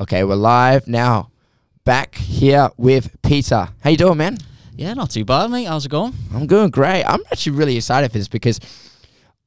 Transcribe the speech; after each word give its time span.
Okay, 0.00 0.22
we're 0.24 0.36
live 0.36 0.86
now. 0.86 1.30
Back 1.84 2.14
here 2.16 2.70
with 2.76 3.20
Peter. 3.22 3.68
How 3.82 3.90
you 3.90 3.96
doing, 3.96 4.18
man? 4.18 4.38
Yeah, 4.76 4.94
not 4.94 5.10
too 5.10 5.24
bad, 5.24 5.50
mate. 5.50 5.64
How's 5.64 5.86
it 5.86 5.88
going? 5.88 6.12
I'm 6.32 6.46
doing 6.46 6.70
great. 6.70 7.02
I'm 7.04 7.20
actually 7.32 7.56
really 7.56 7.76
excited 7.76 8.12
for 8.12 8.18
this 8.18 8.28
because 8.28 8.60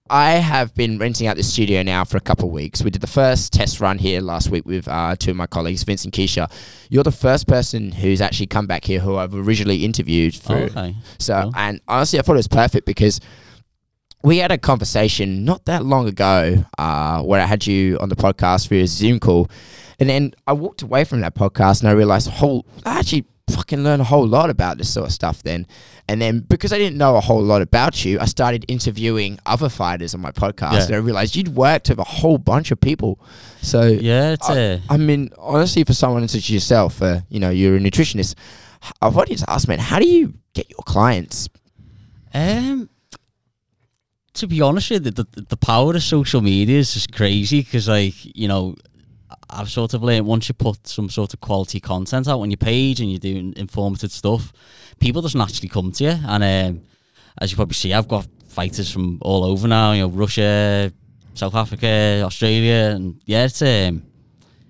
I 0.10 0.32
have 0.32 0.76
been 0.76 0.98
renting 0.98 1.28
out 1.28 1.38
the 1.38 1.44
studio 1.44 1.84
now 1.84 2.04
for 2.04 2.18
a 2.18 2.22
couple 2.22 2.50
of 2.50 2.52
weeks. 2.54 2.84
We 2.84 2.90
did 2.90 3.00
the 3.02 3.08
first 3.08 3.54
test 3.54 3.80
run 3.80 3.98
here 3.98 4.20
last 4.20 4.50
week 4.50 4.66
with 4.66 4.90
uh, 4.90 5.16
two 5.18 5.32
of 5.32 5.38
my 5.38 5.48
colleagues, 5.48 5.84
Vince 5.84 6.04
and 6.04 6.12
Keisha. 6.12 6.52
You're 6.90 7.04
the 7.04 7.12
first 7.14 7.48
person 7.48 7.94
who's 7.94 8.20
actually 8.20 8.48
come 8.48 8.68
back 8.68 8.84
here 8.84 9.00
who 9.00 9.16
I've 9.16 9.34
originally 9.34 9.86
interviewed 9.86 10.36
for. 10.36 10.54
Oh, 10.58 10.64
okay. 10.64 10.96
So, 11.20 11.44
Cool. 11.44 11.52
and 11.56 11.80
honestly, 11.88 12.20
I 12.20 12.24
thought 12.24 12.34
it 12.34 12.38
was 12.38 12.50
perfect 12.50 12.86
because 12.86 13.22
we 14.24 14.38
had 14.38 14.52
a 14.52 14.58
conversation 14.58 15.46
not 15.46 15.66
that 15.66 15.84
long 15.86 16.08
ago 16.08 16.64
uh, 16.78 17.22
where 17.22 17.42
I 17.42 17.46
had 17.46 17.66
you 17.66 17.98
on 18.00 18.10
the 18.10 18.16
podcast 18.16 18.68
for 18.68 18.76
a 18.76 18.86
Zoom 18.86 19.20
call. 19.20 19.50
And 20.00 20.10
then 20.10 20.34
I 20.48 20.54
walked 20.54 20.82
away 20.82 21.04
from 21.04 21.22
that 21.22 21.36
podcast 21.36 21.82
and 21.82 21.90
I 21.90 21.94
realized, 21.94 22.30
whole, 22.30 22.66
I 22.86 23.00
actually 23.00 23.26
fucking 23.52 23.84
learned 23.84 24.02
a 24.02 24.06
whole 24.06 24.26
lot 24.26 24.50
about 24.50 24.78
this 24.78 24.92
sort 24.92 25.08
of 25.08 25.14
stuff 25.14 25.44
then. 25.44 25.68
And 26.08 26.22
then 26.22 26.40
because 26.40 26.74
I 26.74 26.78
didn't 26.78 26.98
know 26.98 27.16
a 27.16 27.22
whole 27.22 27.42
lot 27.42 27.62
about 27.62 28.04
you, 28.04 28.20
I 28.20 28.26
started 28.26 28.66
interviewing 28.68 29.40
other 29.46 29.70
fighters 29.70 30.14
on 30.14 30.22
my 30.22 30.32
podcast. 30.32 30.74
Yeah. 30.74 30.86
And 30.86 30.96
I 30.96 30.98
realized 30.98 31.36
you'd 31.36 31.50
worked 31.50 31.90
with 31.90 32.00
a 32.00 32.04
whole 32.04 32.38
bunch 32.38 32.72
of 32.72 32.80
people. 32.80 33.20
So, 33.62 33.84
Yeah, 33.84 34.32
it's 34.32 34.50
uh, 34.50 34.80
I 34.90 34.98
mean, 34.98 35.30
honestly, 35.38 35.84
for 35.84 35.94
someone 35.94 36.28
such 36.28 36.42
as 36.42 36.50
yourself, 36.50 37.02
uh, 37.02 37.22
you 37.30 37.40
know, 37.40 37.50
you're 37.50 37.76
a 37.76 37.80
nutritionist. 37.80 38.36
I 39.02 39.10
wanted 39.10 39.38
to 39.40 39.50
ask, 39.50 39.68
man, 39.68 39.80
how 39.80 40.00
do 40.00 40.08
you 40.08 40.34
get 40.54 40.70
your 40.70 40.84
clients? 40.86 41.50
um. 42.34 42.90
To 44.36 44.48
be 44.48 44.62
honest 44.62 44.92
with 44.92 45.06
you, 45.06 45.12
the, 45.12 45.44
the, 45.50 45.58
power 45.58 45.94
of 45.94 46.02
social 46.02 46.42
media 46.42 46.80
is 46.80 46.94
just 46.94 47.12
crazy 47.12 47.62
because, 47.62 47.90
like, 47.90 48.14
you 48.36 48.48
know, 48.48 48.76
I've 49.50 49.70
sort 49.70 49.94
of 49.94 50.04
learned 50.04 50.26
once 50.26 50.48
you 50.48 50.54
put 50.54 50.88
some 50.88 51.10
sort 51.10 51.34
of 51.34 51.42
quality 51.42 51.80
content 51.82 52.28
out 52.28 52.40
on 52.40 52.50
your 52.50 52.58
page 52.58 53.02
and 53.02 53.12
you're 53.12 53.20
doing 53.20 53.54
informative 53.58 54.12
stuff, 54.12 54.54
people 55.00 55.22
just 55.22 55.36
naturally 55.36 55.68
come 55.68 55.92
to 55.92 56.04
you. 56.04 56.16
And 56.26 56.44
um, 56.44 56.84
as 57.40 57.52
you 57.52 57.58
probably 57.58 57.74
see, 57.74 57.94
I've 57.94 58.08
got 58.08 58.26
fighters 58.48 58.92
from 58.92 59.20
all 59.22 59.44
over 59.44 59.68
now. 59.68 59.92
You 59.92 60.04
know, 60.04 60.10
Russia, 60.10 60.94
South 61.34 61.56
Africa, 61.56 62.22
Australia, 62.24 62.94
and 62.96 63.22
yeah, 63.26 63.46
it's 63.46 63.62
um, 63.62 64.04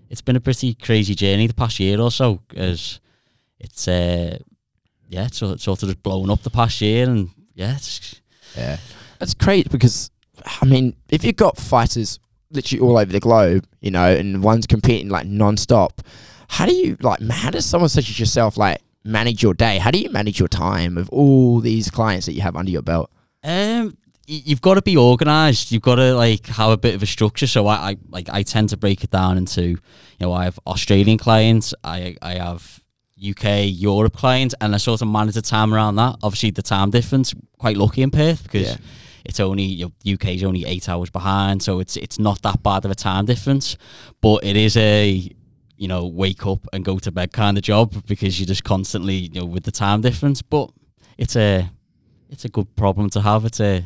it's 0.10 0.22
been 0.22 0.36
a 0.36 0.42
pretty 0.42 0.74
crazy 0.74 1.16
journey 1.16 1.48
the 1.48 1.54
past 1.54 1.80
year 1.80 2.00
or 2.00 2.12
so. 2.12 2.42
As 2.56 3.00
it's 3.60 3.88
uh, 3.88 4.38
yeah, 5.10 5.26
it's 5.26 5.42
of, 5.42 5.62
sort 5.62 5.84
of 5.84 5.90
just 5.90 6.04
blown 6.04 6.30
up 6.30 6.42
the 6.42 6.50
past 6.50 6.82
year, 6.82 7.08
and 7.08 7.30
yeah, 7.54 7.76
it's 7.76 8.22
Yeah. 8.56 8.78
That's 9.22 9.36
great 9.36 9.70
because, 9.72 10.10
I 10.60 10.66
mean, 10.66 10.96
if 11.10 11.24
you've 11.24 11.36
got 11.36 11.56
fighters 11.56 12.20
literally 12.50 12.82
all 12.82 12.98
over 12.98 13.12
the 13.12 13.20
globe, 13.20 13.68
you 13.82 13.92
know, 13.92 14.12
and 14.12 14.42
one's 14.42 14.66
competing 14.66 15.10
like 15.10 15.28
non-stop, 15.28 16.02
how 16.48 16.66
do 16.66 16.74
you, 16.74 16.98
like, 17.02 17.22
how 17.30 17.52
does 17.52 17.64
someone 17.64 17.90
such 17.90 18.10
as 18.10 18.20
yourself, 18.20 18.58
like, 18.58 18.82
manage 19.04 19.44
your 19.44 19.54
day? 19.54 19.78
How 19.78 19.92
do 19.92 20.00
you 20.00 20.10
manage 20.10 20.40
your 20.40 20.48
time 20.48 20.96
with 20.96 21.08
all 21.10 21.60
these 21.60 21.92
clients 21.92 22.26
that 22.26 22.34
you 22.34 22.42
have 22.42 22.56
under 22.56 22.72
your 22.72 22.82
belt? 22.82 23.12
Um, 23.44 23.96
you've 24.26 24.62
got 24.62 24.74
to 24.74 24.82
be 24.82 24.98
organised. 24.98 25.72
You've 25.72 25.84
got 25.84 25.96
to 25.96 26.16
like 26.16 26.48
have 26.48 26.72
a 26.72 26.78
bit 26.78 26.96
of 26.96 27.04
a 27.04 27.06
structure. 27.06 27.46
So 27.46 27.68
I, 27.68 27.92
I 27.92 27.98
like 28.10 28.28
I 28.30 28.42
tend 28.42 28.70
to 28.70 28.78
break 28.78 29.04
it 29.04 29.12
down 29.12 29.38
into, 29.38 29.62
you 29.62 29.78
know, 30.20 30.34
I 30.34 30.46
have 30.46 30.60
Australian 30.66 31.18
clients, 31.20 31.74
I 31.84 32.16
I 32.22 32.34
have 32.34 32.80
UK, 33.18 33.66
Europe 33.66 34.16
clients, 34.16 34.56
and 34.62 34.74
I 34.74 34.78
sort 34.78 35.02
of 35.02 35.08
manage 35.08 35.36
the 35.36 35.42
time 35.42 35.74
around 35.74 35.96
that. 35.98 36.16
Obviously, 36.24 36.52
the 36.52 36.64
time 36.64 36.90
difference 36.90 37.34
quite 37.60 37.78
lucky 37.78 38.02
in 38.02 38.12
Perth 38.12 38.44
because 38.44 38.70
Yeah. 38.70 38.78
It's 39.26 39.40
only 39.40 39.64
you 39.64 39.86
know, 40.06 40.14
UK 40.14 40.30
is 40.30 40.44
only 40.44 40.66
eight 40.66 40.90
hours 40.90 41.10
behind, 41.10 41.62
so 41.64 41.80
it's 41.80 41.98
it's 41.98 42.20
not 42.20 42.42
that 42.42 42.64
bad 42.64 42.86
of 42.86 42.92
a 42.92 42.96
time 42.96 43.26
difference, 43.26 43.78
but 44.22 44.44
it 44.44 44.56
is 44.56 44.78
a 44.78 45.30
you 45.78 45.88
know 45.88 46.06
wake 46.08 46.46
up 46.46 46.68
and 46.74 46.86
go 46.86 47.00
to 47.00 47.12
bed 47.12 47.32
kind 47.34 47.58
of 47.58 47.64
job 47.64 48.06
because 48.08 48.40
you're 48.40 48.48
just 48.48 48.64
constantly 48.64 49.16
you 49.16 49.40
know 49.40 49.46
with 49.46 49.64
the 49.64 49.72
time 49.72 50.02
difference. 50.02 50.42
But 50.42 50.70
it's 51.18 51.36
a 51.36 51.70
it's 52.30 52.46
a 52.46 52.50
good 52.50 52.76
problem 52.76 53.10
to 53.12 53.22
have. 53.22 53.46
It's 53.46 53.60
a 53.60 53.84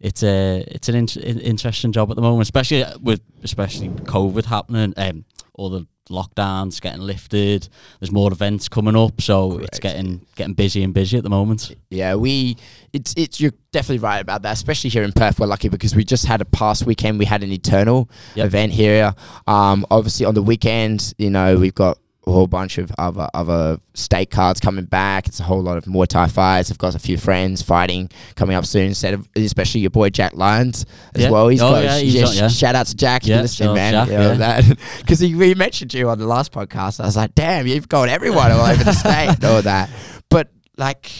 it's 0.00 0.22
a 0.22 0.64
it's 0.68 0.88
an 0.88 0.94
in- 0.96 1.40
interesting 1.40 1.92
job 1.92 2.10
at 2.10 2.16
the 2.16 2.22
moment, 2.22 2.42
especially 2.42 2.84
with 3.00 3.20
especially 3.42 3.88
COVID 3.88 4.44
happening, 4.46 4.94
um, 4.96 5.24
all 5.54 5.70
the 5.70 5.86
lockdowns 6.12 6.80
getting 6.80 7.00
lifted. 7.00 7.68
There's 8.00 8.12
more 8.12 8.30
events 8.30 8.68
coming 8.68 8.94
up, 8.96 9.20
so 9.20 9.58
it's 9.58 9.78
getting 9.78 10.24
getting 10.36 10.54
busy 10.54 10.82
and 10.82 10.92
busy 10.94 11.16
at 11.16 11.22
the 11.24 11.30
moment. 11.30 11.74
Yeah, 11.90 12.14
we 12.14 12.56
it's 12.92 13.14
it's 13.16 13.40
you're 13.40 13.52
definitely 13.72 13.98
right 13.98 14.20
about 14.20 14.42
that, 14.42 14.52
especially 14.52 14.90
here 14.90 15.02
in 15.02 15.12
Perth. 15.12 15.40
We're 15.40 15.46
lucky 15.46 15.68
because 15.68 15.96
we 15.96 16.04
just 16.04 16.26
had 16.26 16.40
a 16.40 16.44
past 16.44 16.86
weekend. 16.86 17.18
We 17.18 17.24
had 17.24 17.42
an 17.42 17.50
eternal 17.52 18.08
Yep. 18.34 18.46
event 18.46 18.72
here. 18.72 19.14
Um, 19.46 19.86
obviously 19.90 20.26
on 20.26 20.34
the 20.34 20.42
weekend, 20.42 21.14
you 21.18 21.30
know, 21.30 21.56
we've 21.58 21.74
got 21.74 21.98
a 22.26 22.30
whole 22.30 22.46
bunch 22.46 22.78
of 22.78 22.92
other 22.98 23.28
other 23.34 23.78
state 23.94 24.30
cards 24.30 24.60
coming 24.60 24.84
back. 24.84 25.26
It's 25.26 25.40
a 25.40 25.42
whole 25.42 25.60
lot 25.60 25.76
of 25.76 25.84
Muay 25.86 26.06
Thai 26.06 26.28
fights. 26.28 26.70
I've 26.70 26.78
got 26.78 26.94
a 26.94 26.98
few 26.98 27.16
friends 27.16 27.62
fighting 27.62 28.10
coming 28.36 28.54
up 28.56 28.64
soon. 28.64 28.86
Instead 28.86 29.14
of 29.14 29.28
especially 29.34 29.80
your 29.80 29.90
boy 29.90 30.10
Jack 30.10 30.34
Lyons 30.34 30.86
as 31.14 31.22
Yeah. 31.22 31.30
well. 31.30 31.48
He's 31.48 31.60
Oh, 31.60 31.72
got 31.72 31.82
yeah, 31.84 31.98
he's 31.98 32.22
on- 32.30 32.36
yeah. 32.36 32.48
shout 32.48 32.74
out 32.76 32.86
to 32.86 32.94
Jack. 32.96 33.26
Yeah, 33.26 33.34
you're 33.36 33.42
listening, 33.42 33.76
shout 33.76 34.08
man. 34.08 34.38
Jack, 34.38 34.78
because 35.00 35.18
he, 35.20 35.28
he 35.30 35.54
mentioned 35.54 35.92
you 35.94 36.08
on 36.10 36.18
the 36.18 36.26
last 36.26 36.52
podcast. 36.52 37.00
I 37.00 37.06
was 37.06 37.16
like, 37.16 37.34
damn, 37.34 37.66
you've 37.66 37.88
got 37.88 38.08
everyone 38.08 38.52
all 38.52 38.66
over 38.66 38.84
the 38.84 38.92
state 38.92 39.44
all 39.44 39.62
that. 39.62 39.90
But 40.30 40.48
like. 40.76 41.10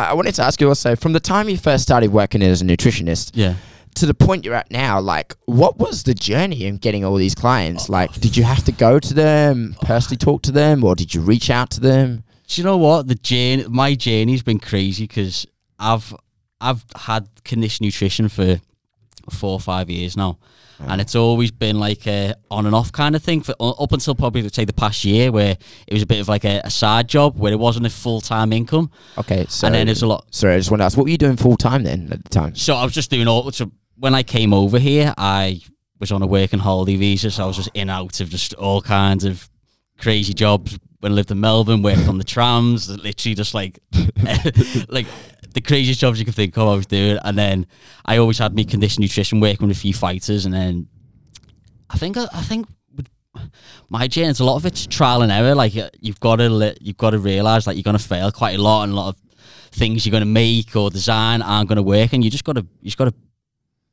I 0.00 0.14
wanted 0.14 0.36
to 0.36 0.42
ask 0.44 0.60
you 0.60 0.68
also 0.68 0.94
from 0.94 1.12
the 1.12 1.18
time 1.18 1.48
you 1.48 1.56
first 1.56 1.82
started 1.82 2.12
working 2.12 2.40
as 2.40 2.62
a 2.62 2.64
nutritionist 2.64 3.32
Yeah. 3.34 3.54
To 3.98 4.06
the 4.06 4.14
point 4.14 4.44
you're 4.44 4.54
at 4.54 4.70
now, 4.70 5.00
like 5.00 5.34
what 5.46 5.78
was 5.78 6.04
the 6.04 6.14
journey 6.14 6.64
in 6.66 6.76
getting 6.76 7.04
all 7.04 7.16
these 7.16 7.34
clients? 7.34 7.88
Like, 7.88 8.12
did 8.12 8.36
you 8.36 8.44
have 8.44 8.62
to 8.64 8.72
go 8.72 9.00
to 9.00 9.14
them, 9.14 9.74
personally 9.82 10.16
talk 10.18 10.42
to 10.42 10.52
them, 10.52 10.84
or 10.84 10.94
did 10.94 11.14
you 11.14 11.20
reach 11.20 11.50
out 11.50 11.70
to 11.70 11.80
them? 11.80 12.22
Do 12.46 12.60
you 12.60 12.64
know 12.64 12.76
what 12.76 13.08
the 13.08 13.14
journey? 13.16 13.64
My 13.68 13.94
journey's 13.96 14.42
been 14.42 14.60
crazy 14.60 15.04
because 15.06 15.46
I've 15.78 16.14
I've 16.60 16.84
had 16.96 17.28
Condition 17.44 17.84
Nutrition 17.86 18.28
for 18.28 18.60
four 19.30 19.52
or 19.52 19.60
five 19.60 19.90
years 19.90 20.16
now, 20.16 20.38
and 20.78 21.00
it's 21.00 21.14
always 21.16 21.50
been 21.50 21.78
like 21.80 22.06
a 22.06 22.34
on 22.50 22.66
and 22.66 22.74
off 22.74 22.92
kind 22.92 23.16
of 23.16 23.22
thing 23.22 23.40
for 23.42 23.54
up 23.60 23.90
until 23.92 24.14
probably 24.14 24.42
let's 24.42 24.54
say 24.56 24.64
the 24.64 24.72
past 24.72 25.04
year 25.04 25.32
where 25.32 25.56
it 25.86 25.92
was 25.92 26.02
a 26.02 26.06
bit 26.06 26.20
of 26.20 26.28
like 26.28 26.44
a, 26.44 26.60
a 26.64 26.70
side 26.70 27.08
job 27.08 27.36
where 27.36 27.52
it 27.52 27.58
wasn't 27.58 27.84
a 27.84 27.90
full 27.90 28.20
time 28.20 28.52
income, 28.52 28.90
Okay, 29.18 29.44
so 29.48 29.66
and 29.66 29.74
then 29.74 29.86
there's 29.86 30.02
a 30.02 30.06
lot. 30.06 30.26
sorry, 30.32 30.54
I 30.54 30.58
just 30.58 30.70
want 30.70 30.80
to 30.80 30.84
ask, 30.84 30.96
what 30.96 31.04
were 31.04 31.10
you 31.10 31.18
doing 31.18 31.36
full 31.36 31.56
time 31.56 31.82
then 31.82 32.08
at 32.12 32.22
the 32.22 32.28
time? 32.30 32.54
So 32.54 32.74
I 32.76 32.84
was 32.84 32.94
just 32.94 33.10
doing 33.10 33.26
all. 33.28 33.50
So 33.50 33.70
when 33.98 34.14
I 34.14 34.22
came 34.22 34.54
over 34.54 34.78
here, 34.78 35.12
I 35.18 35.60
was 35.98 36.12
on 36.12 36.22
a 36.22 36.26
working 36.26 36.60
holiday 36.60 36.96
visa, 36.96 37.30
so 37.30 37.44
I 37.44 37.46
was 37.46 37.56
just 37.56 37.70
in 37.74 37.82
and 37.82 37.90
out 37.90 38.20
of 38.20 38.30
just 38.30 38.54
all 38.54 38.80
kinds 38.80 39.24
of 39.24 39.48
crazy 39.98 40.32
jobs. 40.32 40.78
When 41.00 41.12
I 41.12 41.14
lived 41.14 41.30
in 41.30 41.40
Melbourne, 41.40 41.82
worked 41.82 42.08
on 42.08 42.18
the 42.18 42.24
trams, 42.24 42.88
literally 42.88 43.34
just 43.34 43.54
like 43.54 43.78
like 44.88 45.06
the 45.54 45.60
craziest 45.60 46.00
jobs 46.00 46.18
you 46.18 46.24
can 46.24 46.34
think 46.34 46.56
of. 46.56 46.68
I 46.68 46.74
was 46.74 46.86
doing, 46.86 47.18
and 47.24 47.36
then 47.36 47.66
I 48.04 48.18
always 48.18 48.38
had 48.38 48.54
me 48.54 48.64
Condition 48.64 49.02
Nutrition, 49.02 49.40
working 49.40 49.68
with 49.68 49.76
a 49.76 49.80
few 49.80 49.94
fighters, 49.94 50.44
and 50.44 50.54
then 50.54 50.88
I 51.90 51.98
think 51.98 52.16
I 52.16 52.42
think. 52.42 52.68
My 53.88 54.08
journey, 54.08 54.34
a 54.40 54.44
lot 54.44 54.56
of 54.56 54.66
it's 54.66 54.86
trial 54.86 55.22
and 55.22 55.30
error. 55.30 55.54
Like 55.54 55.76
uh, 55.76 55.90
you've 56.00 56.18
got 56.18 56.36
to, 56.36 56.76
you've 56.80 56.96
got 56.96 57.10
to 57.10 57.18
realize 57.18 57.66
that 57.66 57.76
you're 57.76 57.84
going 57.84 57.96
to 57.96 58.02
fail 58.02 58.32
quite 58.32 58.58
a 58.58 58.62
lot, 58.62 58.82
and 58.82 58.92
a 58.92 58.96
lot 58.96 59.08
of 59.10 59.16
things 59.70 60.04
you're 60.04 60.10
going 60.10 60.22
to 60.22 60.26
make 60.26 60.74
or 60.74 60.90
design 60.90 61.40
aren't 61.40 61.68
going 61.68 61.76
to 61.76 61.82
work, 61.82 62.12
and 62.12 62.24
you 62.24 62.30
just 62.30 62.42
got 62.42 62.56
to, 62.56 62.66
you 62.80 62.86
just 62.86 62.98
got 62.98 63.04
to 63.04 63.14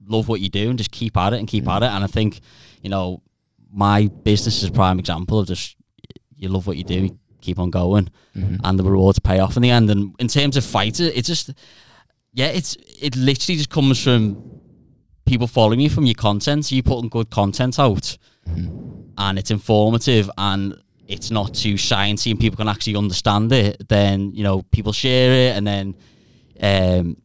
love 0.08 0.28
what 0.28 0.42
you 0.42 0.50
do 0.50 0.70
and 0.70 0.78
just 0.78 0.92
keep 0.92 1.18
at 1.18 1.34
it 1.34 1.40
and 1.40 1.48
keep 1.48 1.68
at 1.68 1.84
it. 1.84 1.88
And 1.90 2.04
I 2.04 2.08
think, 2.08 2.40
you 2.82 2.90
know, 2.90 3.22
my 3.72 4.08
business 4.24 4.64
is 4.64 4.70
a 4.70 4.72
prime 4.72 5.00
example 5.00 5.40
of 5.40 5.48
just 5.48 5.76
you 6.36 6.50
love 6.50 6.68
what 6.68 6.78
you 6.78 6.84
do, 6.84 7.02
you 7.02 7.20
keep 7.42 7.60
on 7.60 7.70
going, 7.70 8.10
and 8.64 8.80
the 8.80 8.84
rewards 8.84 9.20
pay 9.20 9.40
off 9.40 9.56
in 9.56 9.64
the 9.64 9.70
end. 9.70 9.90
And 9.90 10.16
in 10.20 10.28
terms 10.28 10.58
of 10.58 10.66
fighter, 10.66 11.04
it's 11.04 11.28
just, 11.28 11.54
yeah, 12.34 12.48
it's 12.48 12.76
it 13.02 13.16
literally 13.16 13.58
just 13.58 13.70
comes 13.70 14.02
from 14.02 14.62
people 15.26 15.48
following 15.48 15.80
you 15.80 15.90
from 15.90 16.06
your 16.06 16.16
content. 16.16 16.66
So 16.66 16.76
you 16.76 16.84
putting 16.84 17.10
good 17.10 17.30
content 17.30 17.80
out, 17.80 18.18
and 19.18 19.40
it's 19.40 19.52
informative 19.52 20.30
and 20.38 20.82
it's 21.08 21.32
not 21.32 21.54
too 21.54 21.76
sciencey, 21.76 22.32
and 22.32 22.40
people 22.40 22.58
can 22.58 22.68
actually 22.68 22.96
understand 22.96 23.52
it. 23.52 23.88
Then 23.88 24.32
you 24.34 24.44
know 24.44 24.62
people 24.72 24.94
share 24.94 25.32
it, 25.32 25.58
and 25.58 25.66
then. 25.68 25.96
Um, 26.62 27.18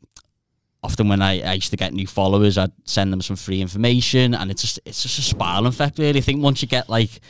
often 0.83 1.09
when 1.09 1.21
I, 1.23 1.41
I 1.43 1.53
used 1.55 1.71
to 1.71 1.77
get 1.77 1.93
new 1.93 2.07
followers, 2.07 2.57
I'd 2.59 2.73
send 2.85 3.13
them 3.13 3.21
some 3.21 3.37
free 3.37 3.61
information, 3.61 4.35
and 4.35 4.51
it's 4.51 4.63
just 4.63 4.81
it's 4.85 5.03
just 5.03 5.19
a 5.19 5.23
spiral 5.23 5.67
effect. 5.67 5.99
Really, 5.99 6.19
I 6.19 6.23
think 6.23 6.43
once 6.43 6.63
you 6.63 6.69
get 6.69 6.89
like, 6.89 7.21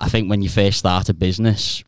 I 0.00 0.08
think 0.08 0.28
when 0.28 0.42
you 0.42 0.48
first 0.48 0.78
start 0.78 1.08
a 1.08 1.14
business, 1.14 1.82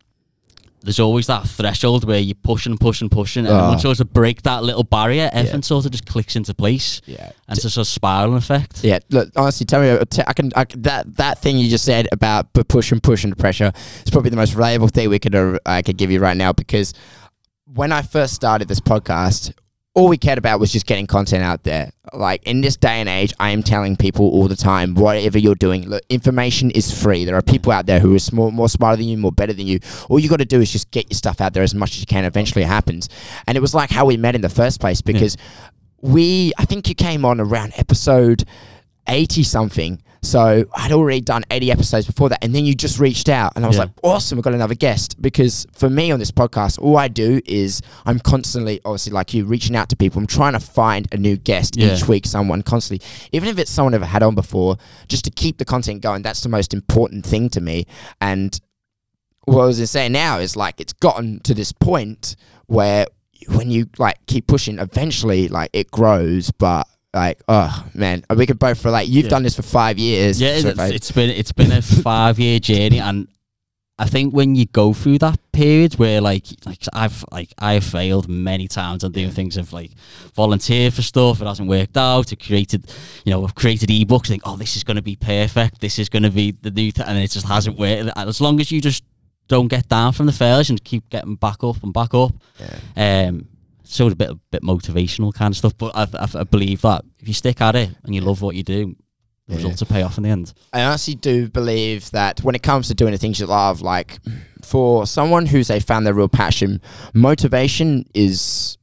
there's 0.83 0.99
always 1.01 1.27
that 1.27 1.47
threshold 1.47 2.05
where 2.05 2.19
you 2.21 2.35
push 2.35 2.65
and 2.67 2.81
push 2.81 3.03
and 3.03 3.11
push, 3.11 3.37
and 3.37 3.47
Ah. 3.47 3.69
once 3.69 3.83
you 3.83 3.89
sort 3.89 4.01
of 4.01 4.13
break 4.15 4.43
that 4.43 4.63
little 4.63 4.83
barrier, 4.85 5.29
everything 5.33 5.63
sort 5.63 5.85
of 5.85 5.91
just 5.91 6.07
clicks 6.07 6.37
into 6.37 6.55
place, 6.55 7.03
Yeah. 7.05 7.33
and 7.49 7.57
it's 7.59 7.63
just 7.65 7.77
a 7.77 7.85
spiral 7.85 8.37
effect. 8.37 8.83
Yeah, 8.83 9.01
look, 9.11 9.29
honestly, 9.37 9.67
tell 9.67 9.83
me, 9.83 10.05
t- 10.09 10.23
I 10.27 10.33
can, 10.33 10.53
I 10.57 10.65
can 10.65 10.81
that 10.83 11.17
that 11.17 11.39
thing 11.43 11.59
you 11.59 11.69
just 11.69 11.85
said 11.85 12.09
about 12.13 12.53
pu- 12.55 12.65
push 12.65 12.93
and 12.93 13.03
push 13.03 13.25
and 13.25 13.37
pressure 13.37 13.73
is 14.05 14.11
probably 14.11 14.31
the 14.31 14.37
most 14.37 14.55
valuable 14.55 14.89
thing 14.89 15.11
we 15.11 15.19
could 15.19 15.35
uh, 15.35 15.59
I 15.67 15.83
could 15.83 15.99
give 15.99 16.11
you 16.11 16.21
right 16.21 16.37
now 16.37 16.53
because 16.55 16.95
when 17.67 17.93
I 17.93 18.03
first 18.03 18.35
started 18.35 18.67
this 18.69 18.81
podcast, 18.81 19.53
all 19.95 20.09
we 20.09 20.17
cared 20.17 20.39
about 20.39 20.61
was 20.61 20.71
just 20.71 20.87
getting 20.87 21.07
content 21.07 21.43
out 21.43 21.65
there. 21.65 21.91
Like 22.13 22.45
in 22.45 22.61
this 22.61 22.77
day 22.77 23.01
and 23.01 23.09
age, 23.09 23.33
I 23.41 23.51
am 23.51 23.63
telling 23.63 23.97
people 23.97 24.29
all 24.29 24.47
the 24.47 24.57
time, 24.57 24.95
whatever 24.95 25.37
you're 25.37 25.57
doing, 25.57 25.89
look, 25.89 26.03
information 26.09 26.71
is 26.71 27.03
free. 27.03 27.25
There 27.25 27.37
are 27.37 27.43
people 27.43 27.73
out 27.73 27.87
there 27.87 27.99
who 27.99 28.15
are 28.15 28.21
more, 28.33 28.53
more 28.53 28.69
smarter 28.69 28.99
than 28.99 29.09
you, 29.09 29.17
more 29.17 29.33
better 29.33 29.53
than 29.53 29.67
you. 29.67 29.81
All 30.09 30.21
you 30.21 30.29
got 30.29 30.39
to 30.39 30.45
do 30.45 30.61
is 30.61 30.71
just 30.71 30.91
get 30.93 31.11
your 31.11 31.17
stuff 31.17 31.41
out 31.41 31.55
there 31.55 31.65
as 31.65 31.75
much 31.75 31.93
as 31.93 32.01
you 32.01 32.07
can. 32.07 32.25
Eventually, 32.25 32.63
it 32.63 32.69
happens. 32.69 33.09
And 33.49 33.57
it 33.57 33.61
was 33.61 33.75
like 33.75 33.91
how 33.91 34.07
we 34.07 34.17
met 34.17 34.37
in 34.37 34.43
the 34.43 34.49
first 34.49 34.81
place 34.81 35.01
because 35.01 35.37
we, 36.01 36.53
I 36.57 36.67
think 36.67 36.89
you 36.89 36.95
came 36.95 37.25
on 37.25 37.41
around 37.41 37.73
episode 37.77 38.45
eighty 39.09 39.43
something. 39.43 40.01
So 40.23 40.65
I'd 40.75 40.93
already 40.93 41.23
done 41.23 41.45
80 41.51 41.73
episodes 41.73 42.07
before 42.07 42.29
that, 42.29 42.45
and 42.45 42.55
then 42.55 42.67
you 42.67 42.75
just 42.75 42.99
reached 42.99 43.29
out, 43.31 43.53
and 43.57 43.65
I 43.65 43.69
was 43.69 43.77
Yeah. 43.79 43.85
like, 43.85 43.93
awesome, 44.03 44.37
we've 44.37 44.45
got 44.45 44.53
another 44.55 44.75
guest. 44.75 45.21
Because 45.21 45.67
for 45.73 45.89
me 45.89 46.11
on 46.11 46.19
this 46.19 46.31
podcast, 46.31 46.79
all 46.79 46.99
I 46.99 47.09
do 47.09 47.41
is 47.47 47.81
I'm 48.05 48.19
constantly, 48.19 48.81
obviously, 48.85 49.13
like 49.13 49.33
you, 49.33 49.47
reaching 49.47 49.75
out 49.77 49.89
to 49.89 49.97
people. 49.97 50.19
I'm 50.21 50.27
trying 50.27 50.53
to 50.53 50.61
find 50.61 51.09
a 51.13 51.17
new 51.17 51.37
guest 51.37 51.77
Yeah. 51.79 51.95
each 51.97 52.07
week, 52.07 52.27
someone 52.27 52.63
constantly, 52.63 53.07
even 53.33 53.49
if 53.49 53.59
it's 53.59 53.71
someone 53.71 53.95
I've 53.95 54.03
had 54.03 54.23
on 54.23 54.35
before, 54.35 54.77
just 55.09 55.25
to 55.25 55.31
keep 55.31 55.57
the 55.57 55.65
content 55.65 56.03
going. 56.03 56.21
That's 56.23 56.43
the 56.43 56.51
most 56.51 56.75
important 56.75 57.25
thing 57.25 57.49
to 57.51 57.61
me. 57.63 57.87
And 58.21 58.61
what 59.47 59.63
I 59.63 59.67
was 59.67 59.91
saying 59.91 60.13
now 60.13 60.39
is 60.39 60.55
like 60.55 60.81
it's 60.83 60.93
gotten 60.93 61.41
to 61.45 61.55
this 61.55 61.73
point 61.73 62.37
where 62.67 63.07
when 63.49 63.71
you 63.71 63.87
like 63.99 64.19
keep 64.27 64.47
pushing, 64.47 64.79
eventually 64.79 65.49
like 65.49 65.71
it 65.73 65.91
grows, 65.91 66.51
but. 66.51 66.87
Like 67.13 67.41
oh 67.49 67.87
man, 67.95 68.25
we 68.37 68.47
could 68.47 68.59
both 68.59 68.85
relate. 68.85 69.09
You've 69.09 69.25
Yeah. 69.25 69.31
done 69.31 69.43
this 69.43 69.57
for 69.57 69.63
five 69.63 69.99
years. 69.99 70.41
Yeah, 70.41 70.59
so 70.61 70.69
it's, 70.69 70.79
I- 70.79 70.89
it's 70.91 71.11
been 71.11 71.31
it's 71.31 71.53
been 71.53 71.73
a 71.73 71.83
five 72.09 72.39
year 72.39 72.61
journey, 72.61 73.01
and 73.01 73.27
I 73.99 74.07
think 74.07 74.33
when 74.33 74.55
you 74.55 74.65
go 74.67 74.93
through 74.95 75.19
that 75.19 75.39
period 75.53 75.95
where 75.99 76.21
like 76.21 76.47
like 76.65 76.79
I've 76.93 77.25
like 77.33 77.53
I've 77.59 77.83
failed 77.85 78.29
many 78.29 78.69
times 78.69 79.03
on 79.03 79.11
doing 79.11 79.31
things 79.33 79.57
of 79.57 79.73
like 79.73 79.91
volunteer 80.35 80.91
for 80.93 81.03
stuff, 81.03 81.43
it 81.43 81.47
hasn't 81.47 81.69
worked 81.69 81.97
out. 81.97 82.33
I 82.33 82.37
created, 82.37 82.91
you 83.25 83.33
know, 83.33 83.45
I've 83.45 83.57
created 83.57 83.89
ebooks. 83.89 84.29
Think, 84.29 84.43
oh, 84.47 84.57
this 84.57 84.77
is 84.77 84.85
going 84.85 84.97
to 84.97 85.03
be 85.03 85.17
perfect. 85.17 85.81
This 85.81 85.99
is 85.99 86.09
going 86.09 86.23
to 86.23 86.31
be 86.31 86.53
the 86.53 86.71
new, 86.71 86.93
th-, 86.93 87.07
and 87.09 87.19
it 87.19 87.31
just 87.31 87.47
hasn't 87.47 87.77
worked. 87.77 88.09
As 88.17 88.41
long 88.41 88.61
as 88.61 88.71
you 88.71 88.81
just 88.81 89.03
don't 89.49 89.67
get 89.69 89.89
down 89.89 90.13
from 90.13 90.27
the 90.27 90.33
failures 90.33 90.71
and 90.71 90.83
keep 90.85 91.11
getting 91.11 91.35
back 91.35 91.65
up 91.65 91.83
and 91.83 91.93
back 91.93 92.15
up, 92.15 92.33
um, 92.97 93.49
sort 93.95 94.13
of 94.13 94.15
a 94.15 94.17
bit 94.17 94.31
a 94.31 94.35
bit 94.51 94.63
motivational 94.63 95.33
kind 95.35 95.53
of 95.53 95.57
stuff. 95.57 95.77
But 95.77 95.93
I, 95.97 96.07
I, 96.19 96.29
I 96.41 96.45
believe 96.45 96.83
that 96.83 97.03
if 97.19 97.29
you 97.29 97.35
stick 97.35 97.61
at 97.61 97.75
it 97.77 97.91
and 98.05 98.15
you 98.15 98.21
love 98.21 98.41
what 98.43 98.55
you 98.55 98.63
do, 98.63 98.95
the 99.47 99.55
Yeah. 99.55 99.57
results 99.57 99.81
will 99.81 99.89
pay 99.89 100.03
off 100.03 100.17
in 100.17 100.23
the 100.25 100.31
end. 100.31 100.53
I 100.73 100.83
honestly 100.85 101.15
do 101.17 101.49
believe 101.49 102.11
that 102.13 102.41
when 102.43 102.55
it 102.55 102.63
comes 102.63 102.89
to 102.89 102.95
doing 102.95 103.13
the 103.13 103.19
things 103.19 103.41
you 103.41 103.47
love, 103.47 103.81
like 103.83 104.19
for 104.63 105.07
someone 105.07 105.47
who's 105.47 105.69
they 105.69 105.81
found 105.81 106.07
their 106.07 106.15
real 106.15 106.29
passion, 106.29 106.81
motivation 107.15 108.05
is, 108.15 108.35
it's, 108.35 108.79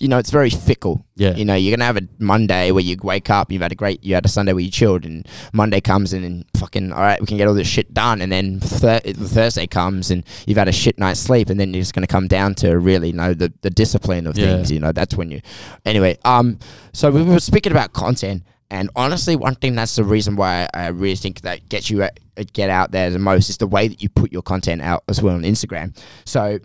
you 0.00 0.08
know, 0.08 0.18
it's 0.18 0.30
very 0.30 0.50
fickle. 0.50 1.06
Yeah. 1.16 1.34
You 1.34 1.44
know, 1.44 1.54
you're 1.54 1.74
gonna 1.76 1.84
have 1.86 1.96
a 1.96 2.08
Monday 2.18 2.70
where 2.70 2.82
you 2.82 2.96
wake 3.02 3.30
up, 3.30 3.50
you've 3.52 3.62
had 3.62 3.72
a 3.72 3.74
great, 3.74 4.02
you 4.04 4.14
had 4.14 4.24
a 4.24 4.28
Sunday 4.28 4.52
where 4.52 4.62
you 4.62 4.70
chilled, 4.70 5.04
and 5.04 5.26
Monday 5.52 5.80
comes 5.80 6.12
in 6.12 6.24
and 6.24 6.44
fucking, 6.56 6.92
all 6.92 7.00
right, 7.00 7.20
we 7.20 7.26
can 7.26 7.36
get 7.36 7.46
all 7.48 7.54
this 7.54 7.68
shit 7.68 7.92
done, 7.94 8.20
and 8.20 8.30
then 8.32 8.60
thir- 8.60 9.00
Thursday 9.00 9.66
comes 9.66 10.10
and 10.10 10.24
you've 10.46 10.58
had 10.58 10.68
a 10.68 10.72
shit 10.72 10.98
night's 10.98 11.20
sleep, 11.20 11.50
and 11.50 11.58
then 11.60 11.72
you're 11.72 11.82
just 11.82 11.94
gonna 11.94 12.06
come 12.06 12.26
down 12.28 12.54
to 12.56 12.78
really, 12.78 13.08
you 13.08 13.14
know, 13.14 13.34
the 13.34 13.52
the 13.62 13.70
discipline 13.70 14.26
of 14.26 14.36
Yeah. 14.38 14.56
things. 14.56 14.70
You 14.72 14.80
know, 14.80 14.92
that's 14.92 15.14
when 15.16 15.30
you. 15.30 15.40
Anyway, 15.84 16.18
um, 16.24 16.58
so 16.92 17.10
we 17.10 17.22
were 17.22 17.40
speaking 17.40 17.72
about 17.72 17.92
content. 17.92 18.42
And 18.70 18.90
honestly, 18.96 19.36
one 19.36 19.54
thing 19.54 19.76
that's 19.76 19.94
the 19.94 20.02
reason 20.02 20.34
why 20.34 20.66
I 20.74 20.88
really 20.88 21.14
think 21.16 21.42
that 21.42 21.68
gets 21.68 21.90
you 21.90 22.02
uh, 22.02 22.08
get 22.54 22.70
out 22.70 22.90
there 22.90 23.08
the 23.10 23.18
most 23.20 23.48
is 23.50 23.58
the 23.58 23.66
way 23.68 23.86
that 23.86 24.02
you 24.02 24.08
put 24.08 24.32
your 24.32 24.42
content 24.42 24.82
out 24.82 25.04
as 25.06 25.22
well 25.22 25.34
on 25.36 25.42
Instagram. 25.42 25.96
So 26.24 26.58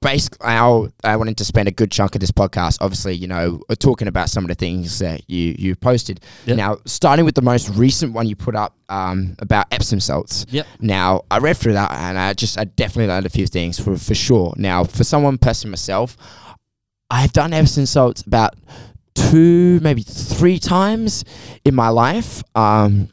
basically, 0.00 0.46
I, 0.46 0.86
I 1.02 1.16
wanted 1.16 1.36
to 1.38 1.44
spend 1.44 1.68
a 1.68 1.70
good 1.70 1.90
chunk 1.90 2.14
of 2.14 2.20
this 2.20 2.30
podcast, 2.30 2.78
obviously, 2.80 3.14
you 3.14 3.26
know, 3.26 3.60
talking 3.78 4.08
about 4.08 4.28
some 4.28 4.44
of 4.44 4.48
the 4.48 4.54
things 4.54 4.98
that 4.98 5.28
you 5.28 5.54
you 5.58 5.76
posted. 5.76 6.20
Yep. 6.46 6.56
Now, 6.56 6.78
starting 6.84 7.24
with 7.24 7.34
the 7.34 7.42
most 7.42 7.70
recent 7.70 8.12
one 8.12 8.26
you 8.26 8.36
put 8.36 8.54
up 8.54 8.76
um, 8.88 9.34
about 9.38 9.66
Epsom 9.72 10.00
salts. 10.00 10.46
Yep. 10.50 10.66
Now, 10.80 11.22
I 11.30 11.38
read 11.38 11.56
through 11.56 11.74
that 11.74 11.92
and 11.92 12.18
I 12.18 12.32
just 12.34 12.58
I 12.58 12.64
definitely 12.64 13.08
learned 13.08 13.26
a 13.26 13.30
few 13.30 13.46
things 13.46 13.78
for 13.78 13.96
for 13.96 14.14
sure. 14.14 14.54
Now, 14.56 14.84
for 14.84 15.04
someone 15.04 15.38
personally 15.38 15.72
myself, 15.72 16.16
I've 17.10 17.32
done 17.32 17.52
Epsom 17.52 17.86
salts 17.86 18.22
about 18.22 18.54
two, 19.14 19.80
maybe 19.80 20.02
three 20.02 20.58
times 20.58 21.24
in 21.64 21.74
my 21.74 21.88
life. 21.88 22.42
Um, 22.54 23.08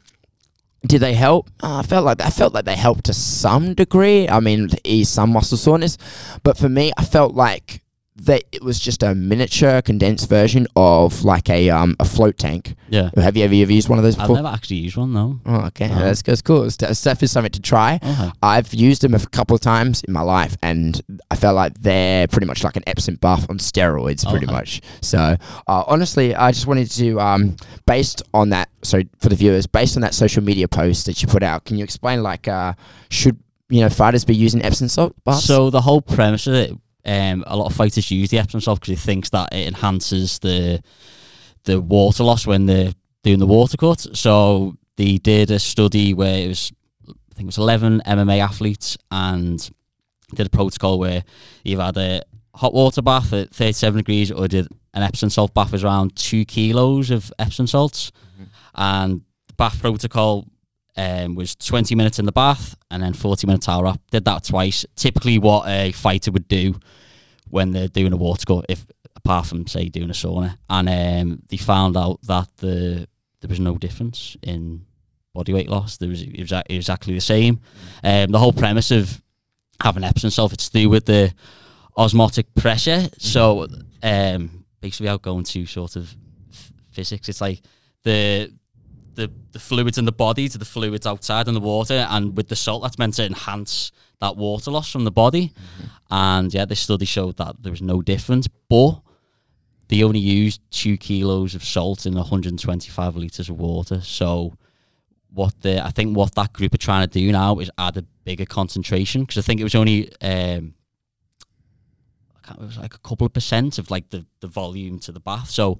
did 0.86 1.00
they 1.00 1.14
help? 1.14 1.48
Uh, 1.62 1.78
I 1.78 1.82
felt 1.82 2.04
like 2.04 2.20
I 2.20 2.30
felt 2.30 2.54
like 2.54 2.64
they 2.64 2.76
helped 2.76 3.04
to 3.04 3.14
some 3.14 3.74
degree. 3.74 4.28
I 4.28 4.40
mean, 4.40 4.70
ease 4.84 5.08
some 5.08 5.30
muscle 5.30 5.58
soreness, 5.58 5.96
but 6.42 6.56
for 6.56 6.68
me, 6.68 6.92
I 6.96 7.04
felt 7.04 7.34
like 7.34 7.82
that 8.14 8.44
it 8.52 8.62
was 8.62 8.78
just 8.78 9.02
a 9.02 9.14
miniature 9.14 9.80
condensed 9.80 10.28
version 10.28 10.66
of 10.76 11.24
like 11.24 11.48
a 11.48 11.70
um 11.70 11.96
a 11.98 12.04
float 12.04 12.36
tank. 12.36 12.74
Yeah. 12.90 13.08
Have 13.16 13.38
you 13.38 13.44
ever, 13.44 13.54
used 13.54 13.88
one 13.88 13.98
of 13.98 14.04
those 14.04 14.16
before? 14.16 14.36
I've 14.36 14.42
never 14.44 14.54
actually 14.54 14.76
used 14.76 14.98
one 14.98 15.14
though. 15.14 15.40
Oh, 15.46 15.60
okay, 15.68 15.88
No. 15.88 15.94
that's, 15.98 16.20
that's 16.20 16.42
cool. 16.42 16.64
It's, 16.64 16.76
it's 16.82 17.02
definitely 17.02 17.28
something 17.28 17.52
to 17.52 17.60
try. 17.62 17.98
Okay. 18.02 18.30
I've 18.42 18.74
used 18.74 19.00
them 19.00 19.14
a 19.14 19.18
couple 19.18 19.54
of 19.56 19.62
times 19.62 20.02
in 20.04 20.12
my 20.12 20.20
life, 20.20 20.58
and 20.62 21.00
I 21.30 21.36
felt 21.36 21.56
like 21.56 21.72
they're 21.80 22.26
pretty 22.28 22.46
much 22.46 22.62
like 22.64 22.76
an 22.76 22.82
Epsom 22.86 23.14
buff 23.16 23.46
on 23.48 23.56
steroids, 23.56 24.28
pretty 24.28 24.44
Okay. 24.46 24.54
much. 24.54 24.82
So, 25.00 25.36
uh, 25.66 25.84
honestly, 25.86 26.34
I 26.34 26.52
just 26.52 26.66
wanted 26.66 26.90
to, 26.90 27.18
um, 27.18 27.56
based 27.86 28.22
on 28.34 28.50
that, 28.50 28.68
so 28.82 29.00
for 29.20 29.30
the 29.30 29.36
viewers, 29.36 29.66
based 29.66 29.96
on 29.96 30.02
that 30.02 30.12
social 30.12 30.42
media 30.42 30.68
post 30.68 31.06
that 31.06 31.22
you 31.22 31.28
put 31.28 31.42
out, 31.42 31.64
can 31.64 31.78
you 31.78 31.84
explain, 31.84 32.22
like, 32.22 32.46
uh, 32.46 32.74
should 33.08 33.38
you 33.70 33.80
know 33.80 33.88
fighters 33.88 34.22
be 34.26 34.34
using 34.34 34.62
Epsom 34.62 34.86
salt 34.88 35.14
baths? 35.24 35.44
So 35.44 35.70
the 35.70 35.80
whole 35.80 36.02
premise 36.02 36.46
of 36.46 36.52
it, 36.52 36.72
um, 37.04 37.44
a 37.46 37.56
lot 37.56 37.66
of 37.66 37.74
fighters 37.74 38.10
use 38.10 38.30
the 38.30 38.38
Epsom 38.38 38.60
salt 38.60 38.80
because 38.80 38.94
it 38.94 39.02
thinks 39.02 39.30
that 39.30 39.52
it 39.52 39.66
enhances 39.66 40.38
the 40.38 40.82
the 41.64 41.80
water 41.80 42.24
loss 42.24 42.46
when 42.46 42.66
they're 42.66 42.92
doing 43.22 43.38
the 43.38 43.46
water 43.46 43.76
cut. 43.76 44.00
So 44.16 44.76
they 44.96 45.18
did 45.18 45.50
a 45.50 45.58
study 45.58 46.12
where 46.12 46.44
it 46.44 46.48
was, 46.48 46.72
I 47.08 47.34
think 47.34 47.46
it 47.46 47.46
was 47.46 47.58
11 47.58 48.02
MMA 48.06 48.40
athletes 48.40 48.98
and 49.10 49.70
did 50.34 50.46
a 50.46 50.50
protocol 50.50 50.98
where 50.98 51.22
you've 51.62 51.80
had 51.80 51.96
a 51.96 52.22
hot 52.54 52.74
water 52.74 53.02
bath 53.02 53.32
at 53.32 53.54
37 53.54 53.98
degrees 53.98 54.30
or 54.32 54.48
did 54.48 54.68
an 54.94 55.02
Epsom 55.02 55.30
salt 55.30 55.54
bath 55.54 55.72
was 55.72 55.84
around 55.84 56.16
two 56.16 56.44
kilos 56.44 57.10
of 57.10 57.32
Epsom 57.38 57.66
salts. 57.66 58.12
And 58.74 59.22
the 59.48 59.54
bath 59.54 59.80
protocol 59.80 60.46
um, 60.96 61.34
was 61.34 61.54
20 61.56 61.94
minutes 61.94 62.18
in 62.18 62.26
the 62.26 62.32
bath 62.32 62.76
and 62.90 63.02
then 63.02 63.12
40 63.12 63.46
minute 63.46 63.62
towel 63.62 63.82
wrap. 63.82 64.00
Did 64.10 64.24
that 64.24 64.44
twice. 64.44 64.84
Typically, 64.96 65.38
what 65.38 65.68
a 65.68 65.92
fighter 65.92 66.30
would 66.30 66.48
do 66.48 66.78
when 67.48 67.72
they're 67.72 67.88
doing 67.88 68.12
a 68.12 68.16
water 68.16 68.44
cut, 68.46 68.66
if 68.68 68.86
apart 69.16 69.46
from 69.46 69.66
say 69.66 69.88
doing 69.88 70.10
a 70.10 70.14
sauna, 70.14 70.56
and 70.68 70.88
um, 70.88 71.42
they 71.48 71.56
found 71.56 71.96
out 71.96 72.20
that 72.22 72.48
the 72.58 73.06
there 73.40 73.48
was 73.48 73.60
no 73.60 73.76
difference 73.76 74.36
in 74.42 74.86
body 75.34 75.52
weight 75.52 75.68
loss. 75.68 75.96
There 75.96 76.08
was 76.08 76.22
it 76.22 76.40
was 76.40 76.52
exactly 76.68 77.14
the 77.14 77.20
same. 77.20 77.60
Um, 78.02 78.30
the 78.30 78.38
whole 78.38 78.52
premise 78.52 78.90
of 78.90 79.22
having 79.80 80.04
Epsom 80.04 80.30
salt 80.30 80.52
it's 80.52 80.68
to 80.68 80.80
do 80.80 80.88
with 80.88 81.06
the 81.06 81.32
osmotic 81.96 82.54
pressure. 82.54 83.08
So 83.18 83.66
um, 84.02 84.64
basically, 84.80 85.04
without 85.04 85.22
going 85.22 85.44
to 85.44 85.66
sort 85.66 85.96
of 85.96 86.14
f- 86.50 86.72
physics, 86.90 87.28
it's 87.28 87.40
like 87.40 87.60
the 88.04 88.52
the 89.14 89.30
the 89.52 89.58
fluids 89.58 89.98
in 89.98 90.04
the 90.04 90.12
body 90.12 90.48
to 90.48 90.58
the 90.58 90.64
fluids 90.64 91.06
outside 91.06 91.48
in 91.48 91.54
the 91.54 91.60
water, 91.60 92.06
and 92.10 92.36
with 92.36 92.48
the 92.48 92.56
salt, 92.56 92.82
that's 92.82 92.98
meant 92.98 93.14
to 93.14 93.26
enhance 93.26 93.92
that 94.20 94.36
water 94.36 94.70
loss 94.70 94.90
from 94.90 95.04
the 95.04 95.10
body. 95.10 95.52
And 96.10 96.52
yeah, 96.52 96.64
this 96.64 96.80
study 96.80 97.04
showed 97.04 97.36
that 97.38 97.56
there 97.62 97.72
was 97.72 97.82
no 97.82 98.02
difference, 98.02 98.48
but 98.68 99.00
they 99.88 100.02
only 100.02 100.20
used 100.20 100.60
two 100.70 100.96
kilos 100.96 101.54
of 101.54 101.64
salt 101.64 102.06
in 102.06 102.14
125 102.14 103.16
liters 103.16 103.48
of 103.48 103.58
water. 103.58 104.00
So 104.00 104.54
what 105.32 105.60
the 105.62 105.84
I 105.84 105.90
think 105.90 106.16
what 106.16 106.34
that 106.34 106.52
group 106.52 106.74
are 106.74 106.78
trying 106.78 107.06
to 107.06 107.18
do 107.18 107.32
now 107.32 107.58
is 107.58 107.70
add 107.78 107.96
a 107.96 108.02
bigger 108.24 108.46
concentration 108.46 109.22
because 109.22 109.38
I 109.38 109.42
think 109.42 109.60
it 109.60 109.64
was 109.64 109.74
only 109.74 110.10
um, 110.22 110.74
I 112.36 112.46
can't, 112.46 112.60
it 112.60 112.64
was 112.64 112.78
like 112.78 112.94
a 112.94 112.98
couple 112.98 113.26
of 113.26 113.32
percent 113.32 113.78
of 113.78 113.90
like 113.90 114.10
the, 114.10 114.24
the 114.40 114.46
volume 114.46 114.98
to 115.00 115.12
the 115.12 115.20
bath. 115.20 115.50
So 115.50 115.78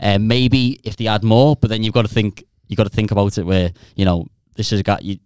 um, 0.00 0.26
maybe 0.26 0.80
if 0.84 0.96
they 0.96 1.06
add 1.06 1.22
more, 1.22 1.56
but 1.56 1.70
then 1.70 1.82
you've 1.82 1.94
got 1.94 2.06
to 2.06 2.12
think 2.12 2.44
you 2.68 2.76
got 2.76 2.84
to 2.84 2.90
think 2.94 3.10
about 3.10 3.38
it 3.38 3.44
where 3.46 3.72
you 3.96 4.04
know 4.04 4.26
this 4.56 4.70
has 4.70 4.82
got 4.82 5.02
you. 5.04 5.16
Do 5.16 5.20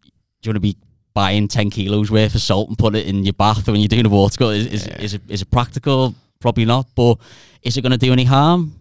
you 0.44 0.50
want 0.50 0.56
to 0.56 0.60
be 0.60 0.76
buying 1.14 1.48
ten 1.48 1.70
kilos 1.70 2.10
worth 2.10 2.34
of 2.34 2.40
salt 2.42 2.68
and 2.68 2.78
put 2.78 2.94
it 2.94 3.06
in 3.06 3.24
your 3.24 3.32
bath 3.32 3.66
when 3.66 3.80
you're 3.80 3.88
doing 3.88 4.06
a 4.06 4.08
water 4.08 4.36
cut? 4.38 4.54
Is 4.54 4.66
is, 4.66 4.86
Yeah. 4.86 5.00
is, 5.00 5.14
it, 5.14 5.22
is 5.28 5.42
it 5.42 5.50
practical? 5.50 6.14
Probably 6.40 6.64
not. 6.64 6.86
But 6.94 7.18
is 7.62 7.76
it 7.76 7.82
going 7.82 7.92
to 7.92 7.98
do 7.98 8.12
any 8.12 8.24
harm? 8.24 8.72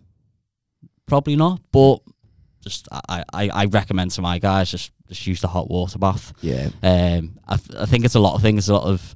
Probably 1.07 1.35
not. 1.35 1.61
But 1.71 1.99
just 2.61 2.87
I, 2.91 3.23
I, 3.33 3.49
I 3.49 3.65
recommend 3.65 4.11
to 4.11 4.21
my 4.21 4.39
guys 4.39 4.69
just 4.69 4.91
just 5.07 5.25
use 5.25 5.39
the 5.41 5.47
hot 5.47 5.69
water 5.69 5.97
bath. 5.97 6.33
yeah, 6.41 6.67
Um, 6.83 7.39
I, 7.47 7.55
th- 7.55 7.79
I 7.79 7.85
think 7.85 8.03
it's 8.03 8.15
a 8.15 8.19
lot 8.19 8.35
of 8.35 8.41
things, 8.41 8.67
a 8.67 8.73
lot 8.73 8.83
of, 8.83 9.15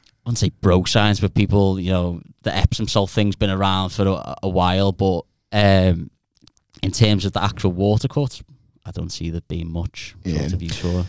I 0.00 0.12
wouldn't 0.24 0.38
say 0.38 0.50
bro 0.62 0.82
science, 0.84 1.20
but 1.20 1.34
people, 1.34 1.78
you 1.78 1.90
know, 1.92 2.22
the 2.42 2.56
Epsom 2.56 2.88
salt 2.88 3.10
thing's 3.10 3.36
been 3.36 3.50
around 3.50 3.90
for 3.90 4.06
a, 4.08 4.34
a 4.44 4.48
while, 4.48 4.92
but 4.92 5.26
um, 5.52 6.10
in 6.82 6.90
terms 6.90 7.24
of 7.24 7.32
the 7.32 7.42
actual 7.42 7.72
water 7.72 8.08
cut, 8.08 8.40
I 8.84 8.90
don't 8.90 9.10
see 9.10 9.30
there 9.30 9.40
being 9.48 9.70
much 9.72 10.14
Yeah. 10.24 10.40
sort 10.40 10.52
of 10.54 10.62
use 10.62 10.76
for 10.78 11.04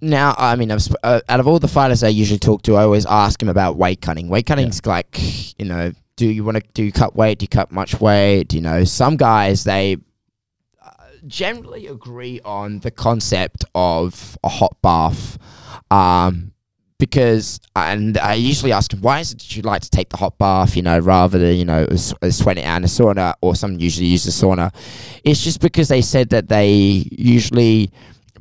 now 0.00 0.34
I 0.38 0.54
mean, 0.56 0.70
I've 0.70 0.82
sp- 0.84 1.00
uh, 1.02 1.20
out 1.28 1.40
of 1.40 1.48
all 1.48 1.58
the 1.58 1.66
fighters 1.68 2.02
I 2.02 2.08
usually 2.08 2.38
talk 2.38 2.62
to, 2.62 2.76
I 2.76 2.82
always 2.84 3.06
ask 3.06 3.40
them 3.40 3.48
about 3.48 3.76
weight 3.76 4.00
cutting. 4.00 4.28
Weight 4.28 4.46
cutting's 4.46 4.84
like 4.86 5.18
you 5.58 5.64
know 5.64 5.92
do 6.16 6.26
you 6.28 6.44
want 6.44 6.58
to 6.58 6.62
do 6.74 6.82
you 6.84 6.92
cut 6.92 7.16
weight? 7.16 7.38
Do 7.38 7.44
you 7.44 7.48
cut 7.48 7.72
much 7.72 8.00
weight? 8.00 8.52
You 8.52 8.60
know, 8.60 8.84
some 8.84 9.16
guys 9.16 9.64
they 9.64 9.96
uh, 10.84 10.90
generally 11.26 11.86
agree 11.86 12.40
on 12.44 12.80
the 12.80 12.90
concept 12.90 13.64
of 13.74 14.36
a 14.44 14.48
hot 14.48 14.76
bath. 14.82 15.38
Um, 15.90 16.52
because 17.00 17.58
and 17.74 18.16
I 18.18 18.34
usually 18.34 18.70
ask 18.70 18.92
them 18.92 19.00
why 19.00 19.18
is 19.18 19.32
it 19.32 19.38
that 19.38 19.56
you 19.56 19.62
like 19.62 19.82
to 19.82 19.90
take 19.90 20.10
the 20.10 20.18
hot 20.18 20.38
bath, 20.38 20.76
you 20.76 20.82
know, 20.82 20.98
rather 21.00 21.38
than 21.38 21.56
you 21.56 21.64
know 21.64 21.84
uh, 21.90 21.96
sweat 22.30 22.58
out 22.58 22.76
in 22.76 22.84
a 22.84 22.86
sauna, 22.86 23.34
or 23.40 23.56
some 23.56 23.80
usually 23.80 24.06
use 24.06 24.24
the 24.24 24.30
sauna. 24.30 24.72
It's 25.24 25.42
just 25.42 25.60
because 25.60 25.88
they 25.88 26.02
said 26.02 26.28
that 26.28 26.48
they 26.48 27.04
usually 27.10 27.90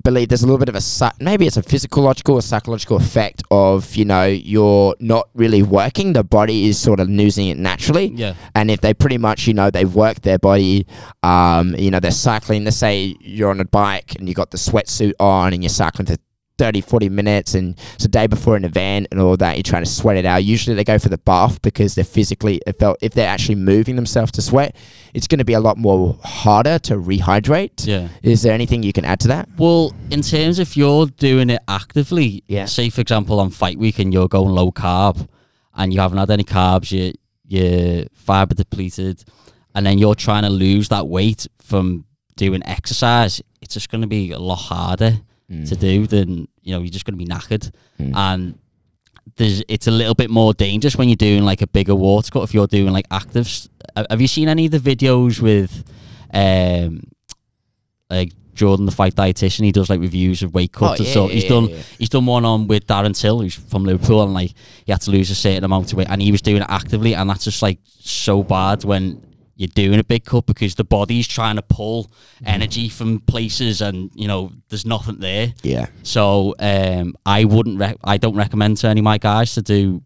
believe 0.04 0.30
there's 0.30 0.44
a 0.44 0.46
little 0.46 0.60
bit 0.60 0.70
of 0.70 0.76
a 0.76 1.14
maybe 1.20 1.46
it's 1.46 1.58
a 1.58 1.64
physiological 1.64 2.36
or 2.36 2.42
psychological 2.42 2.98
effect 2.98 3.44
of 3.52 3.96
you 3.96 4.06
know 4.06 4.26
you're 4.26 4.96
not 5.00 5.30
really 5.34 5.64
working, 5.64 6.14
the 6.14 6.24
body 6.24 6.68
is 6.68 6.80
sort 6.80 7.00
of 7.00 7.10
losing 7.10 7.48
it 7.48 7.58
naturally. 7.58 8.08
Yeah. 8.08 8.36
And 8.56 8.70
if 8.70 8.82
they 8.82 8.94
pretty 8.94 9.18
much, 9.18 9.48
you 9.48 9.54
know, 9.54 9.72
they 9.72 9.86
work 9.86 10.22
their 10.22 10.38
body, 10.38 10.86
um, 11.24 11.76
you 11.76 11.92
know, 11.92 12.00
they're 12.00 12.12
cycling, 12.12 12.66
let's 12.66 12.78
say 12.78 13.16
you're 13.20 13.50
on 13.50 13.60
a 13.60 13.66
bike 13.66 14.16
and 14.16 14.28
you 14.28 14.36
got 14.36 14.52
the 14.52 14.58
sweatsuit 14.58 15.14
on 15.20 15.54
and 15.54 15.64
you're 15.64 15.70
cycling 15.70 16.06
for 16.06 16.16
30, 16.60 16.82
40 16.82 17.08
minutes 17.10 17.56
and 17.56 17.76
it's 17.96 18.04
a 18.04 18.10
day 18.10 18.28
before 18.28 18.58
an 18.58 18.66
event 18.66 19.08
and 19.12 19.20
all 19.22 19.38
that, 19.38 19.56
you're 19.56 19.64
trying 19.64 19.84
to 19.84 19.90
sweat 19.90 20.18
it 20.18 20.26
out. 20.26 20.44
Usually 20.44 20.76
they 20.76 20.84
go 20.84 21.00
for 21.00 21.08
the 21.08 21.18
bath 21.18 21.62
because 21.62 21.96
they're 21.96 22.04
physically, 22.04 22.62
if 22.68 22.78
they're, 22.78 22.96
if 23.02 23.14
they're 23.14 23.30
actually 23.30 23.56
moving 23.56 23.96
themselves 23.96 24.32
to 24.34 24.42
sweat, 24.42 24.76
it's 25.14 25.26
going 25.26 25.40
to 25.40 25.46
be 25.46 25.54
a 25.54 25.60
lot 25.62 25.78
more 25.78 26.20
harder 26.24 26.78
to 26.80 26.96
rehydrate. 26.96 27.88
Yeah. 27.88 28.10
Is 28.22 28.42
there 28.42 28.54
anything 28.54 28.84
you 28.84 28.92
can 28.94 29.06
add 29.06 29.22
to 29.22 29.30
that? 29.30 29.48
Well, 29.58 29.96
in 30.12 30.22
terms 30.22 30.60
if 30.60 30.76
you're 30.76 31.06
doing 31.08 31.50
it 31.50 31.62
actively, 31.70 32.44
Yeah. 32.48 32.66
say 32.66 32.90
for 32.90 33.00
example 33.02 33.40
on 33.40 33.50
fight 33.52 33.80
week 33.80 33.98
and 33.98 34.14
you're 34.14 34.28
going 34.28 34.50
low 34.54 34.72
carb 34.72 35.28
and 35.76 35.94
you 35.94 36.02
haven't 36.02 36.18
had 36.18 36.30
any 36.30 36.44
carbs, 36.44 36.92
you 36.92 37.14
you're 37.48 38.06
fiber 38.14 38.54
depleted, 38.54 39.24
and 39.74 39.84
then 39.86 39.98
you're 39.98 40.14
trying 40.14 40.44
to 40.44 40.50
lose 40.52 40.90
that 40.90 41.08
weight 41.08 41.48
from 41.60 42.06
doing 42.36 42.62
exercise, 42.66 43.42
it's 43.62 43.74
just 43.74 43.90
going 43.90 44.02
to 44.02 44.08
be 44.08 44.32
a 44.32 44.38
lot 44.40 44.56
harder 44.58 45.22
to 45.66 45.76
do 45.76 46.06
then 46.06 46.48
you 46.62 46.74
know 46.74 46.80
you're 46.80 46.92
just 46.92 47.06
going 47.06 47.18
to 47.18 47.26
be 47.26 47.30
knackered 47.30 47.72
Mm. 48.00 48.16
and 48.16 48.60
there's 49.36 49.64
it's 49.68 49.88
a 49.88 49.92
little 49.92 50.14
bit 50.14 50.30
more 50.30 50.54
dangerous 50.54 50.96
when 50.96 51.10
you're 51.10 51.16
doing 51.16 51.44
like 51.44 51.62
a 51.64 51.68
bigger 51.68 51.96
water 51.96 52.30
cut 52.32 52.44
if 52.44 52.54
you're 52.54 52.68
doing 52.68 52.92
like 52.94 53.06
active 53.10 53.48
have 54.10 54.22
you 54.22 54.28
seen 54.28 54.48
any 54.48 54.66
of 54.68 54.72
the 54.72 54.78
videos 54.80 55.42
with 55.42 55.84
um 56.34 57.02
like 58.10 58.32
Jordan 58.54 58.86
the 58.86 58.92
fight 58.92 59.16
dietitian 59.16 59.64
he 59.64 59.72
does 59.72 59.90
like 59.90 60.00
reviews 60.02 60.44
of 60.44 60.54
weight 60.54 60.72
cuts 60.74 61.00
and 61.00 61.08
Oh, 61.08 61.10
yeah, 61.10 61.12
stuff 61.12 61.30
yeah, 61.30 61.34
he's 61.36 61.44
yeah, 61.44 61.50
done 61.50 61.70
yeah. 61.70 61.78
he's 61.98 62.10
done 62.10 62.26
one 62.26 62.46
on 62.46 62.68
with 62.68 62.86
Darren 62.88 63.18
Till 63.20 63.40
who's 63.42 63.56
from 63.56 63.86
Liverpool 63.86 64.22
and 64.24 64.34
like 64.34 64.52
he 64.86 64.92
had 64.92 65.02
to 65.02 65.12
lose 65.12 65.30
a 65.32 65.36
certain 65.36 65.64
amount 65.64 65.92
of 65.92 65.98
weight 65.98 66.08
and 66.10 66.22
he 66.22 66.32
was 66.32 66.42
doing 66.42 66.62
it 66.62 66.68
actively 66.70 67.16
and 67.16 67.30
that's 67.30 67.46
just 67.46 67.62
like 67.62 67.80
so 68.00 68.44
bad 68.44 68.84
when 68.84 69.22
you're 69.60 69.68
doing 69.76 70.00
a 70.00 70.04
big 70.04 70.24
cut 70.24 70.46
because 70.46 70.76
the 70.76 70.84
body's 70.86 71.28
trying 71.28 71.58
to 71.58 71.62
pull 71.62 72.04
Mm-hmm. 72.06 72.48
energy 72.56 72.88
from 72.90 73.20
places 73.20 73.82
and 73.82 74.10
you 74.16 74.28
know 74.28 74.52
there's 74.70 74.86
nothing 74.86 75.20
there 75.20 75.54
Yeah. 75.64 75.88
so 76.04 76.56
um, 76.60 77.16
I 77.26 77.44
wouldn't. 77.44 77.78
Re- 77.80 77.98
I 78.04 78.18
don't 78.18 78.36
recommend 78.38 78.78
to 78.78 78.88
any 78.88 79.02
of 79.02 79.04
my 79.04 79.18
guys 79.18 79.54
to 79.56 79.62
do 79.62 80.02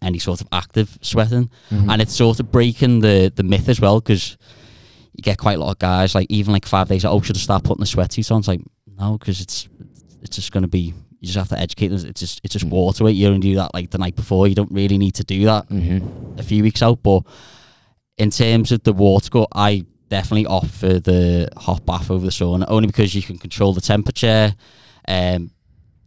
any 0.00 0.18
sort 0.20 0.40
of 0.40 0.46
active 0.52 0.96
sweating, 1.02 1.50
Mm-hmm. 1.70 1.90
and 1.90 2.00
it's 2.02 2.14
sort 2.14 2.38
of 2.40 2.52
breaking 2.52 3.00
the 3.00 3.32
the 3.34 3.42
myth 3.42 3.68
as 3.68 3.80
well 3.80 4.00
because 4.00 4.36
you 5.14 5.22
get 5.22 5.38
quite 5.38 5.56
a 5.58 5.60
lot 5.60 5.72
of 5.72 5.78
guys 5.80 6.14
like 6.14 6.26
even 6.30 6.52
like 6.52 6.66
five 6.66 6.86
days. 6.88 7.04
Oh, 7.04 7.20
should 7.22 7.36
I 7.36 7.40
start 7.40 7.64
putting 7.64 7.80
the 7.84 7.86
sweatsuit 7.86 8.30
on? 8.30 8.38
It's 8.40 8.48
like 8.48 8.60
no, 8.98 9.18
because 9.18 9.40
it's 9.40 9.68
it's 10.22 10.36
just 10.36 10.52
going 10.52 10.62
to 10.62 10.68
be. 10.68 10.94
You 11.20 11.26
just 11.32 11.38
have 11.38 11.48
to 11.48 11.58
educate 11.58 11.88
them. 11.88 12.06
It's 12.06 12.20
just 12.20 12.40
it's 12.44 12.52
just 12.52 12.66
water 12.66 13.02
weight. 13.04 13.16
You 13.16 13.26
only 13.28 13.40
do 13.40 13.54
that 13.56 13.72
like 13.74 13.90
the 13.90 13.98
night 13.98 14.14
before. 14.14 14.46
You 14.46 14.54
don't 14.54 14.70
really 14.70 14.98
need 14.98 15.14
to 15.16 15.24
do 15.24 15.44
that 15.46 15.68
Mm-hmm. 15.70 16.38
a 16.38 16.42
few 16.44 16.62
weeks 16.62 16.82
out. 16.82 17.02
But 17.02 17.22
in 18.18 18.30
terms 18.30 18.72
of 18.72 18.82
the 18.82 18.92
water 18.92 19.44
I 19.54 19.84
definitely 20.08 20.46
opt 20.46 20.68
for 20.70 20.98
the 21.00 21.48
hot 21.56 21.84
bath 21.84 22.10
over 22.10 22.24
the 22.24 22.30
sauna, 22.30 22.64
only 22.68 22.86
because 22.86 23.14
you 23.14 23.22
can 23.22 23.38
control 23.38 23.72
the 23.72 23.80
temperature. 23.80 24.54
Um, 25.08 25.50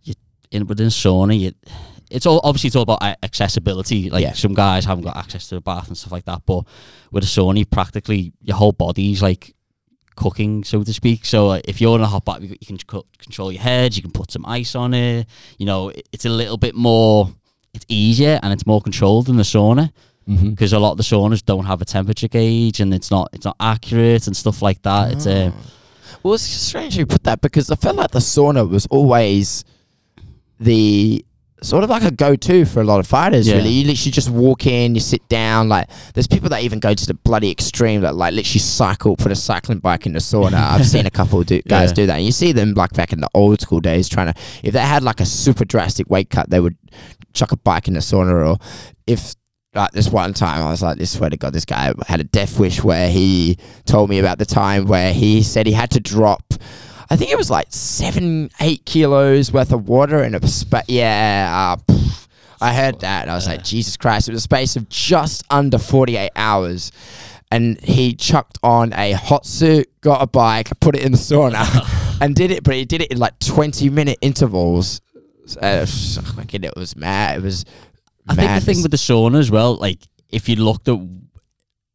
you 0.03 0.13
in 0.51 0.67
within 0.67 0.87
a 0.87 0.89
sauna, 0.89 1.37
you, 1.39 1.51
it's 2.09 2.25
all 2.25 2.41
obviously 2.43 2.67
it's 2.69 2.75
all 2.75 2.83
about 2.83 3.01
accessibility. 3.23 4.09
Like 4.09 4.23
Yeah. 4.23 4.33
some 4.33 4.53
guys 4.53 4.85
haven't 4.85 5.03
got 5.03 5.17
access 5.17 5.47
to 5.49 5.57
a 5.57 5.61
bath 5.61 5.87
and 5.87 5.97
stuff 5.97 6.11
like 6.11 6.25
that, 6.25 6.41
but 6.45 6.65
with 7.11 7.23
a 7.23 7.27
sauna, 7.27 7.69
practically 7.69 8.33
your 8.41 8.57
whole 8.57 8.71
body's 8.71 9.21
like 9.21 9.53
cooking, 10.15 10.63
so 10.63 10.83
to 10.83 10.93
speak. 10.93 11.23
So 11.25 11.49
uh, 11.49 11.61
if 11.65 11.79
you're 11.79 11.95
in 11.95 12.01
a 12.01 12.07
hot 12.07 12.25
bath, 12.25 12.41
you 12.41 12.57
can 12.65 12.77
co- 12.79 13.05
control 13.19 13.51
your 13.51 13.61
head. 13.61 13.95
You 13.95 14.01
can 14.01 14.11
put 14.11 14.31
some 14.31 14.45
ice 14.45 14.75
on 14.75 14.93
it. 14.93 15.27
You 15.57 15.65
know, 15.65 15.89
it- 15.89 16.07
it's 16.11 16.25
a 16.25 16.29
little 16.29 16.57
bit 16.57 16.75
more. 16.75 17.31
It's 17.73 17.85
easier 17.87 18.39
and 18.41 18.51
it's 18.51 18.65
more 18.65 18.81
controlled 18.81 19.27
than 19.27 19.37
the 19.37 19.43
sauna 19.43 19.91
Mm-hmm. 20.29 20.51
because 20.51 20.73
a 20.73 20.79
lot 20.79 20.91
of 20.91 20.97
the 20.97 21.03
saunas 21.03 21.43
don't 21.43 21.65
have 21.65 21.81
a 21.81 21.85
temperature 21.85 22.27
gauge 22.27 22.79
and 22.79 22.93
it's 22.93 23.09
not 23.09 23.29
it's 23.33 23.45
not 23.45 23.55
accurate 23.59 24.27
and 24.27 24.37
stuff 24.37 24.61
like 24.61 24.81
that. 24.83 25.11
It's 25.13 25.25
uh, 25.25 25.51
Well, 26.21 26.35
it's 26.35 26.43
strange 26.43 26.95
you 26.97 27.05
put 27.05 27.23
that 27.23 27.41
because 27.41 27.71
I 27.71 27.75
felt 27.75 27.95
like 27.95 28.11
the 28.11 28.19
sauna 28.19 28.69
was 28.69 28.85
always 28.87 29.63
the 30.59 31.25
sort 31.61 31.83
of 31.83 31.89
like 31.89 32.03
a 32.03 32.11
go-to 32.11 32.63
for 32.65 32.79
a 32.79 32.83
lot 32.83 32.99
of 32.99 33.07
fighters. 33.07 33.47
Yeah. 33.47 33.55
Really, 33.55 33.69
you 33.69 33.87
literally 33.87 34.11
just 34.11 34.29
walk 34.29 34.65
in, 34.65 34.95
you 34.95 35.01
sit 35.01 35.27
down. 35.27 35.67
Like, 35.67 35.89
there's 36.13 36.27
people 36.27 36.47
that 36.49 36.63
even 36.63 36.79
go 36.79 36.93
to 36.93 37.05
the 37.05 37.13
bloody 37.13 37.51
extreme 37.51 38.01
that 38.01 38.15
like 38.15 38.33
literally 38.33 38.59
cycle, 38.59 39.17
put 39.17 39.31
a 39.31 39.35
cycling 39.35 39.79
bike 39.79 40.05
in 40.05 40.13
the 40.13 40.19
sauna. 40.19 40.53
I've 40.53 40.85
seen 40.87 41.05
a 41.05 41.09
couple 41.11 41.43
do, 41.43 41.61
guys 41.67 41.89
Yeah. 41.89 41.95
do 41.95 42.05
that. 42.07 42.15
And 42.17 42.25
you 42.25 42.31
see 42.31 42.51
them 42.53 42.73
like 42.75 42.93
back 42.93 43.11
in 43.13 43.19
the 43.19 43.29
old 43.33 43.59
school 43.61 43.79
days 43.81 44.07
trying 44.07 44.31
to. 44.33 44.39
If 44.63 44.73
they 44.73 44.79
had 44.79 45.03
like 45.03 45.19
a 45.19 45.25
super 45.25 45.65
drastic 45.65 46.09
weight 46.09 46.29
cut, 46.29 46.49
they 46.49 46.59
would 46.61 46.77
chuck 47.33 47.51
a 47.51 47.57
bike 47.57 47.87
in 47.89 47.93
the 47.95 47.99
sauna. 47.99 48.51
Or 48.53 48.57
if 49.05 49.35
like 49.73 49.91
this 49.91 50.09
one 50.09 50.33
time, 50.33 50.61
I 50.61 50.69
was 50.71 50.81
like, 50.81 50.97
this 50.97 51.11
swear 51.11 51.29
to 51.29 51.37
God, 51.37 51.53
this 51.53 51.65
guy 51.65 51.93
had 52.07 52.19
a 52.19 52.23
death 52.23 52.59
wish 52.59 52.83
where 52.83 53.09
he 53.09 53.57
told 53.85 54.09
me 54.09 54.19
about 54.19 54.39
the 54.39 54.45
time 54.45 54.85
where 54.85 55.13
he 55.13 55.43
said 55.43 55.67
he 55.67 55.73
had 55.73 55.91
to 55.91 55.99
drop. 55.99 56.43
I 57.09 57.15
think 57.15 57.31
it 57.31 57.37
was 57.37 57.49
like 57.49 57.67
seven, 57.69 58.49
eight 58.59 58.85
kilos 58.85 59.51
worth 59.51 59.71
of 59.71 59.87
water 59.87 60.23
in 60.23 60.35
a 60.35 60.47
spa- 60.47 60.83
yeah. 60.87 61.75
Uh, 61.77 61.91
pff, 61.91 62.27
I 62.61 62.73
heard 62.73 62.99
that 63.01 63.23
and 63.23 63.31
I 63.31 63.35
was 63.35 63.47
like, 63.47 63.63
Jesus 63.63 63.95
Christ! 63.95 64.27
It 64.27 64.33
was 64.33 64.41
a 64.41 64.43
space 64.43 64.75
of 64.75 64.89
just 64.89 65.43
under 65.49 65.77
forty-eight 65.77 66.31
hours, 66.35 66.91
and 67.51 67.79
he 67.81 68.13
chucked 68.13 68.57
on 68.61 68.93
a 68.93 69.13
hot 69.13 69.45
suit, 69.45 69.89
got 70.01 70.21
a 70.21 70.27
bike, 70.27 70.69
put 70.79 70.95
it 70.95 71.03
in 71.03 71.11
the 71.11 71.17
sauna, 71.17 71.65
and 72.21 72.35
did 72.35 72.51
it. 72.51 72.63
But 72.63 72.75
he 72.75 72.85
did 72.85 73.01
it 73.01 73.11
in 73.11 73.17
like 73.17 73.39
twenty-minute 73.39 74.17
intervals. 74.21 75.01
Uh, 75.59 75.83
fucking, 75.85 76.63
it 76.63 76.75
was 76.75 76.95
mad. 76.95 77.37
It 77.37 77.43
was. 77.43 77.65
I 78.29 78.35
think 78.35 78.51
the 78.51 78.73
thing 78.73 78.81
with 78.83 78.91
the 78.91 78.97
sauna 78.97 79.39
as 79.39 79.51
well, 79.51 79.75
like 79.75 80.07
if 80.29 80.47
you 80.49 80.55
looked 80.57 80.87
at 80.87 80.99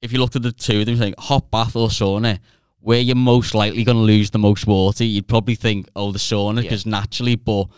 if 0.02 0.12
you 0.12 0.18
looked 0.18 0.36
at 0.36 0.42
the 0.42 0.52
two 0.52 0.80
of 0.80 0.86
them, 0.86 0.96
think 0.98 1.18
hot 1.18 1.50
bath 1.50 1.76
or 1.76 1.88
sauna, 1.88 2.38
where 2.80 3.00
you're 3.00 3.16
most 3.16 3.54
likely 3.54 3.84
going 3.84 3.96
to 3.96 4.02
lose 4.02 4.30
the 4.30 4.38
most 4.38 4.66
water, 4.66 5.02
you'd 5.04 5.26
probably 5.26 5.54
think, 5.54 5.88
oh, 5.96 6.12
the 6.12 6.18
sauna, 6.18 6.56
Yeah. 6.56 6.62
because 6.62 6.84
naturally, 6.84 7.36
but 7.36 7.68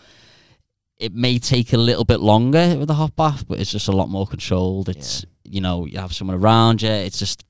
it 0.98 1.12
may 1.14 1.38
take 1.38 1.72
a 1.72 1.76
little 1.76 2.04
bit 2.04 2.20
longer 2.20 2.76
with 2.76 2.88
the 2.88 2.94
hot 2.94 3.14
bath, 3.14 3.46
but 3.46 3.60
it's 3.60 3.70
just 3.70 3.86
a 3.88 3.92
lot 3.92 4.08
more 4.08 4.26
controlled. 4.26 4.88
It's 4.88 5.24
you 5.44 5.60
know 5.60 5.86
you 5.86 5.98
have 5.98 6.12
someone 6.14 6.36
around 6.36 6.82
you. 6.82 6.90
It's 6.90 7.18
just 7.18 7.44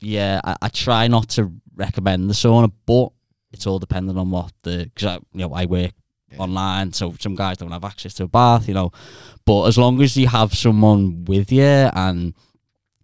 yeah. 0.00 0.40
I, 0.44 0.56
I 0.62 0.68
try 0.68 1.08
not 1.08 1.28
to 1.30 1.52
recommend 1.74 2.30
the 2.30 2.34
sauna, 2.34 2.70
but 2.86 3.08
it's 3.52 3.66
all 3.66 3.78
dependent 3.78 4.18
on 4.18 4.30
what 4.30 4.52
the 4.62 4.90
because 4.94 5.06
I 5.06 5.14
you 5.32 5.46
know 5.46 5.52
I 5.52 5.66
work 5.66 5.92
online, 6.38 6.92
so 6.92 7.14
some 7.20 7.34
guys 7.34 7.56
don't 7.58 7.70
have 7.72 7.84
access 7.84 8.14
to 8.14 8.24
a 8.24 8.28
bath, 8.28 8.68
you 8.68 8.74
know. 8.74 8.90
But 9.44 9.64
as 9.66 9.76
long 9.78 10.00
as 10.02 10.16
you 10.16 10.28
have 10.28 10.54
someone 10.54 11.24
with 11.24 11.50
you 11.52 11.62
and 11.62 12.34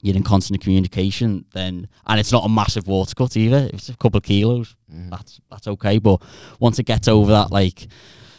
you're 0.01 0.15
in 0.17 0.23
constant 0.23 0.61
communication, 0.61 1.45
then 1.53 1.89
and 2.07 2.21
it's 2.21 2.31
not 2.33 2.45
a 2.45 2.49
massive 2.49 2.87
water 2.87 3.15
cut 3.15 3.37
either. 3.37 3.69
It's 3.73 3.89
a 3.89 3.97
couple 3.97 4.19
of 4.19 4.25
kilos, 4.25 4.75
Mm. 4.93 5.11
that's 5.11 5.41
that's 5.51 5.67
okay. 5.69 5.99
But 5.99 6.23
once 6.61 6.79
it 6.79 6.87
gets 6.87 7.09
over 7.09 7.33
that 7.33 7.51
like 7.51 7.89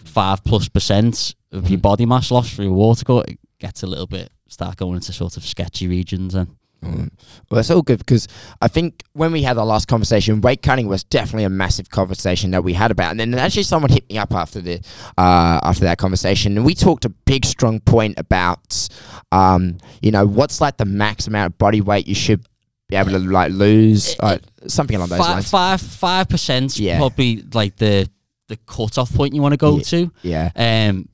five 0.06 0.44
plus 0.44 0.70
percent 0.70 1.36
of 1.52 1.70
your 1.70 1.80
Mhm. 1.80 1.84
body 1.84 2.06
mass 2.06 2.32
loss 2.32 2.54
through 2.54 2.70
a 2.70 2.74
water 2.74 3.04
cut, 3.06 3.30
it 3.30 3.40
gets 3.60 3.84
a 3.84 3.88
little 3.88 4.08
bit 4.08 4.32
start 4.48 4.78
going 4.78 4.96
into 4.96 5.14
sort 5.14 5.38
of 5.38 5.46
sketchy 5.46 5.88
regions 5.88 6.34
and 6.34 6.48
Mm. 6.84 7.10
Well, 7.50 7.58
that's 7.58 7.70
all 7.70 7.82
good 7.82 7.98
because 8.00 8.28
I 8.62 8.68
think 8.70 9.04
when 9.14 9.32
we 9.34 9.42
had 9.44 9.58
our 9.58 9.66
last 9.66 9.88
conversation, 9.88 10.40
weight 10.42 10.62
cutting 10.62 10.88
was 10.88 11.04
definitely 11.04 11.44
a 11.44 11.50
massive 11.50 11.90
conversation 11.90 12.52
that 12.52 12.64
we 12.64 12.74
had 12.74 12.90
about. 12.90 13.12
And 13.12 13.20
then 13.20 13.34
actually, 13.36 13.64
someone 13.64 13.92
hit 13.92 14.10
me 14.10 14.18
up 14.18 14.34
after 14.34 14.62
the 14.62 14.80
uh, 15.18 15.60
after 15.64 15.84
that 15.86 15.98
conversation, 15.98 16.56
and 16.56 16.66
we 16.66 16.74
talked 16.74 17.04
a 17.06 17.10
big, 17.10 17.46
strong 17.46 17.82
point 17.82 18.18
about, 18.18 18.88
um, 19.32 19.78
you 20.02 20.12
know, 20.12 20.26
what's 20.26 20.62
like 20.62 20.78
the 20.78 20.86
max 20.86 21.28
amount 21.28 21.52
of 21.54 21.58
body 21.58 21.82
weight 21.82 22.08
you 22.08 22.16
should 22.16 22.46
be 22.88 22.96
able 22.96 23.12
to 23.12 23.20
like 23.20 23.52
lose, 23.52 24.16
uh, 24.22 24.38
something 24.68 24.96
along 24.96 25.10
those 25.10 25.20
five 25.20 25.30
lines. 25.36 25.50
five 25.50 25.82
five 25.82 26.30
percent 26.30 26.80
Yeah. 26.80 26.98
probably 26.98 27.44
like 27.54 27.76
the 27.76 28.10
the 28.48 28.58
cutoff 28.66 29.14
point 29.14 29.36
you 29.36 29.42
want 29.42 29.54
to 29.54 29.58
go 29.58 29.78
Yeah. 29.78 29.84
to. 29.84 30.12
Yeah, 30.24 30.52
Um, 30.56 31.08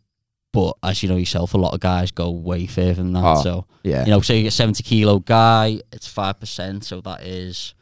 but 0.56 0.78
as 0.82 1.04
you 1.04 1.10
know 1.10 1.18
yourself, 1.18 1.54
a 1.54 1.58
lot 1.58 1.74
of 1.74 1.82
guys 1.82 2.12
go 2.12 2.32
way 2.32 2.66
further 2.66 2.94
than 2.94 3.12
that. 3.12 3.24
Oh, 3.24 3.44
so 3.44 3.66
yeah, 3.84 4.06
you 4.06 4.12
know, 4.12 4.22
say 4.22 4.38
you 4.38 4.44
get 4.44 4.54
seventy 4.54 4.84
kilo 4.84 5.20
guy, 5.20 5.82
it's 5.92 6.08
five 6.08 6.40
percent, 6.40 6.86
so 6.86 7.02
that 7.02 7.24
is 7.24 7.76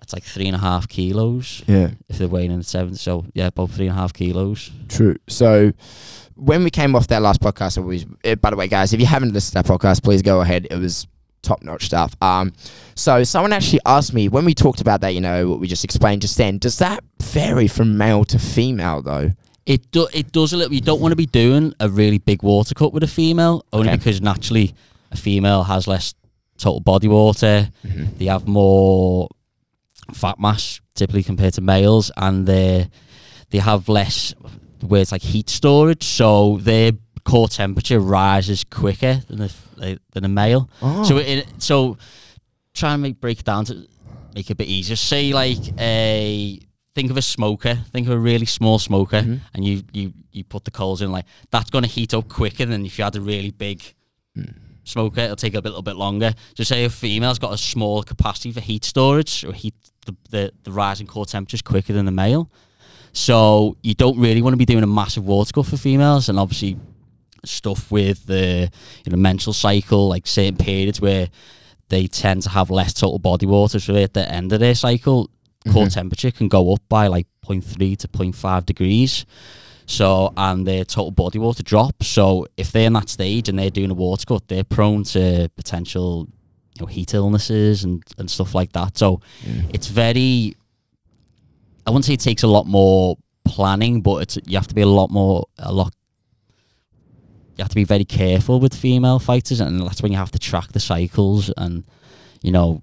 that's 0.00 0.12
like 0.12 0.24
three 0.24 0.46
and 0.46 0.56
a 0.56 0.58
half 0.58 0.88
kilos 0.88 1.62
yeah. 1.68 1.92
if 2.08 2.18
they're 2.18 2.26
weighing 2.26 2.50
in 2.50 2.58
at 2.58 2.66
seventy. 2.66 2.96
So 2.96 3.26
yeah, 3.32 3.46
about 3.46 3.70
three 3.70 3.86
and 3.86 3.96
a 3.96 4.00
half 4.00 4.12
kilos. 4.12 4.72
True. 4.88 5.16
So 5.28 5.72
when 6.34 6.64
we 6.64 6.70
came 6.70 6.96
off 6.96 7.06
that 7.06 7.22
last 7.22 7.40
podcast, 7.40 7.78
it 7.78 7.82
was, 7.82 8.04
eh, 8.24 8.34
by 8.34 8.50
the 8.50 8.56
way, 8.56 8.66
guys, 8.66 8.92
if 8.92 8.98
you 8.98 9.06
haven't 9.06 9.32
listened 9.32 9.64
to 9.64 9.68
that 9.68 9.78
podcast, 9.78 10.02
please 10.02 10.20
go 10.20 10.40
ahead. 10.40 10.66
It 10.68 10.78
was 10.78 11.06
top 11.42 11.62
notch 11.62 11.84
stuff. 11.84 12.16
Um, 12.20 12.52
so 12.96 13.22
someone 13.22 13.52
actually 13.52 13.80
asked 13.86 14.12
me 14.12 14.28
when 14.28 14.44
we 14.44 14.52
talked 14.52 14.80
about 14.80 15.00
that, 15.02 15.14
you 15.14 15.20
know, 15.20 15.48
what 15.48 15.60
we 15.60 15.68
just 15.68 15.84
explained 15.84 16.22
just 16.22 16.36
then. 16.36 16.58
Does 16.58 16.78
that 16.78 17.04
vary 17.22 17.68
from 17.68 17.96
male 17.96 18.24
to 18.24 18.38
female 18.40 19.00
though? 19.00 19.30
It 19.66 19.90
do, 19.90 20.06
it 20.12 20.30
does 20.32 20.52
a 20.52 20.56
little. 20.58 20.74
You 20.74 20.80
don't 20.82 21.00
want 21.00 21.12
to 21.12 21.16
be 21.16 21.26
doing 21.26 21.74
a 21.80 21.88
really 21.88 22.18
big 22.18 22.42
water 22.42 22.74
cut 22.74 22.92
with 22.92 23.02
a 23.02 23.06
female, 23.08 23.64
only 23.72 23.88
Okay. 23.88 23.96
because 23.96 24.20
naturally 24.20 24.74
a 25.10 25.16
female 25.16 25.62
has 25.64 25.86
less 25.86 26.14
total 26.58 26.80
body 26.80 27.08
water. 27.08 27.70
Mm-hmm. 27.86 28.18
They 28.18 28.26
have 28.26 28.46
more 28.46 29.28
fat 30.12 30.38
mass 30.38 30.80
typically 30.94 31.22
compared 31.22 31.54
to 31.54 31.60
males, 31.62 32.10
and 32.16 32.46
they 32.46 32.88
they 33.50 33.58
have 33.58 33.88
less 33.88 34.34
where 34.80 35.00
it's 35.00 35.12
like 35.12 35.22
heat 35.22 35.48
storage, 35.48 36.04
so 36.04 36.58
their 36.60 36.92
core 37.24 37.48
temperature 37.48 37.98
rises 37.98 38.64
quicker 38.64 39.22
than 39.28 39.48
a 39.80 39.98
than 40.12 40.24
a 40.24 40.28
male. 40.28 40.68
Oh. 40.82 41.04
So 41.04 41.16
it, 41.16 41.46
so 41.58 41.96
try 42.74 42.92
and 42.92 43.02
make 43.02 43.18
break 43.18 43.38
it 43.40 43.46
down 43.46 43.64
to 43.66 43.86
make 44.34 44.50
it 44.50 44.52
a 44.52 44.56
bit 44.56 44.68
easier. 44.68 44.96
Say 44.96 45.32
like 45.32 45.58
a 45.78 46.60
think 46.94 47.10
of 47.10 47.16
a 47.16 47.22
smoker, 47.22 47.74
think 47.92 48.06
of 48.06 48.12
a 48.12 48.18
really 48.18 48.46
small 48.46 48.78
smoker, 48.78 49.20
Mhm. 49.22 49.40
and 49.54 49.64
you 49.64 49.82
you 49.92 50.12
you 50.32 50.44
put 50.44 50.64
the 50.64 50.70
coals 50.70 51.00
in 51.02 51.10
like 51.12 51.26
that's 51.50 51.70
going 51.70 51.84
to 51.84 51.90
heat 51.90 52.14
up 52.14 52.28
quicker 52.28 52.64
than 52.66 52.84
if 52.86 52.98
you 52.98 53.04
had 53.04 53.16
a 53.16 53.20
really 53.20 53.50
big 53.50 53.82
smoker. 54.84 55.20
It'll 55.20 55.36
take 55.36 55.54
a 55.54 55.60
little 55.60 55.82
bit 55.82 55.96
longer. 55.96 56.34
Just 56.54 56.68
say 56.68 56.84
a 56.84 56.90
female's 56.90 57.38
got 57.38 57.52
a 57.52 57.58
small 57.58 58.02
capacity 58.02 58.52
for 58.52 58.60
heat 58.60 58.84
storage 58.84 59.44
or 59.44 59.52
heat 59.52 59.74
the 60.06 60.14
the, 60.30 60.52
the 60.64 60.72
rising 60.72 61.06
core 61.06 61.26
temperatures 61.26 61.62
quicker 61.62 61.92
than 61.92 62.04
the 62.04 62.12
male. 62.12 62.50
So 63.12 63.76
you 63.82 63.94
don't 63.94 64.18
really 64.18 64.42
want 64.42 64.54
to 64.54 64.58
be 64.58 64.64
doing 64.66 64.82
a 64.82 64.88
massive 64.88 65.24
water 65.24 65.52
cut 65.52 65.66
for 65.66 65.76
females, 65.76 66.28
and 66.28 66.38
obviously 66.38 66.76
stuff 67.44 67.90
with 67.90 68.26
the 68.26 68.70
you 69.04 69.10
know 69.10 69.16
menstrual 69.16 69.54
cycle, 69.54 70.08
like 70.08 70.26
certain 70.26 70.56
periods 70.56 71.00
where 71.00 71.28
they 71.90 72.06
tend 72.06 72.42
to 72.42 72.48
have 72.50 72.70
less 72.70 72.92
total 72.94 73.18
body 73.18 73.46
water. 73.46 73.78
So 73.78 73.94
at 73.94 74.14
the 74.14 74.28
end 74.30 74.52
of 74.52 74.60
their 74.60 74.74
cycle, 74.74 75.30
core 75.72 75.86
Mhm. 75.86 75.92
temperature 75.94 76.30
can 76.30 76.48
go 76.48 76.72
up 76.74 76.82
by 76.88 77.06
like 77.06 77.26
0.3 77.44 77.96
to 77.96 78.08
0.5 78.08 78.66
degrees. 78.66 79.24
So 79.86 80.32
and 80.36 80.66
their 80.66 80.84
total 80.84 81.10
body 81.10 81.38
water 81.38 81.62
drops. 81.62 82.06
So 82.06 82.46
if 82.56 82.72
they're 82.72 82.86
in 82.86 82.94
that 82.94 83.08
stage 83.10 83.48
and 83.48 83.58
they're 83.58 83.70
doing 83.70 83.90
a 83.90 83.94
water 83.94 84.24
cut, 84.26 84.48
they're 84.48 84.64
prone 84.64 85.04
to 85.04 85.50
potential 85.56 86.28
you 86.74 86.80
know 86.80 86.86
heat 86.86 87.14
illnesses 87.14 87.84
and, 87.84 88.02
and 88.18 88.30
stuff 88.30 88.54
like 88.54 88.72
that. 88.72 88.96
So 88.98 89.20
Mm. 89.46 89.70
it's 89.74 89.88
very 89.88 90.54
I 91.86 91.90
wouldn't 91.90 92.06
say 92.06 92.14
it 92.14 92.20
takes 92.20 92.42
a 92.42 92.46
lot 92.48 92.66
more 92.66 93.16
planning, 93.44 94.00
but 94.00 94.16
it's 94.22 94.38
you 94.46 94.56
have 94.56 94.66
to 94.68 94.74
be 94.74 94.80
a 94.80 94.86
lot 94.86 95.10
more 95.10 95.44
a 95.58 95.72
lot 95.72 95.92
you 97.56 97.62
have 97.62 97.68
to 97.68 97.74
be 97.76 97.84
very 97.84 98.04
careful 98.04 98.58
with 98.58 98.74
female 98.74 99.18
fighters 99.18 99.60
and 99.60 99.80
that's 99.82 100.02
when 100.02 100.10
you 100.10 100.18
have 100.18 100.30
to 100.32 100.38
track 100.38 100.72
the 100.72 100.80
cycles 100.80 101.50
and 101.56 101.84
you 102.42 102.50
know 102.50 102.82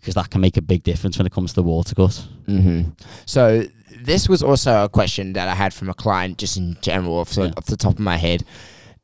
because 0.00 0.14
that 0.14 0.30
can 0.30 0.40
make 0.40 0.56
a 0.56 0.62
big 0.62 0.82
difference 0.82 1.18
when 1.18 1.26
it 1.26 1.32
comes 1.32 1.50
to 1.52 1.56
the 1.56 1.62
water 1.62 1.94
cut. 1.94 2.14
hmm 2.46 2.82
So 3.26 3.64
this 4.02 4.28
was 4.28 4.42
also 4.42 4.84
a 4.84 4.88
question 4.88 5.34
that 5.34 5.48
I 5.48 5.54
had 5.54 5.74
from 5.74 5.88
a 5.90 5.94
client, 5.94 6.38
just 6.38 6.56
in 6.56 6.76
general, 6.80 7.18
off 7.18 7.30
the, 7.30 7.44
Yeah. 7.46 7.52
off 7.56 7.66
the 7.66 7.76
top 7.76 7.94
of 7.94 7.98
my 8.00 8.16
head. 8.16 8.44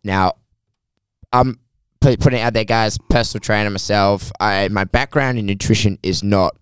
Now, 0.03 0.35
I'm 1.33 1.59
putting 2.01 2.39
it 2.39 2.43
out 2.43 2.53
there, 2.55 2.65
guys. 2.65 2.97
Personal 3.11 3.41
trainer 3.41 3.69
myself. 3.71 4.31
I 4.41 4.69
my 4.69 4.85
background 4.85 5.39
in 5.39 5.47
nutrition 5.47 5.99
is 6.03 6.23
not 6.23 6.57